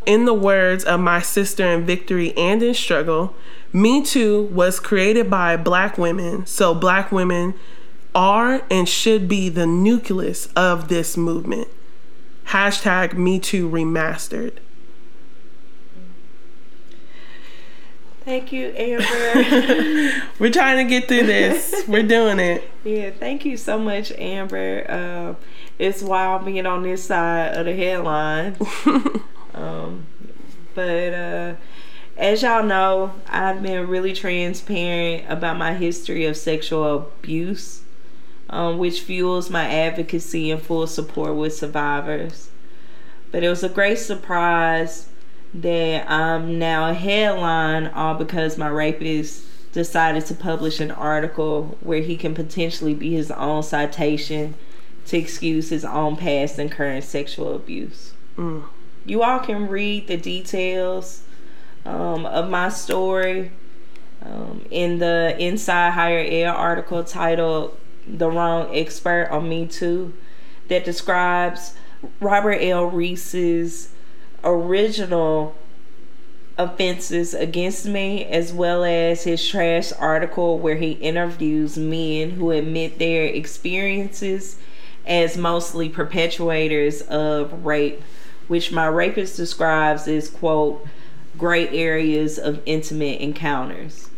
In 0.05 0.25
the 0.25 0.33
words 0.33 0.83
of 0.83 0.99
my 0.99 1.21
sister 1.21 1.65
in 1.65 1.85
victory 1.85 2.35
and 2.37 2.61
in 2.61 2.73
struggle, 2.73 3.33
Me 3.73 4.03
Too 4.03 4.43
was 4.43 4.79
created 4.79 5.29
by 5.29 5.57
black 5.57 5.97
women, 5.97 6.45
so 6.45 6.73
black 6.73 7.11
women 7.11 7.53
are 8.15 8.63
and 8.71 8.87
should 8.87 9.27
be 9.27 9.49
the 9.49 9.67
nucleus 9.67 10.47
of 10.55 10.87
this 10.87 11.15
movement. 11.15 11.67
Hashtag 12.47 13.13
Me 13.13 13.39
Too 13.39 13.69
Remastered. 13.69 14.57
Thank 18.27 18.51
you, 18.51 18.73
Amber. 18.75 20.23
We're 20.39 20.51
trying 20.51 20.85
to 20.85 20.89
get 20.89 21.07
through 21.07 21.27
this. 21.27 21.85
We're 21.87 22.03
doing 22.03 22.39
it. 22.39 22.69
Yeah, 22.83 23.11
thank 23.11 23.45
you 23.45 23.55
so 23.55 23.79
much, 23.79 24.11
Amber. 24.11 24.85
Uh, 24.89 25.45
it's 25.79 26.01
wild 26.01 26.43
being 26.43 26.65
on 26.65 26.83
this 26.83 27.05
side 27.05 27.55
of 27.55 27.65
the 27.65 27.73
headline. 27.73 28.57
um, 29.53 30.07
but 30.75 31.13
uh, 31.13 31.53
as 32.17 32.41
y'all 32.41 32.63
know, 32.63 33.13
I've 33.29 33.61
been 33.61 33.87
really 33.87 34.13
transparent 34.13 35.25
about 35.29 35.57
my 35.57 35.75
history 35.75 36.25
of 36.25 36.35
sexual 36.35 36.97
abuse, 36.97 37.83
um, 38.49 38.79
which 38.79 39.01
fuels 39.01 39.49
my 39.49 39.69
advocacy 39.69 40.49
and 40.49 40.61
full 40.61 40.87
support 40.87 41.35
with 41.35 41.55
survivors. 41.55 42.49
But 43.31 43.43
it 43.43 43.49
was 43.49 43.63
a 43.63 43.69
great 43.69 43.99
surprise 43.99 45.09
that 45.53 46.09
I'm 46.09 46.57
now 46.57 46.89
a 46.89 46.93
headline 46.93 47.87
all 47.87 48.15
because 48.15 48.57
my 48.57 48.67
rapist 48.67 49.43
decided 49.71 50.25
to 50.25 50.33
publish 50.33 50.79
an 50.79 50.91
article 50.91 51.77
where 51.81 52.01
he 52.01 52.17
can 52.17 52.33
potentially 52.33 52.95
be 52.95 53.13
his 53.13 53.29
own 53.31 53.61
citation 53.61 54.55
to 55.05 55.17
excuse 55.17 55.69
his 55.69 55.85
own 55.85 56.15
past 56.15 56.57
and 56.57 56.71
current 56.71 57.03
sexual 57.03 57.55
abuse. 57.55 58.13
Mm. 58.37 58.63
You 59.05 59.21
all 59.21 59.39
can 59.39 59.67
read 59.67 60.07
the 60.07 60.17
details 60.17 61.23
um, 61.87 62.25
of 62.25 62.49
my 62.49 62.69
story 62.69 63.51
um, 64.23 64.65
in 64.69 64.99
the 64.99 65.35
Inside 65.39 65.91
Higher 65.91 66.19
Ed 66.19 66.47
article 66.47 67.03
titled 67.03 67.77
The 68.07 68.29
Wrong 68.29 68.75
Expert 68.75 69.29
on 69.31 69.47
Me 69.47 69.65
Too 69.65 70.13
that 70.67 70.83
describes 70.83 71.73
Robert 72.19 72.59
L. 72.59 72.85
Reese's 72.85 73.89
original 74.43 75.55
offenses 76.57 77.33
against 77.33 77.85
me 77.85 78.25
as 78.25 78.51
well 78.51 78.83
as 78.83 79.23
his 79.23 79.47
trash 79.47 79.93
article 79.93 80.57
where 80.57 80.75
he 80.75 80.91
interviews 80.93 81.77
men 81.77 82.31
who 82.31 82.51
admit 82.51 82.97
their 82.99 83.25
experiences 83.25 84.57
as 85.05 85.37
mostly 85.37 85.87
perpetuators 85.87 87.01
of 87.03 87.65
rape 87.65 88.01
which 88.47 88.71
my 88.71 88.87
rapist 88.87 89.37
describes 89.37 90.07
as 90.07 90.29
quote 90.29 90.85
gray 91.37 91.67
areas 91.69 92.37
of 92.37 92.61
intimate 92.65 93.21
encounters. 93.21 94.09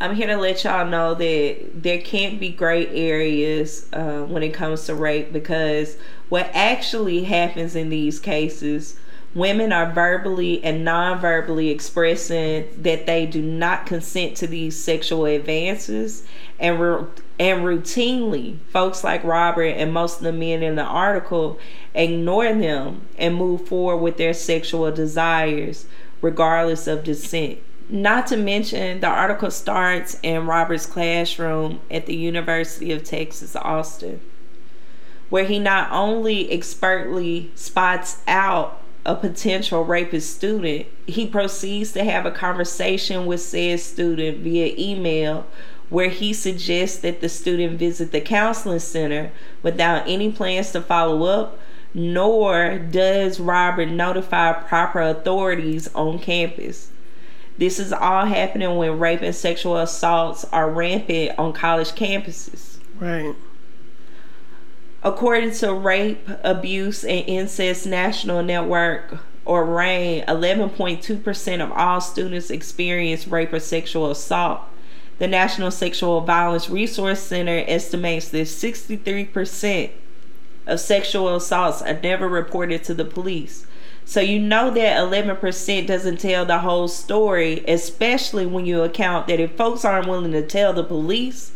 I'm 0.00 0.14
here 0.14 0.28
to 0.28 0.36
let 0.36 0.62
y'all 0.62 0.86
know 0.86 1.14
that 1.14 1.82
there 1.82 2.00
can't 2.00 2.38
be 2.38 2.50
gray 2.50 2.86
areas 2.88 3.88
uh, 3.92 4.22
when 4.22 4.42
it 4.42 4.54
comes 4.54 4.86
to 4.86 4.94
rape 4.94 5.32
because 5.32 5.96
what 6.28 6.50
actually 6.54 7.24
happens 7.24 7.74
in 7.74 7.88
these 7.88 8.20
cases 8.20 8.96
women 9.34 9.72
are 9.72 9.92
verbally 9.92 10.62
and 10.64 10.84
non-verbally 10.84 11.68
expressing 11.68 12.66
that 12.82 13.06
they 13.06 13.26
do 13.26 13.42
not 13.42 13.86
consent 13.86 14.36
to 14.36 14.46
these 14.46 14.82
sexual 14.82 15.26
advances 15.26 16.24
and 16.58 16.78
and 17.38 17.62
routinely 17.62 18.58
folks 18.70 19.04
like 19.04 19.22
Robert 19.24 19.68
and 19.68 19.92
most 19.92 20.18
of 20.18 20.24
the 20.24 20.32
men 20.32 20.62
in 20.62 20.76
the 20.76 20.82
article 20.82 21.58
ignore 21.94 22.52
them 22.52 23.02
and 23.16 23.34
move 23.34 23.66
forward 23.66 24.02
with 24.02 24.16
their 24.16 24.34
sexual 24.34 24.90
desires 24.90 25.86
regardless 26.20 26.86
of 26.86 27.04
dissent 27.04 27.58
not 27.88 28.26
to 28.26 28.36
mention 28.36 29.00
the 29.00 29.06
article 29.06 29.50
starts 29.50 30.18
in 30.22 30.46
Robert's 30.46 30.86
classroom 30.86 31.80
at 31.90 32.06
the 32.06 32.16
University 32.16 32.92
of 32.92 33.04
Texas 33.04 33.56
Austin 33.56 34.20
where 35.30 35.44
he 35.44 35.58
not 35.58 35.90
only 35.92 36.50
expertly 36.50 37.50
spots 37.54 38.20
out 38.26 38.80
a 39.04 39.14
potential 39.14 39.84
rapist 39.84 40.36
student, 40.36 40.86
he 41.06 41.26
proceeds 41.26 41.92
to 41.92 42.04
have 42.04 42.26
a 42.26 42.30
conversation 42.30 43.26
with 43.26 43.40
said 43.40 43.80
student 43.80 44.38
via 44.38 44.74
email 44.78 45.46
where 45.90 46.08
he 46.08 46.32
suggests 46.32 46.98
that 46.98 47.20
the 47.20 47.28
student 47.28 47.78
visit 47.78 48.12
the 48.12 48.20
counseling 48.20 48.78
center 48.78 49.30
without 49.62 50.06
any 50.06 50.30
plans 50.30 50.72
to 50.72 50.80
follow 50.80 51.24
up 51.24 51.58
nor 51.94 52.78
does 52.78 53.40
Robert 53.40 53.88
notify 53.88 54.52
proper 54.52 55.00
authorities 55.00 55.92
on 55.94 56.18
campus. 56.18 56.90
This 57.56 57.78
is 57.78 57.92
all 57.92 58.26
happening 58.26 58.76
when 58.76 58.98
rape 58.98 59.22
and 59.22 59.34
sexual 59.34 59.76
assaults 59.76 60.44
are 60.52 60.70
rampant 60.70 61.38
on 61.38 61.52
college 61.52 61.92
campuses. 61.92 62.78
Right. 63.00 63.34
According 65.02 65.52
to 65.52 65.72
Rape, 65.72 66.28
Abuse, 66.44 67.04
and 67.04 67.24
Incest 67.26 67.86
National 67.86 68.42
Network, 68.42 69.20
or 69.44 69.64
RAINN, 69.64 70.26
11.2% 70.26 71.64
of 71.64 71.72
all 71.72 72.00
students 72.00 72.50
experience 72.50 73.26
rape 73.26 73.52
or 73.52 73.60
sexual 73.60 74.10
assault. 74.10 74.60
The 75.18 75.26
National 75.26 75.70
Sexual 75.70 76.20
Violence 76.22 76.70
Resource 76.70 77.20
Center 77.20 77.64
estimates 77.66 78.28
that 78.28 78.46
63% 78.46 79.90
of 80.66 80.80
sexual 80.80 81.34
assaults 81.34 81.82
are 81.82 81.98
never 82.00 82.28
reported 82.28 82.84
to 82.84 82.94
the 82.94 83.04
police. 83.04 83.66
So 84.04 84.20
you 84.20 84.38
know 84.38 84.70
that 84.70 84.96
11% 84.96 85.86
doesn't 85.86 86.20
tell 86.20 86.46
the 86.46 86.60
whole 86.60 86.88
story, 86.88 87.64
especially 87.66 88.46
when 88.46 88.64
you 88.64 88.82
account 88.82 89.26
that 89.26 89.40
if 89.40 89.52
folks 89.52 89.84
aren't 89.84 90.08
willing 90.08 90.32
to 90.32 90.46
tell 90.46 90.72
the 90.72 90.84
police, 90.84 91.52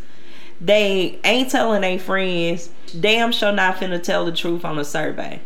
they 0.61 1.19
ain't 1.25 1.51
telling 1.51 1.81
their 1.81 1.99
friends, 1.99 2.69
damn 2.99 3.33
sure 3.33 3.53
not 3.53 3.77
finna 3.77 4.03
tell 4.03 4.25
the 4.25 4.33
truth 4.33 4.65
on 4.65 4.79
a 4.79 4.85
survey. 4.85 5.41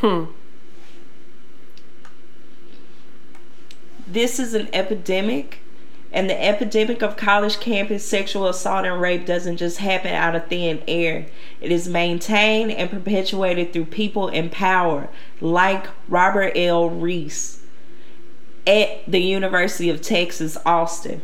Hmm. 0.00 0.24
This 4.06 4.38
is 4.38 4.54
an 4.54 4.68
epidemic 4.72 5.60
and 6.14 6.30
the 6.30 6.42
epidemic 6.42 7.02
of 7.02 7.16
college 7.16 7.58
campus 7.58 8.08
sexual 8.08 8.46
assault 8.46 8.86
and 8.86 9.00
rape 9.00 9.26
doesn't 9.26 9.56
just 9.56 9.78
happen 9.78 10.14
out 10.14 10.36
of 10.36 10.46
thin 10.46 10.80
air. 10.86 11.26
It 11.60 11.72
is 11.72 11.88
maintained 11.88 12.70
and 12.70 12.88
perpetuated 12.88 13.72
through 13.72 13.86
people 13.86 14.28
in 14.28 14.48
power, 14.48 15.08
like 15.40 15.88
Robert 16.08 16.52
L. 16.54 16.88
Reese 16.88 17.60
at 18.64 19.02
the 19.08 19.18
University 19.18 19.90
of 19.90 20.00
Texas, 20.00 20.56
Austin. 20.64 21.20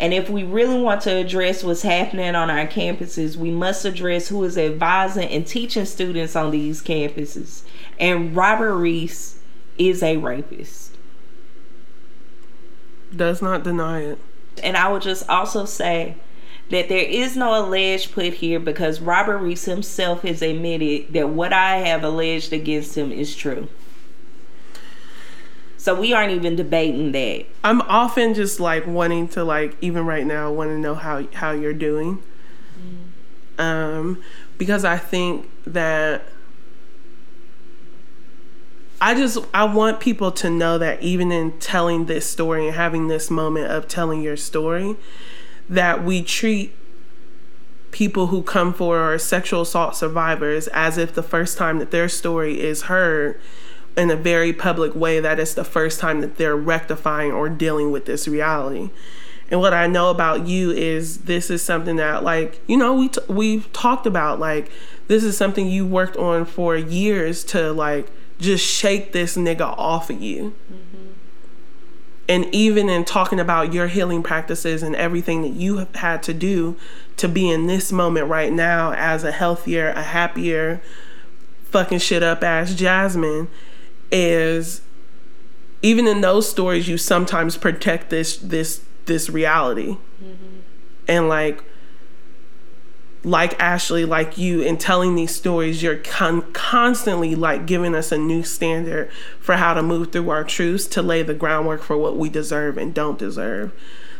And 0.00 0.14
if 0.14 0.30
we 0.30 0.44
really 0.44 0.80
want 0.80 1.02
to 1.02 1.14
address 1.14 1.62
what's 1.62 1.82
happening 1.82 2.34
on 2.34 2.48
our 2.48 2.66
campuses, 2.66 3.36
we 3.36 3.50
must 3.50 3.84
address 3.84 4.28
who 4.28 4.42
is 4.44 4.56
advising 4.56 5.28
and 5.28 5.46
teaching 5.46 5.84
students 5.84 6.34
on 6.34 6.52
these 6.52 6.82
campuses. 6.82 7.64
And 8.00 8.34
Robert 8.34 8.76
Reese 8.76 9.38
is 9.76 10.02
a 10.02 10.16
rapist 10.16 10.95
does 13.14 13.42
not 13.42 13.62
deny 13.62 14.00
it. 14.00 14.18
And 14.62 14.76
I 14.76 14.90
would 14.90 15.02
just 15.02 15.28
also 15.28 15.64
say 15.64 16.16
that 16.70 16.88
there 16.88 17.04
is 17.04 17.36
no 17.36 17.60
alleged 17.60 18.12
put 18.12 18.34
here 18.34 18.58
because 18.58 19.00
Robert 19.00 19.38
Reese 19.38 19.66
himself 19.66 20.22
has 20.22 20.42
admitted 20.42 21.12
that 21.12 21.28
what 21.28 21.52
I 21.52 21.78
have 21.78 22.02
alleged 22.02 22.52
against 22.52 22.96
him 22.96 23.12
is 23.12 23.36
true. 23.36 23.68
So 25.76 25.94
we 25.94 26.12
aren't 26.12 26.32
even 26.32 26.56
debating 26.56 27.12
that. 27.12 27.46
I'm 27.62 27.80
often 27.82 28.34
just 28.34 28.58
like 28.58 28.86
wanting 28.86 29.28
to 29.28 29.44
like 29.44 29.76
even 29.80 30.04
right 30.04 30.26
now 30.26 30.50
want 30.50 30.70
to 30.70 30.78
know 30.78 30.96
how 30.96 31.24
how 31.32 31.52
you're 31.52 31.72
doing. 31.72 32.20
Mm. 33.58 33.62
Um 33.62 34.22
because 34.58 34.84
I 34.84 34.96
think 34.96 35.48
that 35.64 36.24
I 39.00 39.14
just 39.14 39.38
I 39.52 39.64
want 39.64 40.00
people 40.00 40.32
to 40.32 40.48
know 40.48 40.78
that 40.78 41.02
even 41.02 41.30
in 41.30 41.58
telling 41.58 42.06
this 42.06 42.28
story 42.28 42.66
and 42.66 42.76
having 42.76 43.08
this 43.08 43.30
moment 43.30 43.70
of 43.70 43.88
telling 43.88 44.22
your 44.22 44.36
story, 44.36 44.96
that 45.68 46.04
we 46.04 46.22
treat 46.22 46.74
people 47.90 48.28
who 48.28 48.42
come 48.42 48.72
for 48.72 48.98
our 48.98 49.18
sexual 49.18 49.62
assault 49.62 49.96
survivors 49.96 50.68
as 50.68 50.98
if 50.98 51.14
the 51.14 51.22
first 51.22 51.56
time 51.56 51.78
that 51.78 51.90
their 51.90 52.08
story 52.08 52.60
is 52.60 52.82
heard 52.82 53.40
in 53.96 54.10
a 54.10 54.16
very 54.16 54.52
public 54.52 54.94
way 54.94 55.20
that 55.20 55.40
it's 55.40 55.54
the 55.54 55.64
first 55.64 55.98
time 55.98 56.20
that 56.20 56.36
they're 56.36 56.56
rectifying 56.56 57.32
or 57.32 57.48
dealing 57.48 57.90
with 57.90 58.04
this 58.04 58.28
reality. 58.28 58.90
And 59.50 59.60
what 59.60 59.72
I 59.72 59.86
know 59.86 60.10
about 60.10 60.46
you 60.46 60.70
is 60.70 61.18
this 61.18 61.50
is 61.50 61.62
something 61.62 61.96
that 61.96 62.22
like, 62.24 62.60
you 62.66 62.76
know, 62.76 62.94
we 62.94 63.08
t- 63.08 63.20
we've 63.28 63.72
talked 63.72 64.06
about 64.06 64.40
like 64.40 64.70
this 65.08 65.22
is 65.22 65.36
something 65.36 65.68
you 65.68 65.86
worked 65.86 66.16
on 66.16 66.44
for 66.44 66.76
years 66.76 67.44
to 67.44 67.72
like 67.72 68.10
just 68.38 68.64
shake 68.64 69.12
this 69.12 69.36
nigga 69.36 69.76
off 69.78 70.10
of 70.10 70.20
you. 70.20 70.54
Mm-hmm. 70.72 71.12
And 72.28 72.54
even 72.54 72.88
in 72.88 73.04
talking 73.04 73.38
about 73.38 73.72
your 73.72 73.86
healing 73.86 74.22
practices 74.22 74.82
and 74.82 74.96
everything 74.96 75.42
that 75.42 75.52
you 75.52 75.78
have 75.78 75.94
had 75.94 76.22
to 76.24 76.34
do 76.34 76.76
to 77.18 77.28
be 77.28 77.48
in 77.48 77.66
this 77.66 77.92
moment 77.92 78.28
right 78.28 78.52
now 78.52 78.92
as 78.92 79.22
a 79.22 79.30
healthier, 79.30 79.90
a 79.90 80.02
happier, 80.02 80.82
fucking 81.64 81.98
shit 81.98 82.22
up 82.22 82.42
ass 82.42 82.74
Jazmine 82.74 83.48
is 84.10 84.80
even 85.82 86.06
in 86.06 86.20
those 86.20 86.48
stories 86.48 86.88
you 86.88 86.98
sometimes 86.98 87.56
protect 87.56 88.10
this 88.10 88.36
this 88.36 88.84
this 89.06 89.30
reality. 89.30 89.96
Mm-hmm. 90.22 90.60
And 91.08 91.28
like 91.28 91.62
like 93.26 93.60
Ashley, 93.60 94.04
like 94.04 94.38
you, 94.38 94.62
in 94.62 94.76
telling 94.76 95.16
these 95.16 95.34
stories, 95.34 95.82
you're 95.82 95.96
con- 95.96 96.42
constantly 96.52 97.34
like 97.34 97.66
giving 97.66 97.92
us 97.92 98.12
a 98.12 98.16
new 98.16 98.44
standard 98.44 99.10
for 99.40 99.56
how 99.56 99.74
to 99.74 99.82
move 99.82 100.12
through 100.12 100.30
our 100.30 100.44
truths 100.44 100.86
to 100.86 101.02
lay 101.02 101.24
the 101.24 101.34
groundwork 101.34 101.82
for 101.82 101.96
what 101.98 102.16
we 102.16 102.28
deserve 102.28 102.78
and 102.78 102.94
don't 102.94 103.18
deserve. 103.18 103.72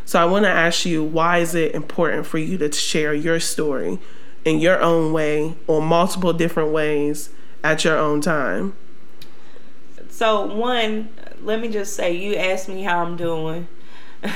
So 0.04 0.20
I 0.20 0.24
want 0.24 0.44
to 0.44 0.50
ask 0.50 0.84
you, 0.84 1.04
why 1.04 1.38
is 1.38 1.54
it 1.54 1.72
important 1.72 2.26
for 2.26 2.38
you 2.38 2.59
to 2.59 2.72
share 2.72 3.14
your 3.14 3.38
story 3.38 4.00
in 4.44 4.59
your 4.59 4.82
own 4.82 5.12
way 5.12 5.54
or 5.68 5.80
multiple 5.80 6.32
different 6.32 6.72
ways 6.72 7.30
at 7.62 7.84
your 7.84 7.96
own 7.96 8.20
time? 8.20 8.74
So 10.09 10.52
one, 10.52 11.11
let 11.42 11.61
me 11.61 11.68
just 11.68 11.94
say, 11.94 12.12
you 12.12 12.34
asked 12.34 12.68
me 12.68 12.82
how 12.82 13.04
I'm 13.04 13.16
doing. 13.16 13.68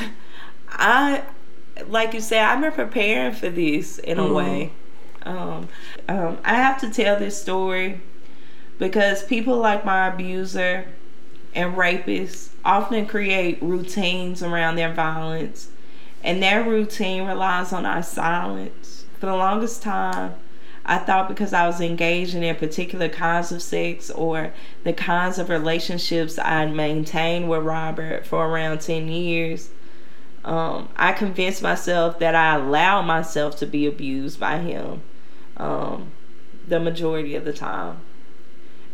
I 0.69 1.25
like 1.89 2.15
you 2.15 2.21
said, 2.21 2.43
I've 2.43 2.61
been 2.61 2.73
preparing 2.73 3.35
for 3.35 3.49
this 3.49 3.99
in 3.99 4.19
a 4.19 4.23
mm-hmm. 4.23 4.35
way. 4.35 4.73
Um, 5.23 5.69
um, 6.09 6.39
I 6.45 6.55
have 6.55 6.81
to 6.81 6.91
tell 6.91 7.19
this 7.19 7.41
story 7.41 8.01
because 8.79 9.23
people 9.25 9.59
like 9.59 9.85
my 9.85 10.09
abuser 10.09 10.87
and 11.55 11.75
rapists 11.75 12.51
often 12.65 13.07
create 13.07 13.63
routines 13.63 14.43
around 14.43 14.77
their 14.77 14.93
violence, 14.93 15.69
and 16.23 16.43
their 16.43 16.63
routine 16.63 17.27
relies 17.27 17.73
on 17.73 17.87
our 17.87 18.03
silence. 18.03 19.05
For 19.19 19.27
the 19.27 19.37
longest 19.37 19.83
time, 19.83 20.35
I 20.85 20.99
thought 20.99 21.29
because 21.29 21.53
I 21.53 21.67
was 21.67 21.81
engaging 21.81 22.43
in 22.43 22.57
particular 22.57 23.09
kinds 23.09 23.53
of 23.53 23.63
sex 23.63 24.11
or 24.11 24.53
the 24.85 24.93
kinds 24.93 25.39
of 25.39 25.51
relationships 25.51 26.39
I'd 26.39 26.75
maintained 26.75 27.49
with 27.49 27.63
Robert 27.63 28.27
for 28.27 28.47
around 28.47 28.81
10 28.81 29.09
years, 29.09 29.71
um, 30.45 30.89
I 30.97 31.13
convinced 31.13 31.63
myself 31.63 32.19
that 32.19 32.35
I 32.35 32.57
allowed 32.57 33.03
myself 33.03 33.57
to 33.59 33.67
be 33.67 33.87
abused 33.87 34.41
by 34.41 34.59
him 34.59 35.03
um, 35.57 36.13
the 36.67 36.81
majority 36.81 37.35
of 37.35 37.45
the 37.45 37.53
time. 37.53 37.99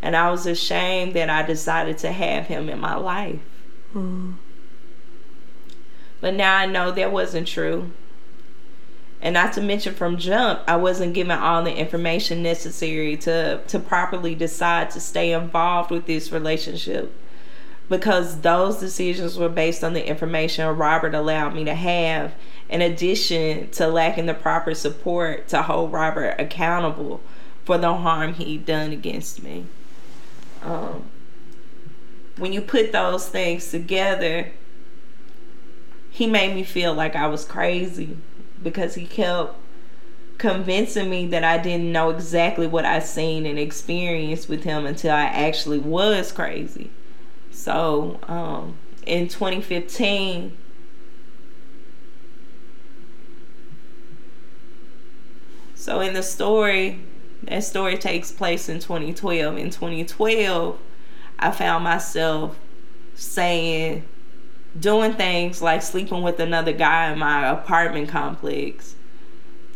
And 0.03 0.17
I 0.17 0.31
was 0.31 0.47
ashamed 0.47 1.15
that 1.15 1.31
I 1.31 1.43
decided 1.43 1.99
to 1.99 2.13
have 2.13 2.47
him 2.47 2.69
in 2.69 2.81
my 2.81 2.97
life. 2.97 3.41
Mm. 3.95 4.35
But 6.21 6.35
now 6.35 6.57
I 6.57 6.67
know 6.67 6.91
that 6.91 7.13
wasn't 7.13 7.49
true. 7.49 7.91
And 9.23 9.35
not 9.35 9.53
to 9.55 9.63
mention 9.63 9.95
from 9.95 10.19
jump, 10.19 10.61
I 10.67 10.77
wasn't 10.77 11.15
given 11.15 11.39
all 11.39 11.63
the 11.63 11.75
information 11.75 12.43
necessary 12.43 13.17
to, 13.19 13.63
to 13.67 13.79
properly 13.79 14.35
decide 14.35 14.91
to 14.91 15.01
stay 15.01 15.33
involved 15.33 15.91
with 15.91 16.07
this 16.07 16.31
relationship 16.31 17.13
because 17.89 18.41
those 18.41 18.79
decisions 18.79 19.39
were 19.39 19.49
based 19.49 19.85
on 19.85 19.93
the 19.93 20.07
information 20.07 20.67
Robert 20.77 21.15
allowed 21.15 21.55
me 21.55 21.65
to 21.65 21.75
have, 21.75 22.35
in 22.69 22.83
addition 22.83 23.71
to 23.71 23.87
lacking 23.87 24.27
the 24.27 24.35
proper 24.35 24.75
support 24.75 25.49
to 25.49 25.63
hold 25.63 25.93
Robert 25.93 26.35
accountable 26.39 27.21
for 27.65 27.79
the 27.79 27.95
harm 27.95 28.35
he'd 28.35 28.67
done 28.67 28.93
against 28.93 29.43
me. 29.43 29.67
Um, 30.63 31.05
when 32.37 32.53
you 32.53 32.61
put 32.61 32.93
those 32.93 33.29
things 33.29 33.71
together, 33.71 34.53
he 36.11 36.27
made 36.27 36.55
me 36.55 36.65
feel 36.65 36.93
like 36.93 37.15
I 37.15 37.29
was 37.29 37.45
crazy 37.45 38.17
because 38.63 38.95
he 38.95 39.07
kept 39.07 39.55
convincing 40.39 41.09
me 41.09 41.27
that 41.29 41.45
I 41.45 41.59
didn't 41.59 41.93
know 41.93 42.11
exactly 42.11 42.67
what 42.67 42.85
I 42.85 42.99
seen 42.99 43.47
and 43.47 43.59
experienced 43.59 44.49
with 44.49 44.65
him 44.65 44.87
until 44.87 45.13
I 45.13 45.25
actually 45.25 45.79
was 45.79 46.33
crazy. 46.33 46.91
So 47.57 48.21
um, 48.29 48.77
in 49.07 49.29
2015, 49.29 50.57
so 55.75 56.01
in 56.01 56.13
the 56.13 56.23
story, 56.23 57.01
that 57.45 57.65
story 57.65 57.97
takes 57.97 58.31
place 58.31 58.69
in 58.69 58.79
2012. 58.79 59.57
In 59.57 59.71
2012, 59.71 60.79
I 61.39 61.51
found 61.51 61.83
myself 61.83 62.59
saying, 63.15 64.05
doing 64.79 65.15
things 65.15 65.63
like 65.63 65.81
sleeping 65.81 66.23
with 66.23 66.39
another 66.39 66.73
guy 66.73 67.11
in 67.11 67.19
my 67.19 67.49
apartment 67.49 68.11
complex 68.11 68.97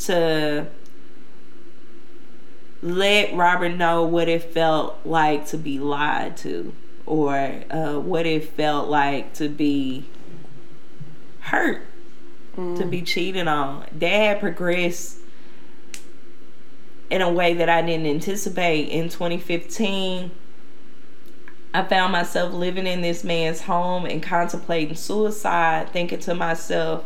to 0.00 0.66
let 2.82 3.34
Robert 3.34 3.74
know 3.76 4.04
what 4.04 4.28
it 4.28 4.44
felt 4.44 4.98
like 5.06 5.46
to 5.46 5.56
be 5.56 5.78
lied 5.78 6.36
to 6.36 6.74
or 7.10 7.34
uh, 7.72 7.98
what 7.98 8.24
it 8.24 8.44
felt 8.50 8.88
like 8.88 9.34
to 9.34 9.48
be 9.48 10.04
hurt, 11.40 11.82
mm. 12.56 12.78
to 12.78 12.86
be 12.86 13.02
cheated 13.02 13.48
on. 13.48 13.84
Dad 13.98 14.38
progressed 14.38 15.18
in 17.10 17.20
a 17.20 17.28
way 17.28 17.52
that 17.54 17.68
I 17.68 17.82
didn't 17.82 18.06
anticipate 18.06 18.90
in 18.90 19.08
2015. 19.08 20.30
I 21.74 21.82
found 21.82 22.12
myself 22.12 22.54
living 22.54 22.86
in 22.86 23.00
this 23.00 23.24
man's 23.24 23.62
home 23.62 24.06
and 24.06 24.22
contemplating 24.22 24.94
suicide, 24.94 25.88
thinking 25.92 26.20
to 26.20 26.34
myself, 26.36 27.04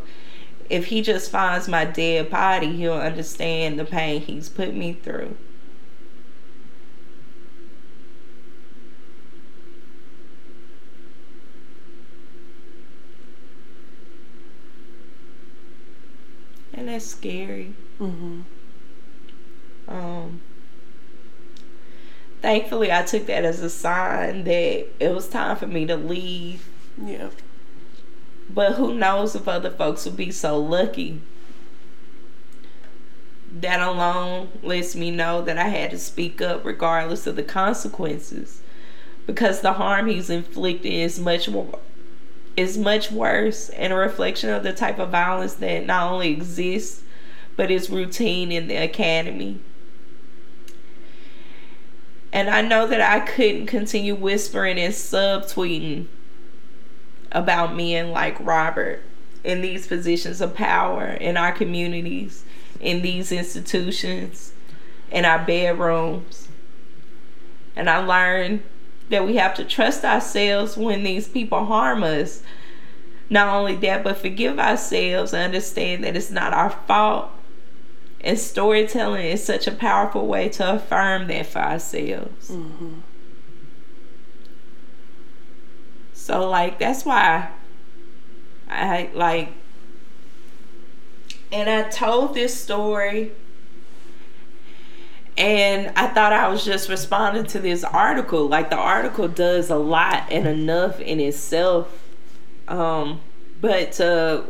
if 0.69 0.87
he 0.87 1.01
just 1.01 1.31
finds 1.31 1.67
my 1.67 1.87
dead 1.87 2.29
body, 2.29 2.77
he'll 2.77 2.93
understand 2.93 3.79
the 3.79 3.87
pain 3.87 4.21
he's 4.21 4.51
put 4.51 4.75
me 4.75 4.93
through. 4.93 5.35
And 16.77 16.89
that's 16.89 17.07
scary. 17.07 17.73
Mm-hmm. 18.01 18.41
Um, 19.89 20.41
thankfully, 22.43 22.91
I 22.91 23.03
took 23.03 23.27
that 23.27 23.45
as 23.45 23.61
a 23.61 23.71
sign 23.71 24.45
that 24.45 24.87
it 24.99 25.15
was 25.15 25.29
time 25.29 25.57
for 25.57 25.67
me 25.67 25.87
to 25.87 25.97
leave. 25.97 26.69
Yeah. 27.03 27.31
But 28.51 28.75
who 28.75 28.95
knows 28.95 29.35
if 29.35 29.49
other 29.49 29.71
folks 29.71 30.05
would 30.05 30.17
be 30.17 30.31
so 30.31 30.59
lucky. 30.59 31.21
That 33.53 33.81
alone 33.81 34.49
lets 34.63 34.97
me 34.97 35.13
know 35.13 35.43
that 35.43 35.59
I 35.59 35.69
had 35.69 35.93
to 35.93 35.99
speak 35.99 36.43
up 36.43 36.65
regardless 36.65 37.27
of 37.27 37.37
the 37.37 37.43
consequences. 37.45 38.61
Because 39.27 39.61
the 39.61 39.75
harm 39.75 40.09
he's 40.09 40.29
inflicted 40.29 40.93
is 40.93 41.21
much 41.21 41.49
more 41.49 41.79
is 42.57 42.79
much 42.79 43.11
worse 43.11 43.69
and 43.71 43.93
a 43.93 43.97
reflection 43.97 44.51
of 44.51 44.63
the 44.63 44.73
type 44.73 44.99
of 44.99 45.11
violence 45.11 45.55
that 45.55 45.87
not 45.87 46.11
only 46.11 46.31
exists 46.31 47.03
but 47.57 47.71
is 47.71 47.91
routine 47.91 48.51
in 48.51 48.69
the 48.69 48.77
academy. 48.77 49.61
And 52.33 52.51
I 52.51 52.63
know 52.63 52.87
that 52.89 53.01
I 53.01 53.21
couldn't 53.21 53.67
continue 53.67 54.15
whispering 54.15 54.79
and 54.79 54.93
subtweeting 54.93 56.07
about 57.31 57.77
men 57.77 58.11
like 58.11 58.37
Robert 58.41 59.03
in 59.45 59.61
these 59.61 59.87
positions 59.87 60.41
of 60.41 60.55
power 60.55 61.07
in 61.07 61.37
our 61.37 61.53
communities, 61.53 62.45
in 62.81 63.03
these 63.03 63.31
institutions, 63.31 64.53
in 65.13 65.25
our 65.25 65.45
bedrooms. 65.45 66.49
And 67.77 67.89
I 67.89 67.99
learned 67.99 68.63
that 69.11 69.27
we 69.27 69.37
have 69.37 69.55
to 69.55 69.65
trust 69.65 70.05
ourselves 70.05 70.77
when 70.77 71.03
these 71.03 71.29
people 71.29 71.67
harm 71.67 72.03
us. 72.03 72.43
Not 73.31 73.49
only 73.49 73.77
that, 73.77 74.05
but 74.05 74.19
forgive 74.19 74.59
ourselves 74.59 75.33
and 75.33 75.43
understand 75.43 76.05
that 76.05 76.17
it's 76.17 76.31
not 76.31 76.53
our 76.53 76.71
fault. 76.71 77.31
And 78.21 78.39
storytelling 78.39 79.27
is 79.27 79.45
such 79.45 79.67
a 79.67 79.73
powerful 79.73 80.27
way 80.27 80.49
to 80.51 80.75
affirm 80.75 81.27
that 81.29 81.47
for 81.47 81.59
ourselves. 81.59 82.51
Mm-hmm. 82.51 83.01
So 86.15 86.49
like 86.49 86.79
that's 86.79 87.05
why 87.05 87.51
I 88.71 89.11
like 89.13 89.53
and 91.53 91.69
I 91.69 91.89
told 91.91 92.35
this 92.35 92.59
story 92.59 93.33
and 95.37 95.93
I 95.97 96.07
thought 96.09 96.33
I 96.33 96.49
was 96.49 96.65
just 96.65 96.89
responding 96.89 97.45
to 97.47 97.59
this 97.59 97.83
article. 97.83 98.49
Like 98.49 98.71
the 98.71 98.77
article 98.77 99.29
does 99.29 99.71
a 99.71 99.77
lot 99.77 100.31
and 100.31 100.47
enough 100.47 101.01
in 101.01 101.21
itself. 101.21 101.89
Um 102.69 103.21
but 103.61 103.93
to 103.93 104.45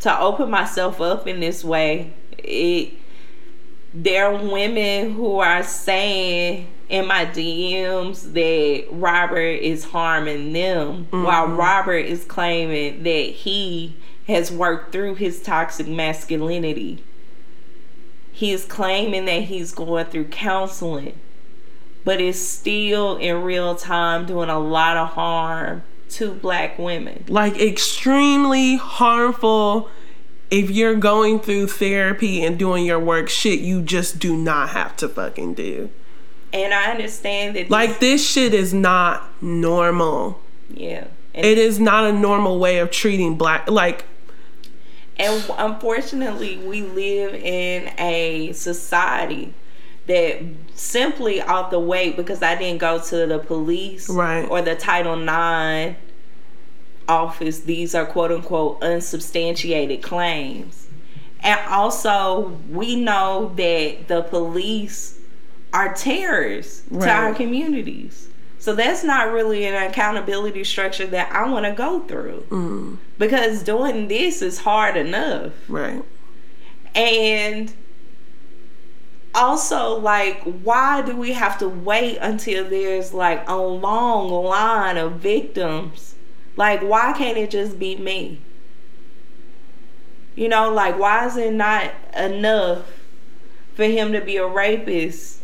to 0.00 0.18
open 0.18 0.50
myself 0.50 1.00
up 1.00 1.26
in 1.26 1.40
this 1.40 1.62
way, 1.62 2.12
it 2.38 2.94
there 3.92 4.26
are 4.26 4.44
women 4.44 5.14
who 5.14 5.38
are 5.38 5.62
saying 5.62 6.68
in 6.88 7.06
my 7.06 7.24
DMs 7.26 8.32
that 8.32 8.86
Robert 8.90 9.38
is 9.38 9.84
harming 9.84 10.52
them 10.52 11.06
mm-hmm. 11.06 11.22
while 11.22 11.46
Robert 11.46 12.04
is 12.04 12.24
claiming 12.24 13.02
that 13.04 13.10
he 13.10 13.96
has 14.26 14.50
worked 14.50 14.92
through 14.92 15.16
his 15.16 15.42
toxic 15.42 15.86
masculinity. 15.86 17.02
He 18.40 18.52
is 18.52 18.64
claiming 18.64 19.26
that 19.26 19.42
he's 19.42 19.70
going 19.70 20.06
through 20.06 20.28
counseling, 20.28 21.12
but 22.06 22.22
is 22.22 22.48
still 22.48 23.18
in 23.18 23.42
real 23.42 23.74
time 23.74 24.24
doing 24.24 24.48
a 24.48 24.58
lot 24.58 24.96
of 24.96 25.08
harm 25.08 25.82
to 26.12 26.32
black 26.32 26.78
women. 26.78 27.26
Like 27.28 27.60
extremely 27.60 28.76
harmful 28.76 29.90
if 30.50 30.70
you're 30.70 30.94
going 30.94 31.40
through 31.40 31.66
therapy 31.66 32.42
and 32.42 32.58
doing 32.58 32.86
your 32.86 32.98
work 32.98 33.28
shit 33.28 33.60
you 33.60 33.82
just 33.82 34.18
do 34.18 34.34
not 34.34 34.70
have 34.70 34.96
to 34.96 35.08
fucking 35.10 35.52
do. 35.52 35.90
And 36.50 36.72
I 36.72 36.92
understand 36.92 37.56
that. 37.56 37.68
Like, 37.68 38.00
this 38.00 38.26
shit 38.26 38.54
is 38.54 38.72
not 38.72 39.28
normal. 39.42 40.40
Yeah. 40.70 41.08
And 41.34 41.44
it 41.44 41.58
is 41.58 41.78
not 41.78 42.04
a 42.04 42.12
normal 42.14 42.58
way 42.58 42.78
of 42.78 42.90
treating 42.90 43.36
black. 43.36 43.70
Like, 43.70 44.06
and 45.20 45.44
unfortunately, 45.58 46.56
we 46.56 46.82
live 46.82 47.34
in 47.34 47.92
a 47.98 48.52
society 48.52 49.52
that 50.06 50.42
simply 50.74 51.42
off 51.42 51.70
the 51.70 51.78
weight 51.78 52.16
because 52.16 52.42
I 52.42 52.56
didn't 52.56 52.78
go 52.78 52.98
to 52.98 53.26
the 53.26 53.38
police 53.38 54.08
right. 54.08 54.48
or 54.48 54.62
the 54.62 54.74
Title 54.74 55.20
IX 55.20 55.96
office, 57.06 57.60
these 57.60 57.94
are 57.94 58.06
quote 58.06 58.32
unquote 58.32 58.82
unsubstantiated 58.82 60.02
claims. 60.02 60.88
And 61.40 61.60
also, 61.68 62.58
we 62.70 62.96
know 62.96 63.52
that 63.56 64.08
the 64.08 64.22
police 64.22 65.18
are 65.74 65.92
terrorists 65.92 66.82
right. 66.90 67.04
to 67.04 67.10
our 67.10 67.34
communities. 67.34 68.29
So 68.60 68.74
that's 68.74 69.02
not 69.02 69.32
really 69.32 69.64
an 69.64 69.74
accountability 69.74 70.64
structure 70.64 71.06
that 71.06 71.32
I 71.32 71.48
want 71.48 71.64
to 71.64 71.72
go 71.72 72.00
through. 72.00 72.44
Mm. 72.50 72.98
Because 73.18 73.62
doing 73.62 74.08
this 74.08 74.42
is 74.42 74.58
hard 74.58 74.98
enough. 74.98 75.52
Right. 75.66 76.04
And 76.94 77.72
also 79.34 79.98
like 79.98 80.42
why 80.42 81.00
do 81.00 81.16
we 81.16 81.32
have 81.32 81.56
to 81.58 81.68
wait 81.68 82.18
until 82.18 82.68
there's 82.68 83.14
like 83.14 83.48
a 83.48 83.56
long 83.56 84.30
line 84.44 84.98
of 84.98 85.14
victims? 85.14 86.14
Like 86.56 86.82
why 86.82 87.14
can't 87.14 87.38
it 87.38 87.50
just 87.50 87.78
be 87.78 87.96
me? 87.96 88.42
You 90.34 90.48
know, 90.48 90.70
like 90.70 90.98
why 90.98 91.26
is 91.26 91.38
it 91.38 91.54
not 91.54 91.92
enough 92.14 92.84
for 93.74 93.84
him 93.84 94.12
to 94.12 94.20
be 94.20 94.36
a 94.36 94.46
rapist 94.46 95.39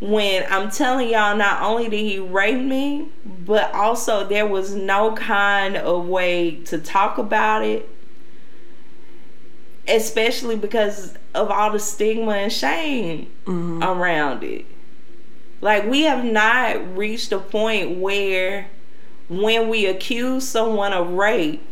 when 0.00 0.44
I'm 0.50 0.70
telling 0.70 1.08
y'all, 1.08 1.36
not 1.36 1.62
only 1.62 1.88
did 1.88 2.00
he 2.00 2.18
rape 2.18 2.60
me, 2.60 3.08
but 3.24 3.72
also 3.72 4.26
there 4.26 4.46
was 4.46 4.74
no 4.74 5.14
kind 5.14 5.76
of 5.76 6.06
way 6.06 6.56
to 6.64 6.78
talk 6.78 7.18
about 7.18 7.64
it, 7.64 7.88
especially 9.88 10.56
because 10.56 11.16
of 11.34 11.50
all 11.50 11.72
the 11.72 11.78
stigma 11.78 12.32
and 12.32 12.52
shame 12.52 13.30
mm-hmm. 13.44 13.82
around 13.82 14.42
it. 14.42 14.66
Like, 15.60 15.86
we 15.86 16.02
have 16.02 16.24
not 16.24 16.96
reached 16.96 17.32
a 17.32 17.38
point 17.38 17.98
where 17.98 18.68
when 19.28 19.68
we 19.68 19.86
accuse 19.86 20.46
someone 20.46 20.92
of 20.92 21.12
rape, 21.12 21.62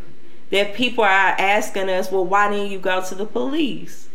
that 0.51 0.75
people 0.75 1.05
are 1.05 1.09
asking 1.39 1.89
us, 1.89 2.11
well, 2.13 2.25
why 2.25 2.51
didn't 2.51 2.71
you 2.71 2.79
go 2.79 3.03
to 3.03 3.15
the 3.15 3.25
police? 3.25 4.09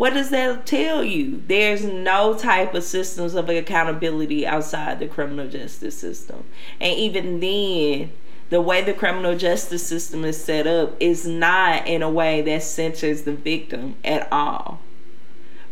What 0.00 0.14
does 0.14 0.30
that 0.30 0.64
tell 0.64 1.04
you? 1.04 1.42
There's 1.46 1.84
no 1.84 2.32
type 2.32 2.72
of 2.72 2.84
systems 2.84 3.34
of 3.34 3.50
accountability 3.50 4.46
outside 4.46 4.98
the 4.98 5.06
criminal 5.06 5.46
justice 5.46 5.98
system. 5.98 6.44
And 6.80 6.98
even 6.98 7.40
then, 7.40 8.10
the 8.48 8.62
way 8.62 8.80
the 8.80 8.94
criminal 8.94 9.36
justice 9.36 9.86
system 9.86 10.24
is 10.24 10.42
set 10.42 10.66
up 10.66 10.96
is 11.00 11.26
not 11.26 11.86
in 11.86 12.00
a 12.00 12.08
way 12.08 12.40
that 12.40 12.62
centers 12.62 13.24
the 13.24 13.34
victim 13.34 13.94
at 14.02 14.26
all. 14.32 14.80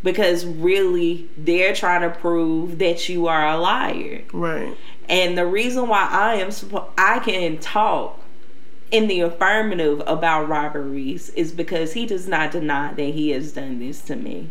Because 0.03 0.45
really, 0.45 1.31
they're 1.39 1.75
trying 1.75 2.03
to 2.03 2.11
prove 2.11 2.79
that 2.81 3.09
you 3.09 3.29
are 3.29 3.49
a 3.49 3.57
liar. 3.57 4.25
Right. 4.35 4.77
And 5.09 5.39
the 5.39 5.47
reason 5.47 5.89
why 5.89 6.07
I 6.07 6.35
am 6.35 6.51
I 6.99 7.21
can 7.21 7.57
talk 7.61 8.21
in 8.91 9.07
the 9.07 9.21
affirmative 9.21 10.03
about 10.07 10.49
Robert 10.49 10.85
Reese 10.85 11.29
is 11.31 11.53
because 11.53 11.93
he 11.93 12.07
does 12.07 12.27
not 12.27 12.51
deny 12.51 12.93
that 12.93 13.03
he 13.03 13.31
has 13.31 13.53
done 13.53 13.79
this 13.79 14.01
to 14.03 14.17
me. 14.17 14.49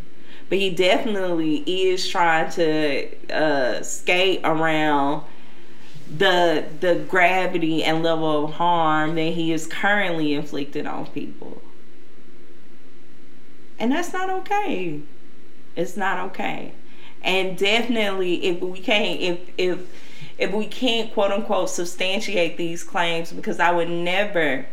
But 0.49 0.59
he 0.59 0.69
definitely 0.69 1.57
is 1.67 2.07
trying 2.07 2.51
to 2.51 3.33
uh, 3.33 3.81
skate 3.81 4.41
around 4.43 5.23
the 6.09 6.65
the 6.79 6.95
gravity 7.09 7.83
and 7.83 8.01
level 8.01 8.45
of 8.45 8.53
harm 8.53 9.15
that 9.15 9.33
he 9.33 9.51
is 9.51 9.67
currently 9.67 10.33
inflicted 10.33 10.85
on 10.85 11.07
people. 11.07 11.61
And 13.77 13.91
that's 13.91 14.13
not 14.13 14.29
okay. 14.29 15.01
It's 15.75 15.97
not 15.97 16.17
okay. 16.29 16.73
And 17.21 17.57
definitely, 17.57 18.45
if 18.45 18.61
we 18.61 18.79
can't, 18.79 19.19
if 19.19 19.39
if 19.57 19.79
if 20.37 20.51
we 20.51 20.67
can't 20.67 21.13
quote 21.13 21.31
unquote 21.31 21.69
substantiate 21.69 22.57
these 22.57 22.83
claims, 22.83 23.31
because 23.31 23.59
I 23.59 23.71
would 23.71 23.89
never 23.89 24.65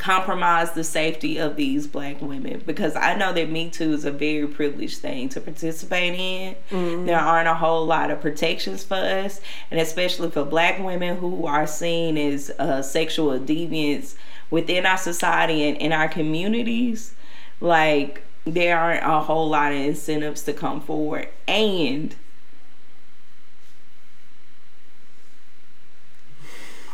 compromise 0.00 0.72
the 0.72 0.82
safety 0.82 1.36
of 1.36 1.56
these 1.56 1.86
black 1.86 2.22
women 2.22 2.62
because 2.64 2.96
I 2.96 3.14
know 3.14 3.34
that 3.34 3.50
Me 3.50 3.68
Too 3.68 3.92
is 3.92 4.06
a 4.06 4.10
very 4.10 4.46
privileged 4.46 4.98
thing 5.00 5.28
to 5.28 5.42
participate 5.42 6.14
in. 6.14 6.54
Mm-hmm. 6.70 7.04
There 7.04 7.18
aren't 7.18 7.48
a 7.48 7.54
whole 7.54 7.84
lot 7.84 8.10
of 8.10 8.18
protections 8.22 8.82
for 8.82 8.94
us, 8.94 9.42
and 9.70 9.78
especially 9.78 10.30
for 10.30 10.44
black 10.44 10.78
women 10.78 11.18
who 11.18 11.44
are 11.44 11.66
seen 11.66 12.16
as 12.16 12.50
uh, 12.58 12.80
sexual 12.80 13.38
deviants 13.38 14.14
within 14.50 14.86
our 14.86 14.96
society 14.96 15.68
and 15.68 15.76
in 15.76 15.92
our 15.92 16.08
communities. 16.08 17.14
Like, 17.60 18.22
there 18.46 18.78
aren't 18.78 19.04
a 19.04 19.20
whole 19.20 19.50
lot 19.50 19.72
of 19.72 19.78
incentives 19.78 20.42
to 20.44 20.54
come 20.54 20.80
forward. 20.80 21.28
And 21.46 22.14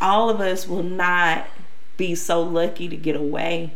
all 0.01 0.31
of 0.31 0.41
us 0.41 0.67
will 0.67 0.83
not 0.83 1.47
be 1.97 2.15
so 2.15 2.43
lucky 2.43 2.89
to 2.89 2.97
get 2.97 3.17
away. 3.17 3.73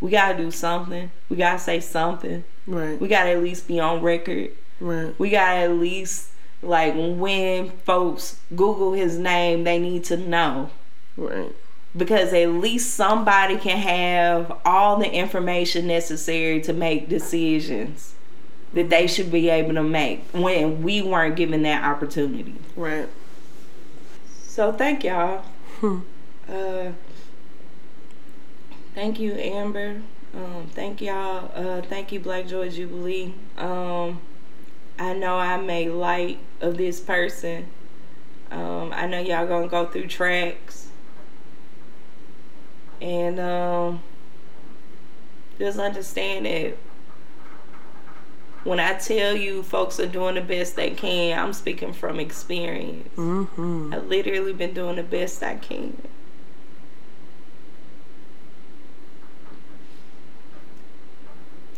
We 0.00 0.10
gotta 0.10 0.36
do 0.36 0.50
something. 0.50 1.10
We 1.28 1.36
gotta 1.36 1.58
say 1.58 1.80
something. 1.80 2.44
Right. 2.66 3.00
We 3.00 3.08
gotta 3.08 3.30
at 3.30 3.42
least 3.42 3.66
be 3.66 3.80
on 3.80 4.02
record. 4.02 4.50
Right. 4.80 5.18
We 5.18 5.30
gotta 5.30 5.60
at 5.60 5.72
least 5.72 6.30
like 6.62 6.94
when 6.96 7.70
folks 7.70 8.38
Google 8.54 8.92
his 8.92 9.18
name, 9.18 9.64
they 9.64 9.78
need 9.78 10.04
to 10.04 10.16
know. 10.16 10.70
Right. 11.16 11.54
Because 11.96 12.32
at 12.32 12.50
least 12.50 12.94
somebody 12.94 13.56
can 13.56 13.78
have 13.78 14.58
all 14.64 14.98
the 14.98 15.10
information 15.10 15.86
necessary 15.86 16.60
to 16.62 16.72
make 16.72 17.08
decisions 17.08 18.13
that 18.74 18.90
they 18.90 19.06
should 19.06 19.30
be 19.30 19.48
able 19.48 19.74
to 19.74 19.82
make 19.82 20.24
when 20.32 20.82
we 20.82 21.00
weren't 21.00 21.36
given 21.36 21.62
that 21.62 21.84
opportunity. 21.84 22.54
Right. 22.76 23.08
So 24.46 24.72
thank 24.72 25.04
y'all. 25.04 25.44
Hmm. 25.80 26.00
Uh, 26.48 26.90
thank 28.94 29.18
you, 29.18 29.32
Amber. 29.32 30.02
Um, 30.34 30.68
thank 30.74 31.00
y'all. 31.00 31.50
Uh, 31.54 31.80
thank 31.82 32.12
you, 32.12 32.20
Black 32.20 32.46
Joy 32.46 32.68
Jubilee. 32.68 33.34
Um, 33.56 34.20
I 34.98 35.12
know 35.14 35.36
I 35.36 35.56
made 35.56 35.90
light 35.90 36.38
of 36.60 36.76
this 36.76 37.00
person. 37.00 37.66
Um, 38.50 38.92
I 38.92 39.06
know 39.06 39.20
y'all 39.20 39.46
gonna 39.46 39.68
go 39.68 39.86
through 39.86 40.08
tracks. 40.08 40.88
And 43.00 43.38
um, 43.38 44.02
just 45.58 45.78
understand 45.78 46.46
that 46.46 46.76
when 48.64 48.80
I 48.80 48.94
tell 48.94 49.36
you 49.36 49.62
folks 49.62 50.00
are 50.00 50.06
doing 50.06 50.36
the 50.36 50.40
best 50.40 50.74
they 50.74 50.90
can, 50.90 51.38
I'm 51.38 51.52
speaking 51.52 51.92
from 51.92 52.18
experience. 52.18 53.08
Mm-hmm. 53.16 53.92
I've 53.94 54.06
literally 54.06 54.54
been 54.54 54.72
doing 54.72 54.96
the 54.96 55.02
best 55.02 55.42
I 55.42 55.56
can. 55.56 56.00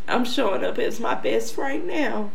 I'm 0.08 0.24
showing 0.24 0.64
up 0.64 0.78
as 0.78 1.00
my 1.00 1.16
best 1.16 1.58
right 1.58 1.84
now. 1.84 2.30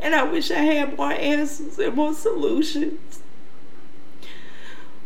And 0.00 0.14
I 0.14 0.24
wish 0.24 0.50
I 0.50 0.58
had 0.58 0.96
more 0.96 1.12
answers 1.12 1.78
and 1.78 1.94
more 1.94 2.14
solutions. 2.14 3.20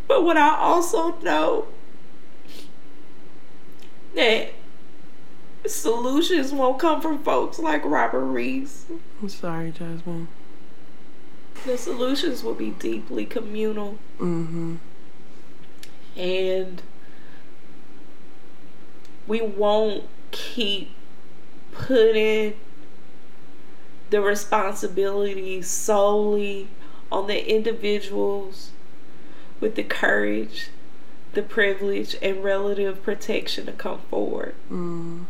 But 0.09 0.25
what 0.25 0.39
I 0.39 0.57
also 0.57 1.19
know 1.21 1.67
that 4.15 4.53
solutions 5.67 6.53
won't 6.53 6.79
come 6.79 7.01
from 7.01 7.23
folks 7.23 7.59
like 7.59 7.85
Robert 7.85 8.25
Reese. 8.25 8.87
I'm 9.21 9.29
sorry, 9.29 9.73
Jazmine. 9.73 10.27
The 11.67 11.79
solutions 11.79 12.43
will 12.43 12.55
be 12.55 12.71
deeply 12.71 13.25
communal. 13.25 13.99
Mm-hmm. 14.19 14.77
And 16.17 16.83
we 19.27 19.41
won't 19.41 20.05
keep 20.33 20.91
putting 21.73 22.55
the 24.11 24.21
responsibility 24.21 25.63
solely 25.63 26.69
on 27.11 27.29
the 27.29 27.49
individuals 27.49 28.71
with 29.61 29.77
the 29.77 29.83
courage, 29.83 30.69
the 31.35 31.43
privilege, 31.43 32.17
and 32.21 32.43
relative 32.43 33.03
protection 33.03 33.67
to 33.67 33.73
come 33.73 34.01
forward. 34.11 34.55
Mm. 34.71 35.27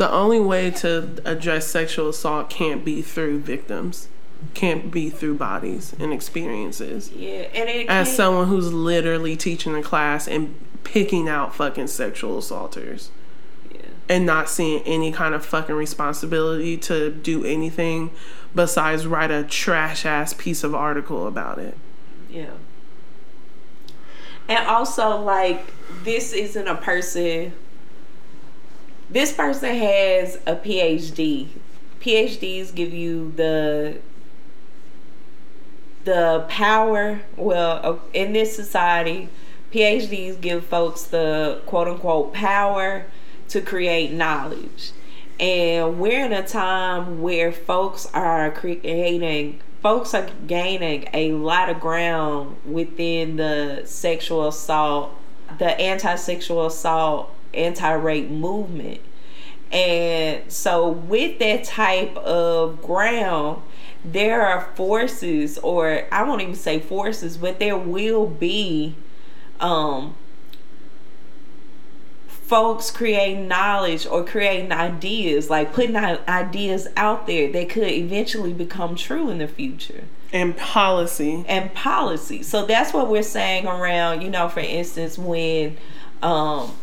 The 0.00 0.10
only 0.10 0.40
way 0.40 0.70
to 0.70 1.20
address 1.26 1.66
sexual 1.66 2.08
assault 2.08 2.48
can't 2.48 2.86
be 2.86 3.02
through 3.02 3.38
victims 3.38 4.08
can't 4.54 4.90
be 4.90 5.10
through 5.10 5.34
bodies 5.34 5.94
and 5.98 6.10
experiences. 6.10 7.10
Yeah 7.12 7.42
and 7.52 7.86
as 7.90 8.16
someone 8.16 8.48
who's 8.48 8.72
literally 8.72 9.36
teaching 9.36 9.74
a 9.74 9.82
class 9.82 10.26
and 10.26 10.54
picking 10.84 11.28
out 11.28 11.54
fucking 11.54 11.88
sexual 11.88 12.38
assaulters 12.38 13.10
yeah. 13.70 13.82
and 14.08 14.24
not 14.24 14.48
seeing 14.48 14.82
any 14.84 15.12
kind 15.12 15.34
of 15.34 15.44
fucking 15.44 15.74
responsibility 15.74 16.78
to 16.78 17.10
do 17.10 17.44
anything 17.44 18.10
besides 18.54 19.06
write 19.06 19.30
a 19.30 19.44
trash 19.44 20.06
ass 20.06 20.32
piece 20.32 20.64
of 20.64 20.74
article 20.74 21.26
about 21.26 21.58
it. 21.58 21.76
Yeah. 22.30 22.52
And 24.48 24.66
also 24.66 25.20
like 25.20 25.74
this 26.04 26.32
isn't 26.32 26.66
a 26.66 26.76
person 26.76 27.52
this 29.10 29.32
person 29.32 29.74
has 29.74 30.36
a 30.46 30.54
PhD. 30.54 31.48
PhDs 32.00 32.74
give 32.74 32.94
you 32.94 33.32
the 33.36 33.98
the 36.04 36.46
power. 36.48 37.20
Well, 37.36 38.00
in 38.14 38.32
this 38.32 38.54
society, 38.54 39.28
PhDs 39.72 40.40
give 40.40 40.64
folks 40.64 41.02
the 41.04 41.60
quote 41.66 41.88
unquote 41.88 42.32
power 42.32 43.06
to 43.48 43.60
create 43.60 44.12
knowledge. 44.12 44.92
And 45.38 45.98
we're 45.98 46.24
in 46.24 46.32
a 46.32 46.46
time 46.46 47.22
where 47.22 47.50
folks 47.50 48.06
are 48.12 48.50
creating, 48.50 49.60
folks 49.82 50.14
are 50.14 50.28
gaining 50.46 51.08
a 51.12 51.32
lot 51.32 51.68
of 51.68 51.80
ground 51.80 52.56
within 52.64 53.36
the 53.36 53.82
sexual 53.86 54.46
assault, 54.46 55.16
the 55.58 55.78
anti 55.80 56.14
sexual 56.14 56.66
assault 56.66 57.34
anti-rape 57.54 58.30
movement. 58.30 59.00
And 59.72 60.50
so 60.50 60.88
with 60.88 61.38
that 61.38 61.64
type 61.64 62.16
of 62.16 62.82
ground, 62.82 63.62
there 64.04 64.42
are 64.42 64.68
forces 64.74 65.58
or 65.58 66.06
I 66.10 66.22
won't 66.24 66.42
even 66.42 66.54
say 66.54 66.80
forces, 66.80 67.36
but 67.36 67.58
there 67.58 67.76
will 67.76 68.26
be 68.26 68.94
um 69.60 70.14
folks 72.26 72.90
creating 72.90 73.46
knowledge 73.46 74.06
or 74.06 74.24
creating 74.24 74.72
ideas, 74.72 75.48
like 75.48 75.72
putting 75.72 75.94
ideas 75.96 76.88
out 76.96 77.28
there 77.28 77.52
that 77.52 77.68
could 77.68 77.86
eventually 77.86 78.52
become 78.52 78.96
true 78.96 79.30
in 79.30 79.38
the 79.38 79.46
future. 79.46 80.02
And 80.32 80.56
policy. 80.56 81.44
And 81.46 81.72
policy. 81.74 82.42
So 82.42 82.66
that's 82.66 82.92
what 82.92 83.08
we're 83.08 83.22
saying 83.22 83.66
around, 83.66 84.22
you 84.22 84.30
know, 84.30 84.48
for 84.48 84.60
instance, 84.60 85.16
when 85.16 85.76
um 86.22 86.74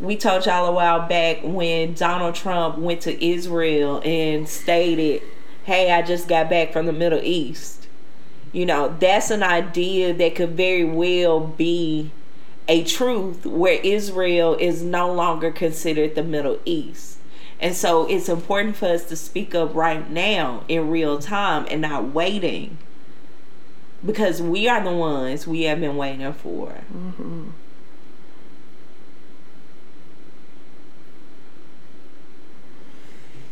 we 0.00 0.16
told 0.16 0.46
y'all 0.46 0.66
a 0.66 0.72
while 0.72 1.08
back 1.08 1.38
when 1.42 1.94
Donald 1.94 2.34
Trump 2.34 2.78
went 2.78 3.00
to 3.02 3.24
Israel 3.24 4.00
and 4.04 4.48
stated, 4.48 5.22
Hey, 5.64 5.92
I 5.92 6.02
just 6.02 6.28
got 6.28 6.48
back 6.48 6.72
from 6.72 6.86
the 6.86 6.92
Middle 6.92 7.20
East. 7.22 7.88
You 8.52 8.64
know, 8.64 8.96
that's 8.98 9.30
an 9.30 9.42
idea 9.42 10.14
that 10.14 10.34
could 10.34 10.50
very 10.50 10.84
well 10.84 11.40
be 11.40 12.10
a 12.68 12.84
truth 12.84 13.44
where 13.44 13.80
Israel 13.82 14.54
is 14.54 14.82
no 14.82 15.12
longer 15.12 15.50
considered 15.50 16.14
the 16.14 16.22
Middle 16.22 16.58
East. 16.64 17.18
And 17.60 17.74
so 17.74 18.08
it's 18.08 18.28
important 18.28 18.76
for 18.76 18.86
us 18.86 19.04
to 19.06 19.16
speak 19.16 19.54
up 19.54 19.74
right 19.74 20.08
now 20.08 20.64
in 20.68 20.90
real 20.90 21.18
time 21.18 21.66
and 21.70 21.82
not 21.82 22.14
waiting 22.14 22.78
because 24.04 24.40
we 24.40 24.68
are 24.68 24.82
the 24.82 24.92
ones 24.92 25.46
we 25.46 25.62
have 25.62 25.80
been 25.80 25.96
waiting 25.96 26.32
for. 26.32 26.68
Mm-hmm. 26.94 27.48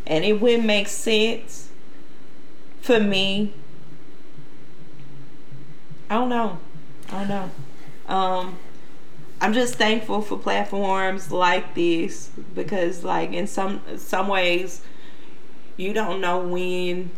And 0.06 0.24
it 0.24 0.40
wouldn't 0.40 0.64
make 0.64 0.88
sense 0.88 1.68
for 2.80 3.00
me. 3.00 3.52
I 6.08 6.14
don't 6.14 6.28
know. 6.28 6.58
I 7.08 7.24
don't 7.24 7.28
know. 7.28 7.50
Um, 8.14 8.58
I'm 9.40 9.52
just 9.52 9.74
thankful 9.74 10.22
for 10.22 10.38
platforms 10.38 11.30
like 11.30 11.74
this 11.74 12.30
because, 12.54 13.04
like, 13.04 13.32
in 13.32 13.46
some 13.46 13.82
some 13.96 14.28
ways, 14.28 14.82
you 15.76 15.92
don't 15.92 16.20
know 16.20 16.38
when 16.38 17.10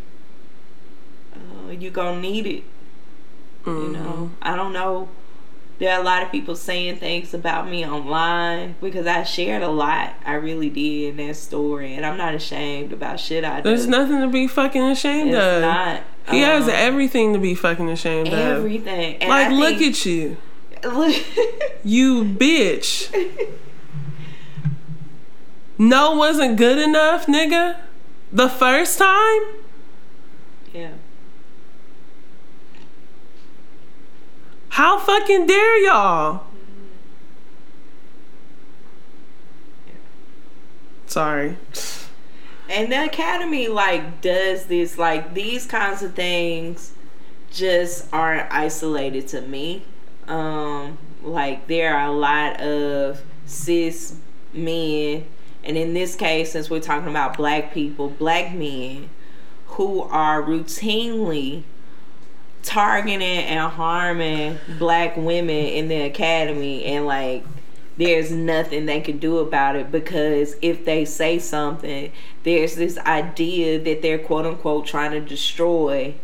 uh, 1.34 1.70
you 1.70 1.90
gonna 1.90 2.20
need 2.20 2.46
it. 2.46 2.64
Mm-hmm. 3.64 3.82
You 3.82 3.92
know, 3.92 4.30
I 4.40 4.56
don't 4.56 4.72
know 4.72 5.08
There 5.78 5.94
are 5.94 6.00
a 6.00 6.04
lot 6.04 6.24
of 6.24 6.32
people 6.32 6.56
saying 6.56 6.96
things 6.96 7.32
about 7.34 7.68
me 7.70 7.86
online 7.86 8.74
because 8.80 9.06
I 9.06 9.22
shared 9.22 9.62
a 9.62 9.68
lot. 9.68 10.14
I 10.26 10.34
really 10.34 10.70
did 10.70 11.18
in 11.20 11.26
that 11.28 11.36
story, 11.36 11.94
and 11.94 12.04
I'm 12.04 12.16
not 12.16 12.34
ashamed 12.34 12.92
about 12.92 13.20
shit 13.20 13.44
I 13.44 13.60
do. 13.60 13.68
There's 13.68 13.86
nothing 13.86 14.20
to 14.20 14.28
be 14.28 14.48
fucking 14.48 14.82
ashamed 14.82 15.30
It's 15.30 15.38
of. 15.38 15.62
not. 15.62 16.02
He 16.30 16.40
has 16.40 16.64
Um, 16.64 16.70
everything 16.74 17.32
to 17.32 17.38
be 17.38 17.54
fucking 17.54 17.88
ashamed 17.88 18.28
of. 18.28 18.34
everything. 18.34 19.20
Like, 19.26 19.50
look 19.52 19.80
at 19.80 20.04
you. 20.04 20.36
look. 20.84 21.14
You 21.84 22.24
bitch. 22.24 23.08
no 25.78 26.12
wasn't 26.16 26.56
good 26.56 26.78
enough, 26.78 27.26
nigga. 27.26 27.76
The 28.32 28.48
first 28.48 28.98
time? 28.98 29.42
yeah. 30.74 30.90
How 34.78 34.96
fucking 34.96 35.48
dare 35.48 35.84
y'all? 35.86 36.44
Sorry. 41.08 41.56
And 42.70 42.92
the 42.92 43.06
academy 43.06 43.66
like 43.66 44.20
does 44.20 44.66
this 44.66 44.96
like 44.96 45.34
these 45.34 45.66
kinds 45.66 46.04
of 46.04 46.14
things 46.14 46.92
just 47.50 48.06
aren't 48.12 48.46
isolated 48.52 49.26
to 49.26 49.40
me. 49.40 49.82
Um 50.28 50.96
like 51.24 51.66
there 51.66 51.96
are 51.96 52.06
a 52.06 52.12
lot 52.12 52.60
of 52.60 53.20
cis 53.46 54.14
men 54.52 55.24
and 55.64 55.76
in 55.76 55.92
this 55.92 56.14
case 56.14 56.52
since 56.52 56.70
we're 56.70 56.78
talking 56.78 57.08
about 57.08 57.36
black 57.36 57.74
people, 57.74 58.10
black 58.10 58.54
men 58.54 59.10
who 59.66 60.02
are 60.02 60.40
routinely 60.40 61.64
targeting 62.68 63.22
and 63.22 63.72
harming 63.72 64.58
black 64.78 65.16
women 65.16 65.56
in 65.56 65.88
the 65.88 66.02
academy 66.02 66.84
and 66.84 67.06
like 67.06 67.42
there's 67.96 68.30
nothing 68.30 68.84
they 68.84 69.00
can 69.00 69.18
do 69.18 69.38
about 69.38 69.74
it 69.74 69.90
because 69.90 70.54
if 70.60 70.84
they 70.84 71.02
say 71.06 71.38
something 71.38 72.12
there's 72.42 72.74
this 72.76 72.98
idea 72.98 73.78
that 73.78 74.02
they're 74.02 74.18
quote 74.18 74.44
unquote 74.44 74.84
trying 74.84 75.10
to 75.10 75.20
destroy 75.20 76.14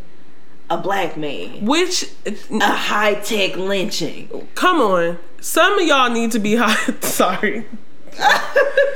a 0.69 0.77
black 0.77 1.17
man 1.17 1.65
Which, 1.65 2.11
a 2.25 2.59
high-tech 2.61 3.57
lynching 3.57 4.47
come 4.53 4.77
on. 4.77 5.17
Some 5.41 5.79
of 5.79 5.87
y'all 5.87 6.11
need 6.11 6.31
to 6.31 6.39
be 6.39 6.55
high 6.55 6.75
Sorry. 7.01 7.65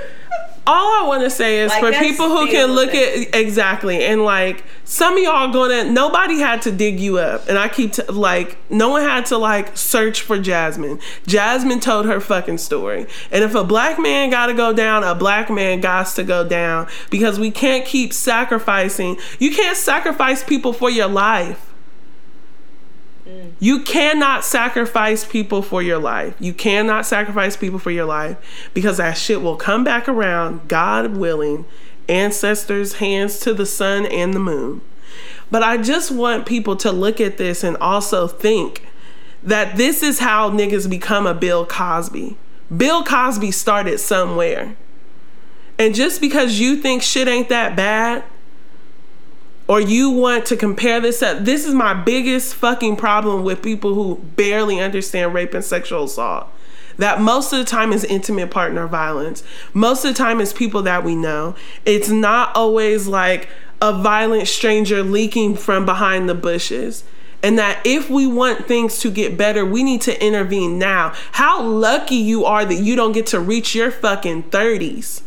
All 0.70 1.04
I 1.04 1.08
want 1.08 1.24
to 1.24 1.30
say 1.32 1.62
is 1.62 1.70
Like, 1.70 1.82
for 1.84 1.92
people 1.94 2.30
who 2.30 2.46
can 2.48 2.72
look 2.74 2.92
thing. 2.92 3.26
at 3.26 3.36
exactly 3.36 4.06
and 4.06 4.24
like 4.24 4.64
some 4.84 5.18
of 5.18 5.24
y'all 5.24 5.52
gonna 5.52 5.84
nobody 5.90 6.40
had 6.40 6.62
to 6.64 6.72
dig 6.72 7.00
you 7.00 7.18
up 7.18 7.48
and 7.50 7.58
I 7.58 7.70
keep 7.70 7.94
t- 7.94 8.04
like 8.04 8.58
no 8.70 8.90
one 8.90 9.02
had 9.02 9.26
to 9.28 9.38
like 9.38 9.76
search 9.76 10.22
for 10.22 10.38
Jazmine. 10.38 11.02
Jazmine 11.26 11.82
told 11.82 12.06
her 12.06 12.20
fucking 12.20 12.60
story. 12.60 13.08
And 13.32 13.44
if 13.44 13.56
a 13.56 13.64
black 13.64 13.98
man 14.00 14.30
got 14.30 14.46
to 14.48 14.54
go 14.54 14.72
down, 14.72 15.04
a 15.04 15.16
black 15.16 15.50
man 15.50 15.80
got 15.82 16.06
to 16.16 16.24
go 16.24 16.48
down 16.48 16.88
because 17.10 17.40
we 17.40 17.50
can't 17.50 17.86
keep 17.86 18.14
sacrificing. 18.14 19.18
You 19.40 19.56
can't 19.56 19.76
sacrifice 19.78 20.44
people 20.44 20.74
for 20.74 20.90
your 20.92 21.08
life. 21.08 21.69
Mm. 23.30 23.54
You 23.60 23.84
cannot 23.84 24.44
sacrifice 24.44 25.26
people 25.26 25.62
for 25.62 25.82
your 25.82 26.00
life. 26.00 26.36
You 26.40 26.54
cannot 26.54 27.06
sacrifice 27.06 27.56
people 27.56 27.80
for 27.80 27.92
your 27.92 28.06
life 28.06 28.38
because 28.74 28.98
that 28.98 29.18
shit 29.18 29.42
will 29.42 29.58
come 29.58 29.84
back 29.84 30.08
around, 30.08 30.68
God 30.68 31.18
willing, 31.18 31.66
ancestors' 32.08 32.94
hands 32.96 33.40
to 33.42 33.54
the 33.54 33.66
sun 33.66 34.06
and 34.06 34.34
the 34.34 34.40
moon. 34.40 34.82
But 35.52 35.64
I 35.64 35.78
just 35.78 36.12
want 36.12 36.46
people 36.46 36.76
to 36.78 36.92
look 36.92 37.20
at 37.20 37.38
this 37.38 37.64
and 37.64 37.78
also 37.78 38.28
think 38.28 38.86
that 39.44 39.78
this 39.78 40.04
is 40.04 40.20
how 40.20 40.50
niggas 40.50 40.90
become 40.90 41.26
a 41.26 41.34
Bill 41.34 41.66
Cosby. 41.66 42.38
Bill 42.76 43.04
Cosby 43.04 43.52
started 43.52 44.00
somewhere. 44.00 44.76
And 45.78 45.96
just 45.96 46.20
because 46.22 46.60
you 46.60 46.76
think 46.76 47.02
shit 47.02 47.28
ain't 47.28 47.50
that 47.50 47.76
bad, 47.76 48.24
or 49.70 49.80
you 49.80 50.10
want 50.10 50.48
to 50.48 50.58
compare 50.58 51.00
this 51.00 51.22
up, 51.22 51.46
this 51.46 51.64
is 51.64 51.76
my 51.76 51.94
biggest 51.94 52.56
fucking 52.56 52.96
problem 52.96 53.44
with 53.44 53.62
people 53.62 53.94
who 53.94 54.16
barely 54.36 54.80
understand 54.80 55.32
rape 55.32 55.54
and 55.54 55.64
sexual 55.64 56.06
assault. 56.06 56.48
That 56.98 57.22
most 57.22 57.54
of 57.54 57.60
the 57.60 57.66
time 57.66 57.94
is 57.94 58.04
intimate 58.04 58.50
partner 58.50 58.88
violence. 58.88 59.44
Most 59.72 60.04
of 60.04 60.12
the 60.12 60.18
time 60.18 60.42
is 60.42 60.52
people 60.54 60.82
that 60.82 61.04
we 61.04 61.16
know. 61.16 61.56
It's 61.86 62.10
not 62.10 62.54
always 62.56 63.06
like 63.06 63.48
a 63.80 63.94
violent 63.94 64.48
stranger 64.48 65.04
leaking 65.04 65.56
from 65.56 65.86
behind 65.86 66.28
the 66.28 66.36
bushes. 66.36 67.04
And 67.44 67.58
that 67.60 67.80
if 67.86 68.10
we 68.10 68.26
want 68.26 68.68
things 68.68 68.98
to 69.00 69.12
get 69.12 69.38
better, 69.38 69.64
we 69.64 69.84
need 69.84 70.02
to 70.02 70.26
intervene 70.26 70.80
now. 70.80 71.14
How 71.34 71.62
lucky 71.62 72.16
you 72.16 72.44
are 72.44 72.66
that 72.66 72.74
you 72.74 72.96
don't 72.96 73.12
get 73.12 73.28
to 73.28 73.40
reach 73.40 73.76
your 73.76 73.92
fucking 73.92 74.44
30s 74.50 75.22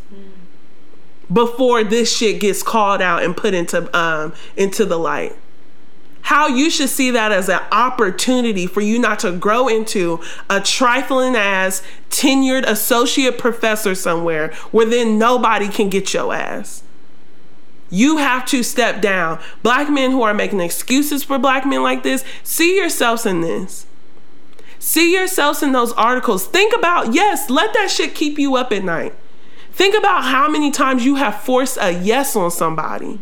before 1.33 1.85
this 1.85 2.14
shit 2.14 2.41
gets 2.41 2.62
called 2.62 3.01
out 3.01 3.22
and 3.22 3.37
put 3.37 3.55
into 3.55 3.97
um 3.97 4.33
into 4.57 4.85
the 4.85 4.99
light. 4.99 5.37
How 6.22 6.47
you 6.47 6.70
should 6.70 6.89
see 6.89 7.11
that 7.11 7.33
as 7.33 7.49
an 7.49 7.61
opportunity 7.72 8.66
for 8.66 8.80
you 8.80 8.99
not 8.99 9.18
to 9.20 9.33
grow 9.33 9.66
into 9.68 10.20
a 10.49 10.61
trifling 10.61 11.35
ass 11.35 11.83
tenured 12.11 12.64
associate 12.64 13.39
professor 13.39 13.95
somewhere 13.95 14.53
where 14.70 14.87
then 14.87 15.18
nobody 15.18 15.68
can 15.68 15.89
get 15.89 16.14
your 16.14 16.33
ass. 16.33 16.85
You 17.91 18.18
have 18.18 18.47
to 18.47 18.62
step 18.62 19.03
down. 19.03 19.41
Black 19.62 19.91
men 19.91 20.12
who 20.12 20.22
are 20.22 20.33
making 20.33 20.61
excuses 20.61 21.24
for 21.24 21.39
black 21.39 21.66
men 21.66 21.83
like 21.83 22.03
this 22.03 22.24
see 22.43 22.76
yourselves 22.76 23.26
in 23.26 23.41
this. 23.41 23.87
See 24.78 25.12
yourselves 25.12 25.62
in 25.62 25.72
those 25.72 25.93
articles. 25.93 26.47
Think 26.47 26.74
about 26.74 27.14
yes 27.14 27.51
let 27.51 27.74
that 27.74 27.91
shit 27.91 28.14
keep 28.14 28.39
you 28.39 28.57
up 28.57 28.72
at 28.72 28.85
night 28.85 29.14
Think 29.73 29.97
about 29.97 30.25
how 30.25 30.49
many 30.49 30.70
times 30.70 31.05
you 31.05 31.16
have 31.16 31.41
forced 31.43 31.79
a 31.81 31.93
yes 31.93 32.37
on 32.37 32.51
somebody. 32.51 33.18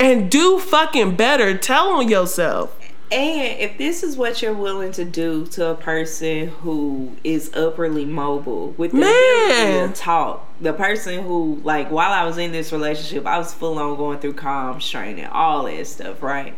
And 0.00 0.30
do 0.30 0.58
fucking 0.58 1.16
better. 1.16 1.56
Tell 1.56 1.88
on 1.88 2.08
yourself. 2.08 2.74
And 3.10 3.58
if 3.58 3.78
this 3.78 4.02
is 4.02 4.16
what 4.18 4.42
you're 4.42 4.52
willing 4.52 4.92
to 4.92 5.04
do 5.04 5.46
to 5.46 5.68
a 5.68 5.74
person 5.74 6.48
who 6.48 7.16
is 7.24 7.50
upperly 7.54 8.04
mobile 8.04 8.72
with 8.72 8.92
the 8.92 8.98
ability 8.98 9.92
to 9.94 9.98
talk, 9.98 10.46
the 10.60 10.74
person 10.74 11.24
who, 11.24 11.60
like, 11.64 11.90
while 11.90 12.12
I 12.12 12.24
was 12.24 12.36
in 12.36 12.52
this 12.52 12.70
relationship, 12.70 13.24
I 13.24 13.38
was 13.38 13.54
full 13.54 13.78
on 13.78 13.96
going 13.96 14.18
through 14.18 14.34
comms 14.34 14.88
training, 14.90 15.24
all 15.26 15.64
that 15.64 15.86
stuff, 15.86 16.22
right? 16.22 16.54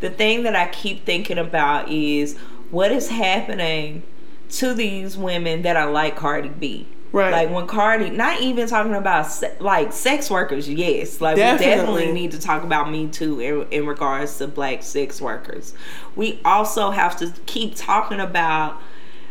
The 0.00 0.10
thing 0.10 0.44
that 0.44 0.54
I 0.54 0.68
keep 0.68 1.04
thinking 1.04 1.38
about 1.38 1.90
is 1.90 2.36
what 2.70 2.92
is 2.92 3.08
happening 3.08 4.04
to 4.50 4.74
these 4.74 5.16
women 5.16 5.62
that 5.62 5.76
are 5.76 5.90
like 5.90 6.14
Cardi 6.14 6.48
B. 6.50 6.86
Right. 7.10 7.30
Like 7.32 7.50
when 7.50 7.66
Cardi, 7.66 8.10
not 8.10 8.40
even 8.42 8.68
talking 8.68 8.94
about 8.94 9.26
se- 9.30 9.56
like 9.60 9.92
sex 9.92 10.30
workers, 10.30 10.68
yes. 10.68 11.20
Like 11.20 11.36
we 11.36 11.42
Definitely. 11.42 11.74
definitely 11.76 12.12
need 12.12 12.32
to 12.32 12.38
talk 12.38 12.62
about 12.64 12.90
Me 12.90 13.08
Too 13.08 13.40
in, 13.40 13.66
in 13.70 13.86
regards 13.86 14.36
to 14.38 14.46
black 14.46 14.82
sex 14.82 15.20
workers. 15.20 15.72
We 16.16 16.40
also 16.44 16.90
have 16.90 17.16
to 17.18 17.32
keep 17.46 17.74
talking 17.76 18.20
about 18.20 18.80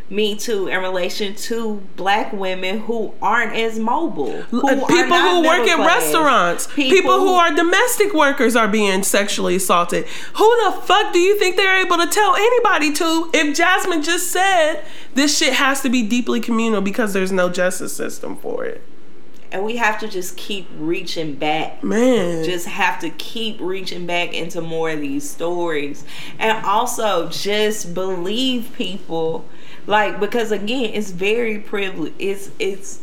Me 0.10 0.36
Too 0.36 0.68
in 0.68 0.80
relation 0.80 1.36
to 1.36 1.82
black 1.98 2.32
women 2.32 2.80
who 2.80 3.14
aren't 3.22 3.56
as 3.56 3.78
mobile. 3.78 4.42
Who 4.44 4.68
Uh, 4.68 4.86
people 4.88 5.18
who 5.18 5.44
work 5.44 5.68
at 5.68 5.76
class. 5.76 6.04
restaurants, 6.04 6.68
people, 6.68 7.20
who 7.20 7.34
are 7.34 7.54
domestic 7.54 8.14
workers 8.14 8.56
are 8.56 8.68
being 8.68 9.04
sexually 9.04 9.56
assaulted. 9.58 10.06
Who 10.36 10.64
the 10.66 10.72
fuck 10.84 11.12
do 11.12 11.20
you 11.20 11.38
think 11.38 11.58
they're 11.58 11.86
able 11.86 11.98
to 11.98 12.08
tell 12.08 12.36
anybody 12.36 12.94
to 12.94 13.30
if 13.34 13.58
Jazmine 13.58 14.04
just 14.04 14.32
said 14.32 14.84
this 15.14 15.38
shit 15.38 15.54
has 15.54 15.82
to 15.82 15.90
be 15.90 16.04
deeply 16.04 16.40
communal 16.40 16.82
because 16.82 17.14
there's 17.14 17.32
no 17.32 17.50
justice 17.50 17.94
system 17.94 18.38
for 18.38 18.64
it? 18.66 18.82
and 19.52 19.64
we 19.64 19.78
have 19.78 20.00
to 20.00 20.08
just 20.08 20.36
keep 20.38 20.68
reaching 20.78 21.34
back. 21.36 21.84
Man. 21.84 22.44
just 22.44 22.68
have 22.68 23.00
to 23.00 23.10
keep 23.12 23.60
reaching 23.62 24.06
back 24.06 24.34
into 24.34 24.62
more 24.62 24.90
of 24.90 25.00
these 25.00 25.30
stories 25.30 26.04
and 26.40 26.66
also 26.66 27.30
just 27.30 27.94
believe 27.94 28.72
people 28.76 29.46
like 29.88 30.20
because 30.20 30.52
again 30.52 30.92
it's 30.94 31.10
very 31.12 31.58
privileged 31.60 32.16
it's 32.20 32.52
it's 32.60 33.02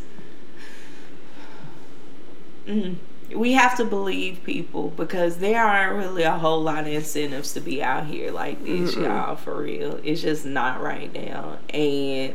Mm. 2.66 2.96
we 3.34 3.52
have 3.52 3.76
to 3.76 3.84
believe 3.84 4.42
people 4.42 4.88
because 4.96 5.36
there 5.36 5.62
aren't 5.62 5.96
really 5.96 6.22
a 6.22 6.32
whole 6.32 6.62
lot 6.62 6.86
of 6.86 6.86
incentives 6.86 7.52
to 7.52 7.60
be 7.60 7.82
out 7.82 8.06
here 8.06 8.30
like 8.30 8.64
this 8.64 8.96
y'all 8.96 9.36
for 9.36 9.60
real 9.62 10.00
it's 10.02 10.22
just 10.22 10.46
not 10.46 10.80
right 10.82 11.12
now 11.12 11.58
and 11.68 12.34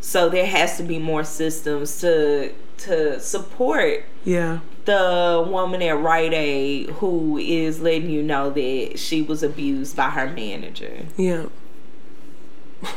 so 0.00 0.28
there 0.28 0.46
has 0.46 0.76
to 0.76 0.82
be 0.82 0.98
more 0.98 1.22
systems 1.22 2.00
to 2.00 2.52
to 2.78 3.20
support 3.20 4.04
yeah. 4.24 4.60
the 4.86 5.46
woman 5.48 5.82
at 5.82 5.98
Rite 6.00 6.32
Aid 6.32 6.90
who 6.90 7.38
is 7.38 7.80
letting 7.80 8.10
you 8.10 8.22
know 8.22 8.50
that 8.50 8.98
she 8.98 9.22
was 9.22 9.42
abused 9.42 9.96
by 9.96 10.10
her 10.10 10.28
manager. 10.28 11.06
Yeah. 11.16 11.46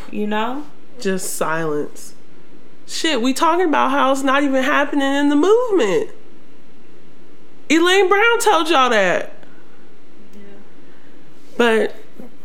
You 0.10 0.26
know? 0.28 0.66
Just 1.04 1.34
silence. 1.34 2.14
Shit, 2.88 3.22
we 3.22 3.34
talking 3.34 3.68
about 3.68 3.92
how 3.92 4.14
it's 4.14 4.24
not 4.24 4.42
even 4.42 4.64
happening 4.64 5.14
in 5.14 5.28
the 5.28 5.36
movement. 5.36 6.12
Elaine 7.70 8.08
Brown 8.08 8.40
told 8.40 8.70
y'all 8.70 8.90
that. 8.90 9.34
But 11.58 11.94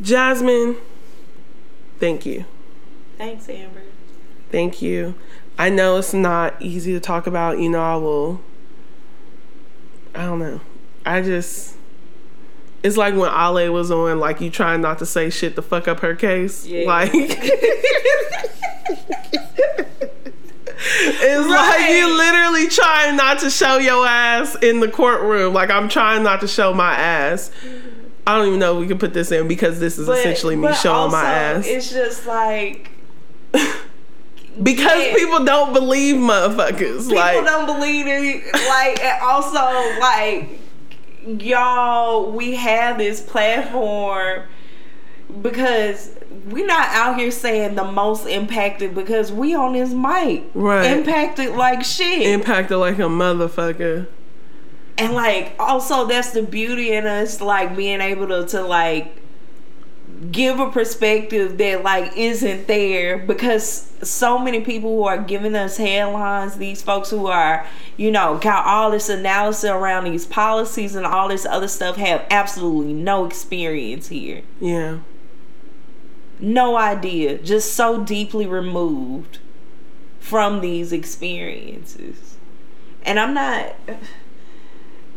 Jazmine, 0.02 0.76
thank 2.00 2.26
you. 2.26 2.46
Thanks, 3.16 3.48
Amber. 3.48 3.82
Thank 4.50 4.82
you. 4.82 5.14
I 5.56 5.70
know 5.70 5.98
it's 5.98 6.12
not 6.12 6.60
easy 6.60 6.92
to 6.94 7.00
talk 7.00 7.28
about. 7.28 7.60
You 7.60 7.68
know, 7.68 7.80
I 7.80 7.94
will. 7.94 8.40
I 10.16 10.24
don't 10.24 10.40
know. 10.40 10.60
I 11.06 11.22
just. 11.22 11.76
It's 12.82 12.96
like 12.96 13.14
when 13.14 13.30
Ale 13.30 13.72
was 13.72 13.90
on, 13.90 14.20
like 14.20 14.40
you 14.40 14.50
trying 14.50 14.80
not 14.80 14.98
to 15.00 15.06
say 15.06 15.30
shit 15.30 15.56
to 15.56 15.62
fuck 15.62 15.88
up 15.88 16.00
her 16.00 16.14
case. 16.14 16.66
Yeah. 16.66 16.86
Like. 16.86 17.12
It's 20.80 21.48
like 21.48 21.90
you 21.90 22.16
literally 22.16 22.68
trying 22.68 23.16
not 23.16 23.40
to 23.40 23.50
show 23.50 23.78
your 23.78 24.06
ass 24.06 24.54
in 24.62 24.80
the 24.80 24.88
courtroom. 24.88 25.52
Like 25.52 25.70
I'm 25.70 25.88
trying 25.88 26.22
not 26.22 26.40
to 26.40 26.48
show 26.48 26.72
my 26.72 26.94
ass. 26.94 27.50
I 28.26 28.36
don't 28.36 28.48
even 28.48 28.60
know 28.60 28.74
if 28.76 28.80
we 28.80 28.86
can 28.86 28.98
put 28.98 29.12
this 29.14 29.32
in 29.32 29.48
because 29.48 29.80
this 29.80 29.98
is 29.98 30.06
But- 30.06 30.18
essentially 30.18 30.56
me 30.56 30.72
showing 30.74 31.10
my 31.10 31.24
ass. 31.24 31.66
It's 31.66 31.90
just 31.90 32.26
like 32.26 32.90
because 34.62 35.06
yeah. 35.06 35.14
people 35.14 35.44
don't 35.44 35.72
believe 35.72 36.16
motherfuckers. 36.16 37.08
people 37.08 37.14
like 37.16 37.44
don't 37.44 37.66
believe 37.66 38.06
it. 38.06 38.44
Like, 38.54 39.02
and 39.02 39.22
also 39.22 39.58
like 40.00 40.57
y'all, 41.28 42.30
we 42.32 42.54
have 42.56 42.98
this 42.98 43.20
platform 43.20 44.42
because 45.42 46.14
we're 46.50 46.66
not 46.66 46.88
out 46.88 47.18
here 47.18 47.30
saying 47.30 47.74
the 47.74 47.84
most 47.84 48.26
impacted 48.26 48.94
because 48.94 49.30
we 49.30 49.54
on 49.54 49.74
this 49.74 49.90
mic, 49.92 50.44
Right. 50.54 50.84
Impacted 50.86 51.54
like 51.54 51.84
shit, 51.84 52.22
impacted 52.26 52.78
like 52.78 52.98
a 52.98 53.02
motherfucker. 53.02 54.06
and 54.96 55.12
like 55.14 55.54
also 55.58 56.06
that's 56.06 56.30
the 56.30 56.42
beauty 56.42 56.92
in 56.92 57.06
us, 57.06 57.40
like 57.40 57.76
being 57.76 58.00
able 58.00 58.26
to 58.28 58.46
to 58.48 58.62
like 58.62 59.17
give 60.32 60.58
a 60.58 60.70
perspective 60.70 61.58
that 61.58 61.84
like 61.84 62.16
isn't 62.16 62.66
there 62.66 63.18
because 63.18 63.92
so 64.02 64.38
many 64.38 64.60
people 64.60 64.96
who 64.96 65.04
are 65.04 65.18
giving 65.18 65.54
us 65.54 65.76
headlines 65.76 66.56
these 66.56 66.82
folks 66.82 67.10
who 67.10 67.26
are 67.28 67.64
you 67.96 68.10
know 68.10 68.36
got 68.38 68.66
all 68.66 68.90
this 68.90 69.08
analysis 69.08 69.70
around 69.70 70.04
these 70.04 70.26
policies 70.26 70.96
and 70.96 71.06
all 71.06 71.28
this 71.28 71.46
other 71.46 71.68
stuff 71.68 71.96
have 71.96 72.26
absolutely 72.30 72.92
no 72.92 73.24
experience 73.24 74.08
here. 74.08 74.42
Yeah. 74.60 74.98
no 76.40 76.76
idea. 76.76 77.38
Just 77.38 77.74
so 77.74 78.02
deeply 78.02 78.46
removed 78.46 79.38
from 80.18 80.60
these 80.60 80.92
experiences. 80.92 82.36
And 83.04 83.18
i'm 83.20 83.34
not 83.34 83.76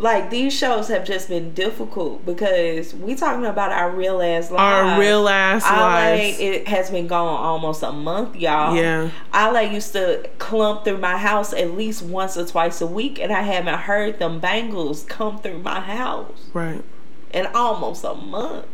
like 0.01 0.29
these 0.31 0.51
shows 0.51 0.87
have 0.87 1.05
just 1.05 1.29
been 1.29 1.53
difficult 1.53 2.25
because 2.25 2.93
we 2.95 3.13
talking 3.13 3.45
about 3.45 3.71
our 3.71 3.91
real 3.91 4.21
ass 4.21 4.49
lives 4.49 4.59
Our 4.93 4.99
real 4.99 5.29
ass 5.29 5.63
Ale, 5.65 5.77
lives. 5.77 6.39
it 6.39 6.67
has 6.67 6.89
been 6.89 7.05
gone 7.07 7.27
almost 7.39 7.83
a 7.83 7.91
month, 7.91 8.35
y'all. 8.35 8.75
Yeah. 8.75 9.11
Ale 9.33 9.61
used 9.71 9.93
to 9.93 10.27
clump 10.39 10.83
through 10.85 10.97
my 10.97 11.17
house 11.17 11.53
at 11.53 11.71
least 11.75 12.01
once 12.01 12.35
or 12.35 12.45
twice 12.47 12.81
a 12.81 12.87
week, 12.87 13.19
and 13.19 13.31
I 13.31 13.43
haven't 13.43 13.77
heard 13.81 14.17
them 14.17 14.39
bangles 14.39 15.03
come 15.03 15.39
through 15.39 15.59
my 15.59 15.79
house 15.79 16.49
Right. 16.51 16.83
in 17.31 17.45
almost 17.53 18.03
a 18.03 18.15
month. 18.15 18.65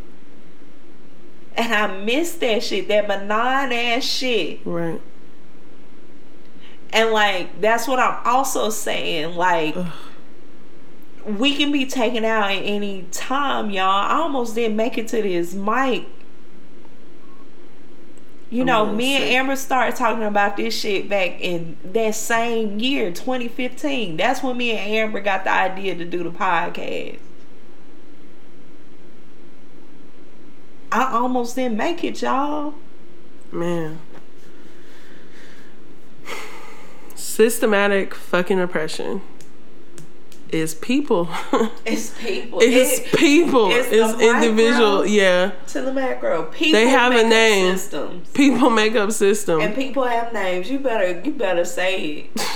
And 1.56 1.74
I 1.74 1.88
miss 2.04 2.32
that 2.36 2.62
shit, 2.62 2.88
that 2.88 3.06
benign 3.06 3.72
ass 3.72 4.04
shit. 4.04 4.60
Right. 4.64 5.00
And 6.90 7.10
like 7.10 7.60
that's 7.60 7.86
what 7.86 7.98
I'm 7.98 8.18
also 8.24 8.70
saying. 8.70 9.34
Like 9.36 9.76
we 11.26 11.56
can 11.56 11.72
be 11.72 11.86
taken 11.86 12.24
out 12.24 12.50
at 12.50 12.62
any 12.62 13.06
time, 13.10 13.70
y'all. 13.70 13.84
I 13.84 14.16
almost 14.18 14.54
didn't 14.54 14.76
make 14.76 14.98
it 14.98 15.08
to 15.08 15.22
this 15.22 15.54
mic. 15.54 16.06
You 18.50 18.64
know, 18.64 18.90
me 18.90 19.14
and 19.14 19.24
Amber 19.24 19.56
started 19.56 19.94
talking 19.94 20.24
about 20.24 20.56
this 20.56 20.74
shit 20.74 21.06
back 21.06 21.38
in 21.38 21.76
that 21.84 22.14
same 22.14 22.78
year, 22.78 23.10
2015. 23.10 24.16
That's 24.16 24.42
when 24.42 24.56
me 24.56 24.70
and 24.70 24.80
Amber 24.80 25.20
got 25.20 25.44
the 25.44 25.50
idea 25.50 25.94
to 25.94 26.04
do 26.06 26.22
the 26.22 26.30
podcast. 26.30 27.18
I 30.90 31.12
almost 31.12 31.56
didn't 31.56 31.76
make 31.76 32.02
it, 32.02 32.22
y'all. 32.22 32.72
Man. 33.52 33.98
Systematic 37.14 38.14
fucking 38.14 38.58
oppression 38.58 39.20
is 40.52 40.74
people. 40.74 41.28
It's 41.84 42.10
people. 42.18 42.58
it's 42.62 43.00
It- 43.00 43.12
people. 43.16 43.70
it's 43.70 43.88
It's, 43.90 44.20
individual. 44.20 45.06
Yeah. 45.06 45.52
to 45.68 45.80
the 45.82 45.92
macro. 45.92 46.44
People 46.44 46.72
They 46.80 46.88
have 46.88 47.12
a 47.12 47.22
name. 47.28 47.76
Systems. 47.76 48.28
People 48.30 48.70
make 48.70 48.94
up 48.94 49.12
system. 49.12 49.60
And 49.60 49.74
people 49.74 50.04
have 50.04 50.32
names. 50.32 50.70
You 50.70 50.78
better 50.78 51.20
you 51.24 51.32
better 51.32 51.64
say 51.64 52.30
it. 52.34 52.40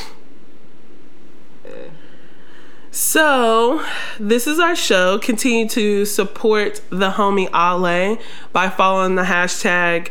So, 2.95 3.83
this 4.21 4.47
is 4.47 4.59
our 4.59 4.77
show. 4.77 5.19
Continue 5.19 5.67
to 5.71 6.05
support 6.05 6.83
the 6.91 7.13
homie 7.13 7.49
Ale 7.55 8.19
by 8.53 8.69
following 8.69 9.15
the 9.15 9.23
hashtag 9.23 10.09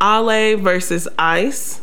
Ale 0.00 0.56
versus 0.56 1.08
Ice, 1.18 1.80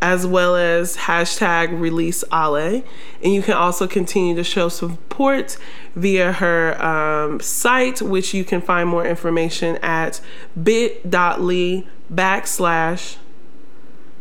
as 0.00 0.26
well 0.26 0.56
as 0.56 0.96
hashtag 0.96 1.78
release 1.80 2.22
Ale. 2.32 2.82
And 3.22 3.32
you 3.32 3.42
can 3.42 3.54
also 3.54 3.86
continue 3.86 4.34
to 4.36 4.44
show 4.44 4.68
support 4.68 5.56
via 5.94 6.32
her 6.32 6.82
um, 6.84 7.40
site, 7.40 8.02
which 8.02 8.34
you 8.34 8.44
can 8.44 8.60
find 8.60 8.88
more 8.88 9.06
information 9.06 9.76
at 9.76 10.20
bit.ly 10.62 11.86
backslash 12.12 13.16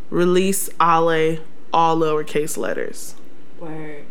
release 0.09 0.69
Ale, 0.81 1.39
all 1.73 1.97
lowercase 1.97 2.57
letters. 2.57 3.15
Word. 3.59 4.05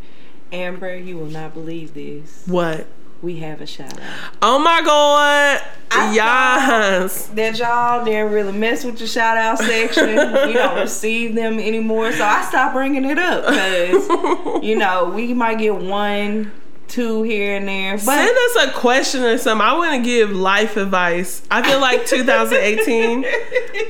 Amber, 0.53 0.97
you 0.97 1.17
will 1.17 1.27
not 1.27 1.55
believe 1.55 1.95
this. 1.95 2.43
What? 2.47 2.87
We 3.23 3.37
have 3.37 3.61
a 3.61 3.67
shout 3.67 4.01
out. 4.01 4.35
Oh 4.43 4.59
my 4.59 4.83
god! 4.83 5.63
I 5.93 6.13
yes. 6.13 7.29
That 7.29 7.57
y'all 7.57 8.05
didn't 8.05 8.33
really 8.33 8.53
mess 8.53 8.85
with 8.85 8.99
the 8.99 9.07
shout 9.07 9.37
out 9.37 9.59
section. 9.59 10.07
we 10.47 10.55
don't 10.55 10.81
receive 10.81 11.37
them 11.37 11.61
anymore. 11.61 12.11
So 12.11 12.25
I 12.25 12.43
stopped 12.43 12.75
bringing 12.75 13.05
it 13.05 13.19
up 13.19 13.47
because, 13.47 14.63
you 14.65 14.77
know, 14.77 15.13
we 15.15 15.35
might 15.35 15.59
get 15.59 15.77
one, 15.77 16.51
two 16.93 17.23
here 17.23 17.57
and 17.57 17.67
there. 17.67 17.95
But 17.97 18.03
Send 18.05 18.37
us 18.37 18.69
a 18.69 18.73
question 18.73 19.23
or 19.25 19.39
something. 19.39 19.67
I 19.67 19.73
want 19.75 19.95
to 19.97 20.03
give 20.03 20.31
life 20.31 20.77
advice. 20.77 21.43
I 21.51 21.63
feel 21.69 21.81
like 21.81 22.05
2018, 22.63 23.25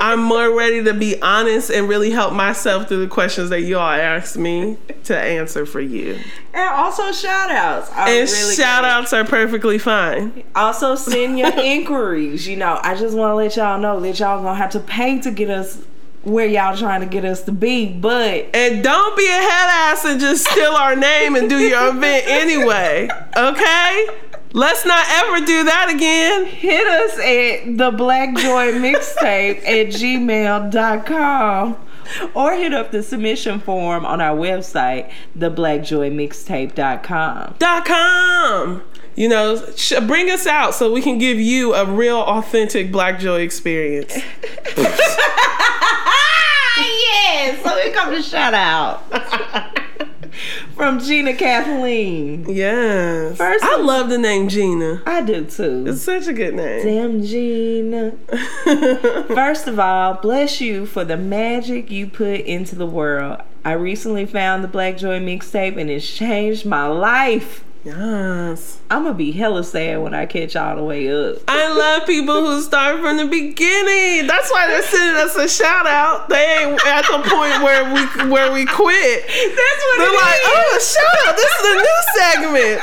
I'm 0.00 0.22
more 0.22 0.56
ready 0.56 0.82
to 0.84 0.94
be 0.94 1.20
honest 1.20 1.70
and 1.70 1.88
really 1.88 2.10
help 2.10 2.32
myself 2.32 2.88
through 2.88 3.00
the 3.00 3.08
questions 3.08 3.50
that 3.50 3.62
y'all 3.62 3.80
ask 3.80 4.36
me 4.36 4.76
to 5.04 5.18
answer 5.18 5.66
for 5.66 5.80
you. 5.80 6.18
and 6.54 6.68
also 6.70 7.10
shout 7.12 7.50
outs. 7.50 7.90
And 7.96 8.28
shout 8.28 8.84
outs 8.84 9.12
are 9.12 9.24
perfectly 9.24 9.78
fine. 9.78 10.44
Also 10.54 10.94
send 10.94 11.38
your 11.38 11.52
inquiries. 11.58 12.46
You 12.46 12.56
know, 12.56 12.78
I 12.82 12.94
just 12.94 13.16
want 13.16 13.32
to 13.32 13.34
let 13.34 13.56
y'all 13.56 13.80
know 13.80 13.98
that 14.00 14.18
y'all 14.20 14.42
gonna 14.42 14.54
have 14.54 14.70
to 14.70 14.80
pay 14.80 15.18
to 15.20 15.30
get 15.30 15.50
us 15.50 15.82
where 16.24 16.46
y'all 16.46 16.76
trying 16.76 17.00
to 17.00 17.06
get 17.06 17.24
us 17.24 17.42
to 17.42 17.52
be. 17.52 17.86
But 17.92 18.46
And 18.54 18.82
don't 18.82 19.16
be 19.16 19.26
a 19.26 19.30
head 19.32 19.68
ass 19.92 20.04
and 20.04 20.20
just 20.20 20.48
steal 20.48 20.72
our 20.72 20.94
name 20.96 21.34
and 21.36 21.48
do 21.48 21.58
your 21.58 21.88
event 21.88 22.24
anyway. 22.28 23.08
Okay? 23.36 24.06
Let's 24.54 24.84
not 24.84 25.06
ever 25.08 25.40
do 25.46 25.64
that 25.64 25.88
again. 25.94 26.44
hit 26.44 26.86
us 26.86 27.18
at 27.18 27.78
the 27.78 27.90
Black 27.90 28.36
Joy 28.36 28.72
Mixtape 28.72 29.58
at 29.64 29.86
gmail.com 29.88 31.76
or 32.34 32.52
hit 32.52 32.74
up 32.74 32.90
the 32.90 33.02
submission 33.02 33.58
form 33.60 34.04
on 34.04 34.20
our 34.20 34.36
website, 34.36 35.10
theblackjoymixtape.com. 35.38 37.54
dot 37.58 37.84
com. 37.86 38.82
You 39.14 39.28
know, 39.28 39.62
sh- 39.76 39.92
bring 40.06 40.30
us 40.30 40.46
out 40.46 40.74
so 40.74 40.90
we 40.92 41.00
can 41.02 41.16
give 41.18 41.38
you 41.40 41.74
a 41.74 41.84
real, 41.86 42.18
authentic 42.18 42.90
Black 42.92 43.18
Joy 43.18 43.40
experience. 43.40 44.14
yeah, 47.32 47.62
so 47.62 47.76
here 47.80 47.92
comes 47.92 48.16
the 48.16 48.22
shout 48.22 48.54
out 48.54 49.02
from 50.74 50.98
Gina 50.98 51.34
Kathleen. 51.34 52.46
Yes. 52.48 53.36
First 53.36 53.64
I 53.64 53.76
love 53.76 54.08
the 54.08 54.18
name 54.18 54.48
Gina. 54.48 55.02
I 55.06 55.22
do 55.22 55.44
too. 55.44 55.84
It's 55.86 56.02
such 56.02 56.26
a 56.26 56.32
good 56.32 56.54
name. 56.54 56.84
Damn, 56.84 57.22
Gina. 57.22 58.12
First 59.28 59.66
of 59.68 59.78
all, 59.78 60.14
bless 60.14 60.60
you 60.60 60.86
for 60.86 61.04
the 61.04 61.16
magic 61.16 61.90
you 61.90 62.06
put 62.06 62.40
into 62.40 62.74
the 62.74 62.86
world. 62.86 63.40
I 63.64 63.72
recently 63.72 64.26
found 64.26 64.64
the 64.64 64.68
Black 64.68 64.96
Joy 64.96 65.20
mixtape 65.20 65.78
and 65.80 65.88
it's 65.88 66.08
changed 66.08 66.66
my 66.66 66.86
life. 66.86 67.64
Yes. 67.84 68.78
I'm 68.90 69.04
gonna 69.04 69.14
be 69.14 69.32
hella 69.32 69.64
sad 69.64 70.00
when 70.00 70.14
I 70.14 70.26
catch 70.26 70.54
all 70.56 70.76
the 70.76 70.82
way 70.82 71.08
up. 71.08 71.36
I 71.48 71.72
love 71.72 72.06
people 72.06 72.46
who 72.46 72.60
start 72.62 73.00
from 73.00 73.16
the 73.16 73.26
beginning. 73.26 74.26
That's 74.26 74.50
why 74.50 74.66
they're 74.68 74.82
sending 74.82 75.16
us 75.22 75.34
a 75.36 75.48
shout 75.48 75.86
out. 75.86 76.28
They 76.28 76.44
ain't 76.60 76.86
at 76.86 77.02
the 77.02 77.18
point 77.28 77.62
where 77.62 77.84
we 77.94 78.30
where 78.30 78.52
we 78.52 78.66
quit. 78.66 79.26
That's 79.26 79.82
what 79.86 79.98
They're 79.98 80.14
like, 80.14 80.40
is. 80.40 80.48
oh, 80.48 80.76
a 80.76 80.80
shout 80.80 81.28
out. 81.28 81.36
This 81.36 81.52
is 81.60 81.66
a 81.66 81.76
new 81.76 82.02
segment. 82.18 82.82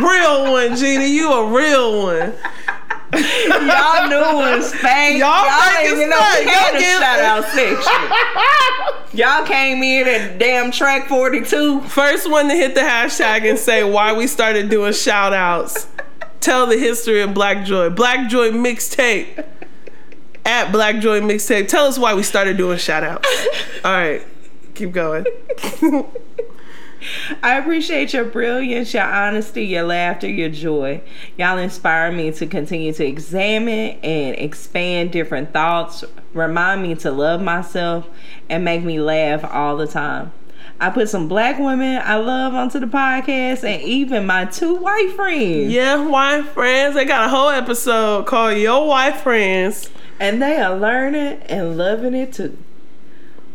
Real 0.00 0.50
one, 0.52 0.76
Gina. 0.76 1.04
You 1.04 1.32
a 1.32 1.52
real 1.52 2.02
one. 2.02 2.32
Y'all 3.14 4.08
knew 4.08 4.16
it 4.16 4.56
was 4.56 4.74
fake. 4.74 5.18
Y'all 5.18 5.44
Y'all, 5.44 5.82
didn't 5.82 5.96
even 5.96 6.10
know 6.10 6.16
we 6.16 6.46
had 6.46 6.74
a 6.74 6.80
shout 6.80 7.20
out 7.20 7.44
section. 7.44 9.18
Y'all 9.18 9.44
came 9.44 9.82
in 9.82 10.08
at 10.08 10.38
damn 10.38 10.70
track 10.70 11.08
42. 11.08 11.82
First 11.82 12.30
one 12.30 12.48
to 12.48 12.54
hit 12.54 12.74
the 12.74 12.80
hashtag 12.80 13.48
and 13.48 13.58
say 13.58 13.84
why 13.84 14.14
we 14.14 14.26
started 14.26 14.70
doing 14.70 14.94
shout 14.94 15.34
outs. 15.34 15.88
Tell 16.40 16.66
the 16.66 16.78
history 16.78 17.20
of 17.20 17.34
Black 17.34 17.66
Joy. 17.66 17.90
Black 17.90 18.30
Joy 18.30 18.50
mixtape. 18.50 19.44
At 20.46 20.72
Black 20.72 20.98
Joy 21.00 21.20
mixtape. 21.20 21.68
Tell 21.68 21.86
us 21.86 21.98
why 21.98 22.14
we 22.14 22.22
started 22.22 22.56
doing 22.56 22.78
shout 22.78 23.04
outs. 23.04 23.28
All 23.84 23.92
right. 23.92 24.22
Keep 24.74 24.92
going. 24.92 25.26
I 27.42 27.58
appreciate 27.58 28.12
your 28.12 28.24
brilliance, 28.24 28.94
your 28.94 29.04
honesty, 29.04 29.64
your 29.64 29.84
laughter, 29.84 30.28
your 30.28 30.48
joy. 30.48 31.02
Y'all 31.36 31.58
inspire 31.58 32.12
me 32.12 32.32
to 32.32 32.46
continue 32.46 32.92
to 32.92 33.06
examine 33.06 33.98
and 34.02 34.36
expand 34.36 35.12
different 35.12 35.52
thoughts, 35.52 36.04
remind 36.34 36.82
me 36.82 36.94
to 36.96 37.10
love 37.10 37.42
myself, 37.42 38.08
and 38.48 38.64
make 38.64 38.82
me 38.82 39.00
laugh 39.00 39.44
all 39.44 39.76
the 39.76 39.86
time. 39.86 40.32
I 40.80 40.90
put 40.90 41.08
some 41.08 41.28
black 41.28 41.60
women 41.60 42.02
I 42.04 42.16
love 42.16 42.54
onto 42.54 42.80
the 42.80 42.86
podcast 42.86 43.62
and 43.62 43.80
even 43.82 44.26
my 44.26 44.46
two 44.46 44.74
white 44.74 45.12
friends. 45.14 45.72
Yeah, 45.72 46.04
white 46.04 46.44
friends. 46.46 46.96
They 46.96 47.04
got 47.04 47.26
a 47.26 47.28
whole 47.28 47.50
episode 47.50 48.26
called 48.26 48.56
Your 48.58 48.88
White 48.88 49.16
Friends. 49.18 49.90
And 50.18 50.42
they 50.42 50.56
are 50.56 50.76
learning 50.76 51.42
and 51.46 51.78
loving 51.78 52.14
it 52.14 52.32
too. 52.32 52.56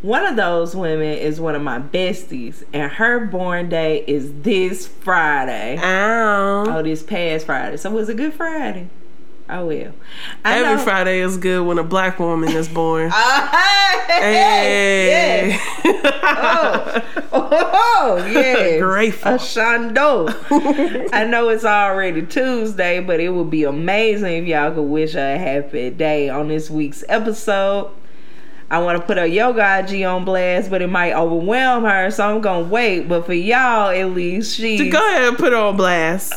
One 0.04 0.26
of 0.26 0.36
those 0.36 0.76
women 0.76 1.18
is 1.18 1.40
one 1.42 1.56
of 1.56 1.62
my 1.64 1.80
besties, 1.80 2.64
and 2.72 2.92
her 2.94 3.20
born 3.26 3.68
day 3.70 4.04
is 4.08 4.32
this 4.42 4.88
Friday. 4.88 5.78
Ow. 5.80 6.66
Oh, 6.68 6.84
this 6.84 7.02
past 7.02 7.46
Friday. 7.48 7.78
So 7.78 7.92
it 7.92 7.96
was 7.96 8.08
a 8.10 8.14
good 8.14 8.34
Friday. 8.34 8.90
Oh 9.50 9.66
well. 9.66 9.94
I 10.46 10.60
Every 10.60 10.76
know- 10.76 10.84
Friday 10.84 11.20
is 11.20 11.38
good 11.38 11.66
when 11.66 11.80
a 11.80 11.84
black 11.84 12.20
woman 12.20 12.50
is 12.50 12.68
born. 12.68 13.10
Ah, 13.14 14.04
Hey. 14.08 15.50
yes. 15.50 15.62
Oh, 17.32 17.50
oh 17.52 18.30
yes. 18.32 18.80
Grateful. 18.82 19.32
A 19.34 19.36
shando. 19.38 21.10
I 21.14 21.24
know 21.26 21.50
it's 21.50 21.66
already 21.66 22.24
Tuesday, 22.26 23.00
but 23.00 23.20
it 23.20 23.30
would 23.30 23.50
be 23.50 23.64
amazing 23.64 24.44
if 24.44 24.46
y'all 24.48 24.74
could 24.74 24.82
wish 24.84 25.14
her 25.14 25.34
a 25.36 25.38
happy 25.38 25.90
day 25.92 26.30
on 26.30 26.50
this 26.50 26.70
week's 26.70 27.04
episode. 27.10 27.90
I 28.70 28.80
want 28.80 29.00
to 29.00 29.06
put 29.06 29.18
a 29.18 29.28
yoga 29.28 29.80
IG 29.80 30.04
on 30.04 30.26
blast, 30.26 30.70
but 30.70 30.82
it 30.82 30.88
might 30.88 31.14
overwhelm 31.14 31.86
her, 31.86 32.12
so 32.12 32.36
I'm 32.36 32.42
gonna 32.42 32.66
wait. 32.68 33.08
But 33.08 33.26
for 33.26 33.34
y'all, 33.34 33.90
at 33.90 34.10
least 34.12 34.56
she's 34.58 34.92
Go 34.92 34.98
ahead 35.00 35.30
and 35.30 35.38
put 35.38 35.54
her 35.54 35.58
on 35.58 35.78
blast. 35.78 36.34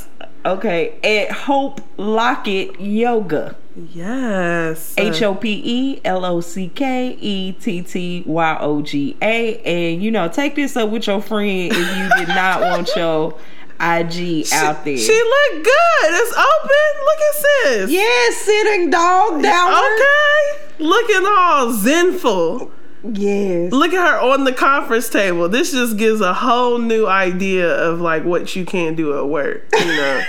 okay 0.46 0.94
at 1.02 1.32
Hope 1.32 1.80
Lockett 1.96 2.80
Yoga. 2.80 3.56
Yes. 3.92 4.94
H 4.98 5.22
O 5.22 5.34
P 5.34 5.62
E 5.64 6.00
L 6.04 6.24
O 6.24 6.40
C 6.40 6.68
K 6.74 7.16
E 7.20 7.52
T 7.52 7.82
T 7.82 8.22
Y 8.26 8.58
O 8.60 8.82
G 8.82 9.16
A. 9.22 9.58
And 9.62 10.02
you 10.02 10.10
know, 10.10 10.28
take 10.28 10.54
this 10.54 10.76
up 10.76 10.90
with 10.90 11.06
your 11.06 11.20
friend 11.22 11.72
if 11.72 11.96
you 11.96 12.10
did 12.18 12.28
not 12.28 12.60
want 12.60 12.90
your 12.96 13.36
IG 13.80 14.46
out 14.52 14.84
there. 14.84 14.96
She 14.98 15.12
look 15.12 15.64
good. 15.64 16.10
It's 16.12 16.32
open. 16.32 16.92
Look 17.04 17.20
at 17.20 17.34
sis. 17.34 17.90
yeah, 17.90 18.30
sitting 18.32 18.90
dog 18.90 19.42
down. 19.42 19.72
Okay. 19.72 20.84
Looking 20.84 21.26
all 21.26 21.72
zenful. 21.72 22.70
Yes. 23.02 23.72
Look 23.72 23.92
at 23.94 24.06
her 24.06 24.20
on 24.30 24.44
the 24.44 24.52
conference 24.52 25.08
table. 25.08 25.48
This 25.48 25.72
just 25.72 25.96
gives 25.96 26.20
a 26.20 26.34
whole 26.34 26.78
new 26.78 27.06
idea 27.06 27.68
of 27.74 28.00
like 28.00 28.24
what 28.24 28.54
you 28.54 28.64
can 28.66 28.94
do 28.94 29.16
at 29.18 29.26
work. 29.26 29.64
You 29.78 29.86
know, 29.86 30.22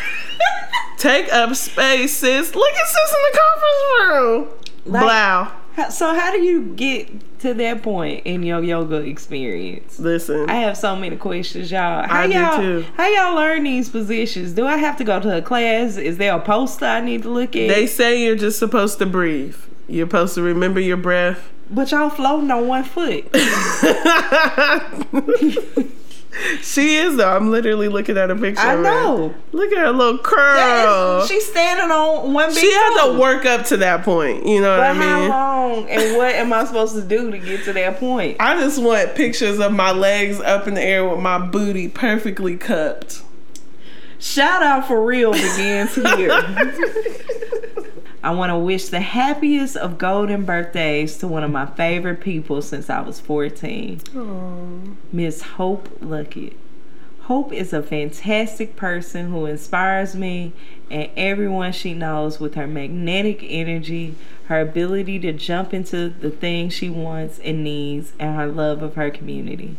take 0.98 1.32
up 1.34 1.54
space, 1.56 2.16
sis. 2.18 2.56
Look 2.56 2.74
at 2.74 2.88
sis 2.88 3.14
in 3.14 3.22
the 3.32 3.40
conference 3.40 4.56
room. 4.88 4.94
Like- 4.94 5.92
So 5.92 6.14
how 6.14 6.32
do 6.32 6.42
you 6.42 6.74
get 6.76 7.10
to 7.42 7.54
that 7.56 7.82
point 7.84 8.26
in 8.26 8.44
your 8.44 8.64
yoga 8.64 8.98
experience? 8.98 10.00
Listen. 10.00 10.50
I 10.50 10.56
have 10.56 10.78
so 10.78 10.96
many 10.96 11.18
questions, 11.18 11.72
y'all. 11.72 12.08
How 12.08 12.22
I 12.22 12.28
do 12.28 12.34
y'all 12.34 12.58
too. 12.58 12.86
how 12.96 13.08
y'all 13.08 13.36
learn 13.36 13.64
these 13.64 13.90
positions? 13.90 14.54
Do 14.54 14.66
I 14.66 14.78
have 14.78 14.98
to 14.98 15.04
go 15.04 15.20
to 15.20 15.38
a 15.38 15.42
class? 15.42 15.98
Is 15.98 16.18
there 16.18 16.36
a 16.36 16.40
poster 16.40 16.86
I 16.86 17.02
need 17.02 17.24
to 17.24 17.30
look 17.30 17.56
at? 17.56 17.68
they 17.68 17.88
say 17.88 18.24
you're 18.24 18.36
just 18.36 18.60
supposed 18.60 19.00
to 19.00 19.06
breathe. 19.06 19.58
You're 19.88 20.08
supposed 20.08 20.36
to 20.36 20.42
remember 20.42 20.80
your 20.80 20.98
breath. 20.98 21.50
but 21.70 21.92
y'all 21.92 22.10
floating 22.10 22.52
on 22.52 22.68
one 22.68 22.84
foot. 22.84 23.26
She 26.62 26.96
is 26.96 27.18
though. 27.18 27.30
I'm 27.30 27.52
literally 27.52 27.90
looking 27.90 28.18
at 28.18 28.32
a 28.32 28.36
picture. 28.36 28.62
I 28.62 28.76
know. 28.76 29.34
Look 29.52 29.72
at 29.74 29.78
her 29.80 29.92
little 29.92 30.18
curl. 30.20 31.26
She's 31.28 31.46
standing 31.46 31.92
on 31.92 32.34
one 32.34 32.50
big 32.54 32.58
She 32.60 32.72
had 32.72 33.06
to 33.08 33.20
work 33.20 33.46
up 33.46 33.66
to 33.68 33.78
that 33.78 34.04
point. 34.04 34.46
You 34.46 34.62
know 34.62 34.72
what 34.78 34.80
I 34.80 34.94
But 34.94 35.00
mean? 35.00 35.32
how 35.32 35.68
long 35.68 35.90
and 35.90 36.18
what 36.18 36.34
am 36.36 36.54
I 36.54 36.64
supposed 36.66 36.96
to 36.96 37.02
do 37.02 37.32
to 37.32 37.38
get 37.38 37.66
to 37.66 37.74
that 37.74 38.00
point? 38.00 38.38
I 38.40 38.58
just 38.60 38.82
want 38.82 39.14
pictures 39.16 39.60
of 39.60 39.74
my 39.74 39.92
legs 39.92 40.40
up 40.40 40.68
in 40.68 40.74
the 40.76 40.82
air 40.82 41.08
with 41.08 41.20
my 41.20 41.38
booty 41.38 41.90
perfectly 41.90 42.56
cupped. 42.56 43.24
Shout 44.20 44.64
out 44.64 44.88
for 44.88 45.04
real 45.04 45.34
begins 45.34 45.96
here. 45.96 46.30
I 48.24 48.32
want 48.32 48.52
to 48.52 48.58
wish 48.58 48.90
the 48.90 49.00
happiest 49.00 49.76
of 49.76 49.98
golden 49.98 50.46
birthdays 50.46 51.18
to 51.18 51.28
one 51.28 51.44
of 51.44 51.50
my 51.50 51.66
favorite 51.66 52.22
people 52.22 52.62
since 52.62 52.88
I 52.88 53.02
was 53.02 53.20
14, 53.20 54.02
Miss 55.12 55.42
Hope 55.42 55.90
Lockett. 56.02 56.54
Hope 57.22 57.52
is 57.52 57.74
a 57.74 57.82
fantastic 57.82 58.76
person 58.76 59.32
who 59.32 59.48
inspires 59.48 60.16
me 60.16 60.54
and 60.92 61.10
everyone 61.18 61.72
she 61.72 61.94
knows 61.96 62.40
with 62.40 62.54
her 62.56 62.68
magnetic 62.68 63.40
energy, 63.42 64.14
her 64.46 64.60
ability 64.62 65.18
to 65.20 65.34
jump 65.34 65.74
into 65.74 66.10
the 66.10 66.30
things 66.30 66.74
she 66.74 66.90
wants 66.90 67.40
and 67.40 67.64
needs, 67.64 68.14
and 68.20 68.36
her 68.36 68.48
love 68.48 68.84
of 68.84 68.96
her 68.96 69.10
community. 69.10 69.78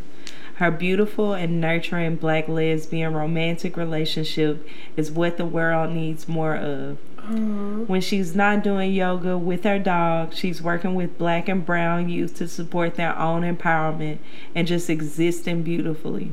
Her 0.55 0.71
beautiful 0.71 1.33
and 1.35 1.61
nurturing 1.61 2.17
black 2.17 2.49
lesbian 2.49 3.15
romantic 3.15 3.77
relationship 3.77 4.67
is 4.97 5.13
what 5.13 5.37
the 5.37 5.45
world 5.45 5.93
needs 5.93 6.29
more 6.29 6.57
of. 6.57 6.99
Mm-hmm. 7.25 7.85
When 7.85 8.01
she's 8.01 8.35
not 8.35 8.65
doing 8.65 8.93
yoga 8.93 9.39
with 9.39 9.65
her 9.65 9.79
dog, 9.79 10.35
she's 10.35 10.61
working 10.61 10.95
with 10.95 11.19
black 11.19 11.49
and 11.49 11.65
brown 11.65 12.09
youth 12.09 12.35
to 12.37 12.49
support 12.49 12.97
their 12.97 13.17
own 13.19 13.43
empowerment 13.43 14.19
and 14.55 14.67
just 14.67 14.91
existing 14.91 15.63
beautifully. 15.63 16.33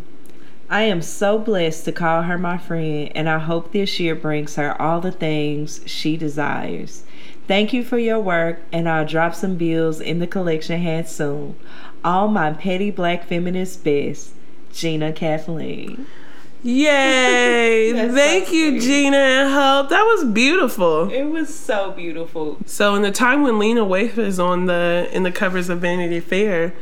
I 0.70 0.82
am 0.84 1.02
so 1.02 1.40
blessed 1.40 1.86
to 1.86 1.92
call 1.92 2.24
her 2.24 2.38
my 2.38 2.58
friend, 2.58 3.12
and 3.16 3.28
I 3.28 3.40
hope 3.40 3.72
this 3.72 4.00
year 4.00 4.14
brings 4.14 4.56
her 4.56 4.80
all 4.80 5.02
the 5.02 5.12
things 5.12 5.82
she 5.86 6.16
desires. 6.16 7.04
Thank 7.48 7.74
you 7.74 7.84
for 7.84 7.98
your 7.98 8.20
work, 8.20 8.60
and 8.72 8.88
I'll 8.88 9.06
drop 9.06 9.34
some 9.34 9.56
bills 9.56 10.00
in 10.00 10.20
the 10.20 10.28
collection 10.28 10.80
hat 10.82 11.10
soon. 11.10 11.56
All 12.04 12.28
my 12.28 12.54
petty 12.54 12.92
black 12.92 13.26
feminist 13.26 13.84
best, 13.84 14.34
Gina 14.72 15.12
Kathleen. 15.12 16.06
Yay! 16.64 17.94
Thank 18.14 18.48
so 18.48 18.54
you, 18.54 18.72
sweet. 18.72 18.82
Gina 18.82 19.18
and 19.18 19.54
Hope. 19.54 19.90
That 19.90 20.04
was 20.04 20.26
beautiful. 20.26 21.10
It 21.12 21.24
was 21.26 21.54
so 21.54 21.92
beautiful. 21.92 22.58
So 22.66 22.96
in 22.96 23.02
the 23.02 23.12
time 23.12 23.44
when 23.44 23.60
Lena 23.60 23.82
Waithe 23.86 24.18
is 24.18 24.40
on 24.40 24.66
the 24.66 25.10
in 25.12 25.24
the 25.24 25.32
covers 25.32 25.70
of 25.70 25.80
Vanity 25.80 26.20
Fair, 26.20 26.74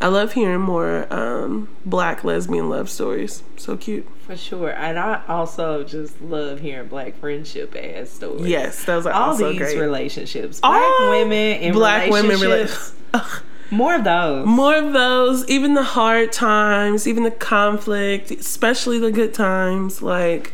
I 0.00 0.08
love 0.08 0.32
hearing 0.32 0.60
more 0.62 1.06
um, 1.12 1.68
black 1.84 2.24
lesbian 2.24 2.68
love 2.68 2.88
stories. 2.90 3.42
So 3.56 3.76
cute. 3.76 4.06
For 4.26 4.36
sure. 4.36 4.70
And 4.70 4.98
I 4.98 5.22
also 5.28 5.84
just 5.84 6.20
love 6.22 6.60
hearing 6.60 6.88
black 6.88 7.18
friendship 7.18 7.76
ass 7.76 8.10
stories. 8.10 8.46
Yes, 8.46 8.84
those 8.84 9.06
are 9.06 9.12
All 9.12 9.30
also 9.30 9.50
these 9.50 9.58
great. 9.58 9.78
relationships. 9.78 10.60
Black 10.60 10.82
All 11.00 11.10
women 11.10 11.60
in 11.60 11.72
black 11.74 12.10
women 12.10 12.36
rela- 12.36 12.42
relationships. 12.42 12.94
More 13.70 13.94
of 13.94 14.04
those. 14.04 14.46
More 14.46 14.74
of 14.74 14.92
those, 14.92 15.48
even 15.48 15.74
the 15.74 15.82
hard 15.82 16.32
times, 16.32 17.06
even 17.06 17.22
the 17.22 17.30
conflict, 17.30 18.30
especially 18.30 18.98
the 18.98 19.12
good 19.12 19.32
times, 19.32 20.02
like 20.02 20.52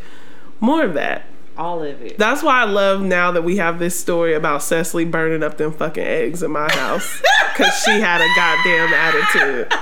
more 0.60 0.84
of 0.84 0.94
that. 0.94 1.24
All 1.56 1.82
of 1.82 2.02
it. 2.02 2.18
That's 2.18 2.42
why 2.42 2.60
I 2.60 2.64
love 2.64 3.00
now 3.00 3.32
that 3.32 3.42
we 3.42 3.56
have 3.56 3.78
this 3.78 3.98
story 3.98 4.34
about 4.34 4.62
Cecily 4.62 5.06
burning 5.06 5.42
up 5.42 5.56
them 5.56 5.72
fucking 5.72 6.04
eggs 6.04 6.42
in 6.42 6.50
my 6.50 6.70
house 6.70 7.22
because 7.52 7.72
she 7.82 7.92
had 7.92 8.20
a 8.20 8.28
goddamn 8.36 8.92
attitude. 8.92 9.72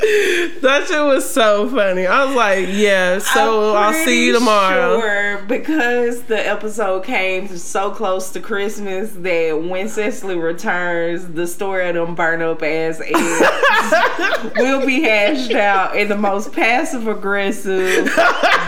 that 0.00 0.86
shit 0.88 1.02
was 1.04 1.28
so 1.28 1.68
funny. 1.68 2.06
I 2.06 2.24
was 2.24 2.34
like, 2.34 2.68
yeah, 2.70 3.18
so 3.18 3.74
I'll 3.74 3.92
see 3.92 4.26
you 4.26 4.32
tomorrow. 4.32 4.98
Sure, 4.98 5.42
because 5.42 6.22
the 6.22 6.46
episode 6.46 7.04
came 7.04 7.54
so 7.56 7.90
close 7.90 8.30
to 8.32 8.40
Christmas 8.40 9.12
that 9.12 9.62
when 9.62 9.88
Cecily 9.88 10.36
returns, 10.36 11.28
the 11.28 11.46
story 11.46 11.88
of 11.88 11.94
them 11.96 12.14
burn 12.14 12.40
up 12.40 12.62
ass 12.62 13.00
eggs 13.00 14.52
will 14.56 14.86
be 14.86 15.02
hashed 15.02 15.52
out 15.52 15.96
in 15.96 16.08
the 16.08 16.16
most 16.16 16.52
passive 16.52 17.06
aggressive 17.06 18.06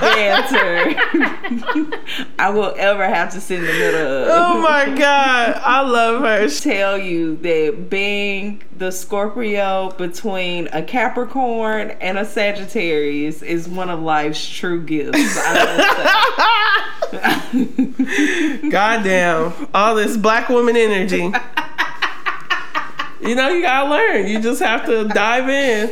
banter 0.00 1.00
I 2.38 2.50
will 2.50 2.74
ever 2.76 3.06
have 3.06 3.32
to 3.32 3.40
sit 3.40 3.60
in 3.60 3.66
the 3.66 3.72
middle 3.72 4.00
of. 4.00 4.28
Oh 4.30 4.60
my 4.60 4.86
god, 4.98 5.60
I 5.64 5.80
love 5.80 6.22
her. 6.22 6.48
tell 6.48 6.98
you 6.98 7.36
that 7.36 7.88
being 7.88 8.62
the 8.82 8.90
Scorpio 8.90 9.92
between 9.92 10.66
a 10.72 10.82
Capricorn 10.82 11.92
and 12.00 12.18
a 12.18 12.24
Sagittarius 12.24 13.40
is 13.40 13.68
one 13.68 13.88
of 13.88 14.00
life's 14.00 14.44
true 14.48 14.82
gifts. 14.82 15.36
Goddamn, 18.70 19.68
all 19.72 19.94
this 19.94 20.16
black 20.16 20.48
woman 20.48 20.76
energy. 20.76 21.32
You 23.20 23.36
know, 23.36 23.50
you 23.50 23.62
gotta 23.62 23.88
learn. 23.88 24.26
You 24.26 24.40
just 24.40 24.60
have 24.60 24.84
to 24.86 25.06
dive 25.06 25.48
in. 25.48 25.86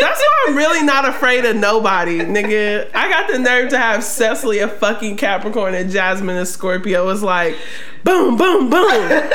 That's 0.00 0.18
why 0.18 0.46
I'm 0.48 0.56
really 0.56 0.82
not 0.82 1.06
afraid 1.06 1.44
of 1.44 1.56
nobody, 1.56 2.20
nigga. 2.20 2.90
I 2.94 3.10
got 3.10 3.30
the 3.30 3.38
nerve 3.38 3.68
to 3.68 3.78
have 3.78 4.02
Cecily 4.02 4.60
a 4.60 4.68
fucking 4.68 5.18
Capricorn 5.18 5.74
and 5.74 5.90
Jazmine 5.90 6.40
a 6.40 6.46
Scorpio. 6.46 7.06
It's 7.10 7.20
like, 7.20 7.58
boom, 8.02 8.38
boom, 8.38 8.70
boom. 8.70 9.30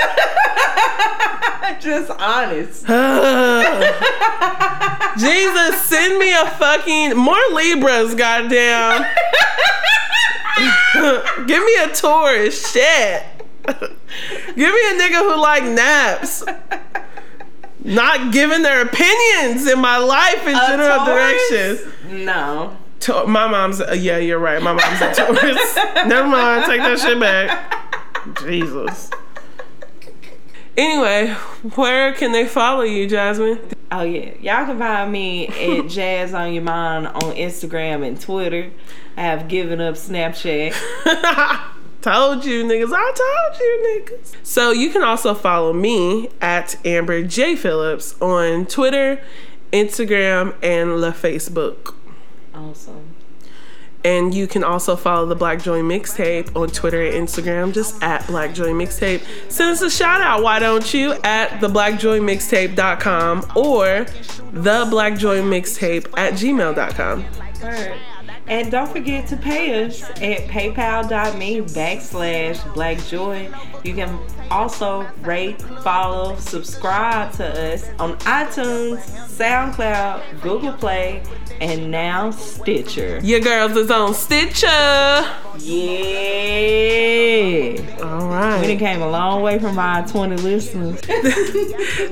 Just 1.86 2.10
honest. 2.20 2.86
Jesus, 5.18 5.82
send 5.84 6.18
me 6.18 6.34
a 6.34 6.46
fucking 6.58 7.16
more 7.16 7.38
Libras, 7.54 8.16
goddamn. 8.16 9.06
Give 11.48 11.64
me 11.64 11.76
a 11.84 11.90
Taurus, 11.94 12.72
shit. 12.72 13.24
Give 13.68 14.58
me 14.58 14.66
a 14.66 15.00
nigga 15.00 15.20
who 15.20 15.40
like 15.40 15.64
naps. 15.64 16.44
Not 17.84 18.34
giving 18.34 18.64
their 18.64 18.82
opinions 18.82 19.68
in 19.68 19.80
my 19.80 19.98
life 19.98 20.42
in 20.48 20.56
A 20.56 20.68
general 20.68 21.06
Taurus? 21.06 21.50
directions. 21.52 21.94
No. 22.26 22.76
Ta- 23.00 23.26
my 23.28 23.48
mom's 23.48 23.80
uh, 23.80 23.96
yeah, 23.98 24.18
you're 24.18 24.40
right. 24.40 24.60
My 24.62 24.74
mom's 24.74 25.02
a 25.02 25.14
Taurus. 25.14 25.76
Never 26.08 26.28
mind, 26.28 26.66
take 26.66 26.82
that 26.82 26.98
shit 27.00 27.20
back. 27.20 27.84
Jesus. 28.44 29.12
Anyway, 30.78 31.28
where 31.76 32.14
can 32.14 32.32
they 32.32 32.46
follow 32.46 32.84
you, 32.84 33.08
Jazmine? 33.08 33.60
Oh 33.92 34.02
yeah, 34.02 34.34
y'all 34.42 34.66
can 34.66 34.78
find 34.78 35.12
me 35.12 35.48
at 35.48 35.88
Jazz 35.90 36.34
on 36.34 36.54
Your 36.54 36.64
Mind 36.64 37.08
on 37.08 37.34
Instagram 37.36 38.06
and 38.06 38.20
Twitter. 38.20 38.72
I 39.16 39.22
have 39.22 39.48
given 39.48 39.80
up 39.80 39.96
Snapchat. 39.96 40.74
told 42.02 42.46
you 42.46 42.66
niggas. 42.66 42.92
I 42.94 43.14
told 43.16 43.60
you 43.60 44.04
niggas. 44.04 44.36
So 44.44 44.72
you 44.72 44.90
can 44.90 45.02
also 45.02 45.34
follow 45.34 45.72
me 45.72 46.30
at 46.42 46.76
Amber 46.86 47.24
J 47.24 47.56
Phillips 47.56 48.20
on 48.22 48.66
Twitter, 48.66 49.24
Instagram, 49.72 50.56
and 50.62 51.02
the 51.02 51.12
Facebook. 51.12 51.96
Awesome. 52.54 53.15
And 54.06 54.34
you 54.36 54.48
can 54.48 54.64
also 54.64 54.96
follow 54.96 55.26
the 55.26 55.36
Black 55.36 55.62
Joy 55.62 55.82
Mixtape 55.82 56.56
on 56.56 56.70
Twitter 56.70 57.02
and 57.02 57.28
Instagram, 57.28 57.74
just 57.74 58.02
at 58.04 58.26
Black 58.28 58.54
Joy 58.54 58.70
Mixtape. 58.70 59.24
Send 59.52 59.72
us 59.72 59.82
a 59.82 59.90
shout 59.90 60.22
out, 60.22 60.44
why 60.44 60.60
don't 60.60 60.94
you, 60.94 61.14
at 61.24 61.50
theblackjoymixtape.com 61.60 63.52
or 63.56 64.06
the 64.54 64.88
Black 64.92 65.14
at 65.14 66.34
gmail.com. 66.34 67.26
And 68.48 68.72
don't 68.72 68.92
forget 68.92 69.28
to 69.30 69.38
pay 69.38 69.86
us 69.86 70.04
at 70.04 70.48
paypal.me 70.48 71.62
backslash 71.62 72.58
blackjoy. 72.76 73.84
You 73.84 73.96
can 73.96 74.20
also 74.52 75.08
rate, 75.22 75.60
follow, 75.82 76.36
subscribe 76.38 77.32
to 77.34 77.74
us 77.74 77.90
on 77.98 78.18
iTunes, 78.20 79.00
SoundCloud, 79.36 80.42
Google 80.42 80.74
Play, 80.74 81.24
and 81.62 81.92
now 81.92 82.32
Stitcher. 82.32 83.20
Your 83.24 83.40
girls 83.40 83.76
is 83.78 83.90
on 83.92 84.14
Stitcher. 84.14 84.68
Yeah. 85.58 85.86
All 88.04 88.28
right. 88.28 88.62
We 88.62 88.68
right. 88.68 88.80
came 88.80 89.02
a 89.02 89.10
long 89.10 89.42
way 89.42 89.58
from 89.60 89.80
our 89.80 90.08
20 90.08 90.38
listeners. 90.38 91.02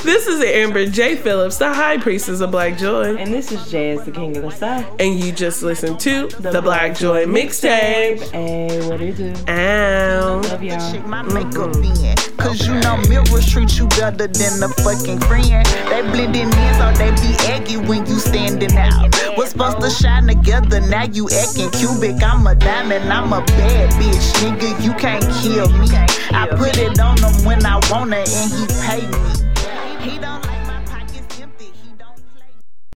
This 0.04 0.28
is 0.28 0.42
Amber 0.44 0.86
J. 0.86 1.16
Phillips, 1.16 1.58
the 1.58 1.74
High 1.74 1.98
Priestess 1.98 2.42
of 2.42 2.52
Black 2.52 2.78
Joy. 2.78 3.16
And 3.16 3.34
this 3.34 3.52
is 3.52 3.70
Jazz, 3.72 4.04
the 4.06 4.12
King 4.12 4.36
of 4.38 4.44
the 4.44 4.52
South. 4.52 4.86
And 5.00 5.20
you 5.20 5.32
just 5.32 5.64
listened 5.64 6.00
to 6.02 6.28
the, 6.28 6.62
Black 6.62 6.98
Joy 6.98 7.26
Mixtape. 7.26 8.20
Hey, 8.32 8.88
what 8.88 9.00
do 9.00 9.06
you 9.06 9.14
do? 9.14 9.34
Ow. 9.48 10.42
Love 10.42 10.64
y'all. 10.64 10.92
Check 10.92 11.06
my 11.08 11.22
makeup 11.22 11.76
in. 11.76 12.16
Cause 12.38 12.68
you 12.68 12.74
know 12.82 12.98
mirrors 13.08 13.50
treat 13.50 13.78
you 13.78 13.88
better 13.88 14.28
than 14.28 14.64
a 14.64 14.70
fucking 14.84 15.20
friend. 15.22 15.66
They 15.66 16.02
blending 16.12 16.52
in 16.52 16.74
so 16.76 16.92
they 16.98 17.12
be 17.12 17.36
aggy 17.48 17.78
when 17.78 18.06
you 18.06 18.20
standing 18.20 18.76
out. 18.78 19.14
We're 19.38 19.48
supposed 19.48 19.82
to 19.82 19.90
shine 19.90 20.28
together, 20.28 20.80
now 20.82 21.04
you 21.06 21.28
acting 21.30 21.70
cubic. 21.72 22.22
I'm 22.22 22.46
a 22.46 22.56
diamond, 22.56 23.12
I'm 23.12 23.34
a 23.34 23.42
bad 23.46 23.90
bitch, 23.94 24.34
nigga. 24.42 24.84
You 24.84 24.94
can't 24.94 25.24
kill 25.42 25.70
me. 25.70 25.88
I 26.32 26.48
put 26.48 26.78
it 26.78 27.00
on 27.00 27.18
him 27.18 27.46
when 27.46 27.66
I 27.66 27.80
want 27.90 28.14
it 28.14 28.30
and 28.30 28.52
he 28.52 28.66
pay 28.82 29.02
me. 29.08 30.12
He 30.12 30.20
don't 30.20 30.33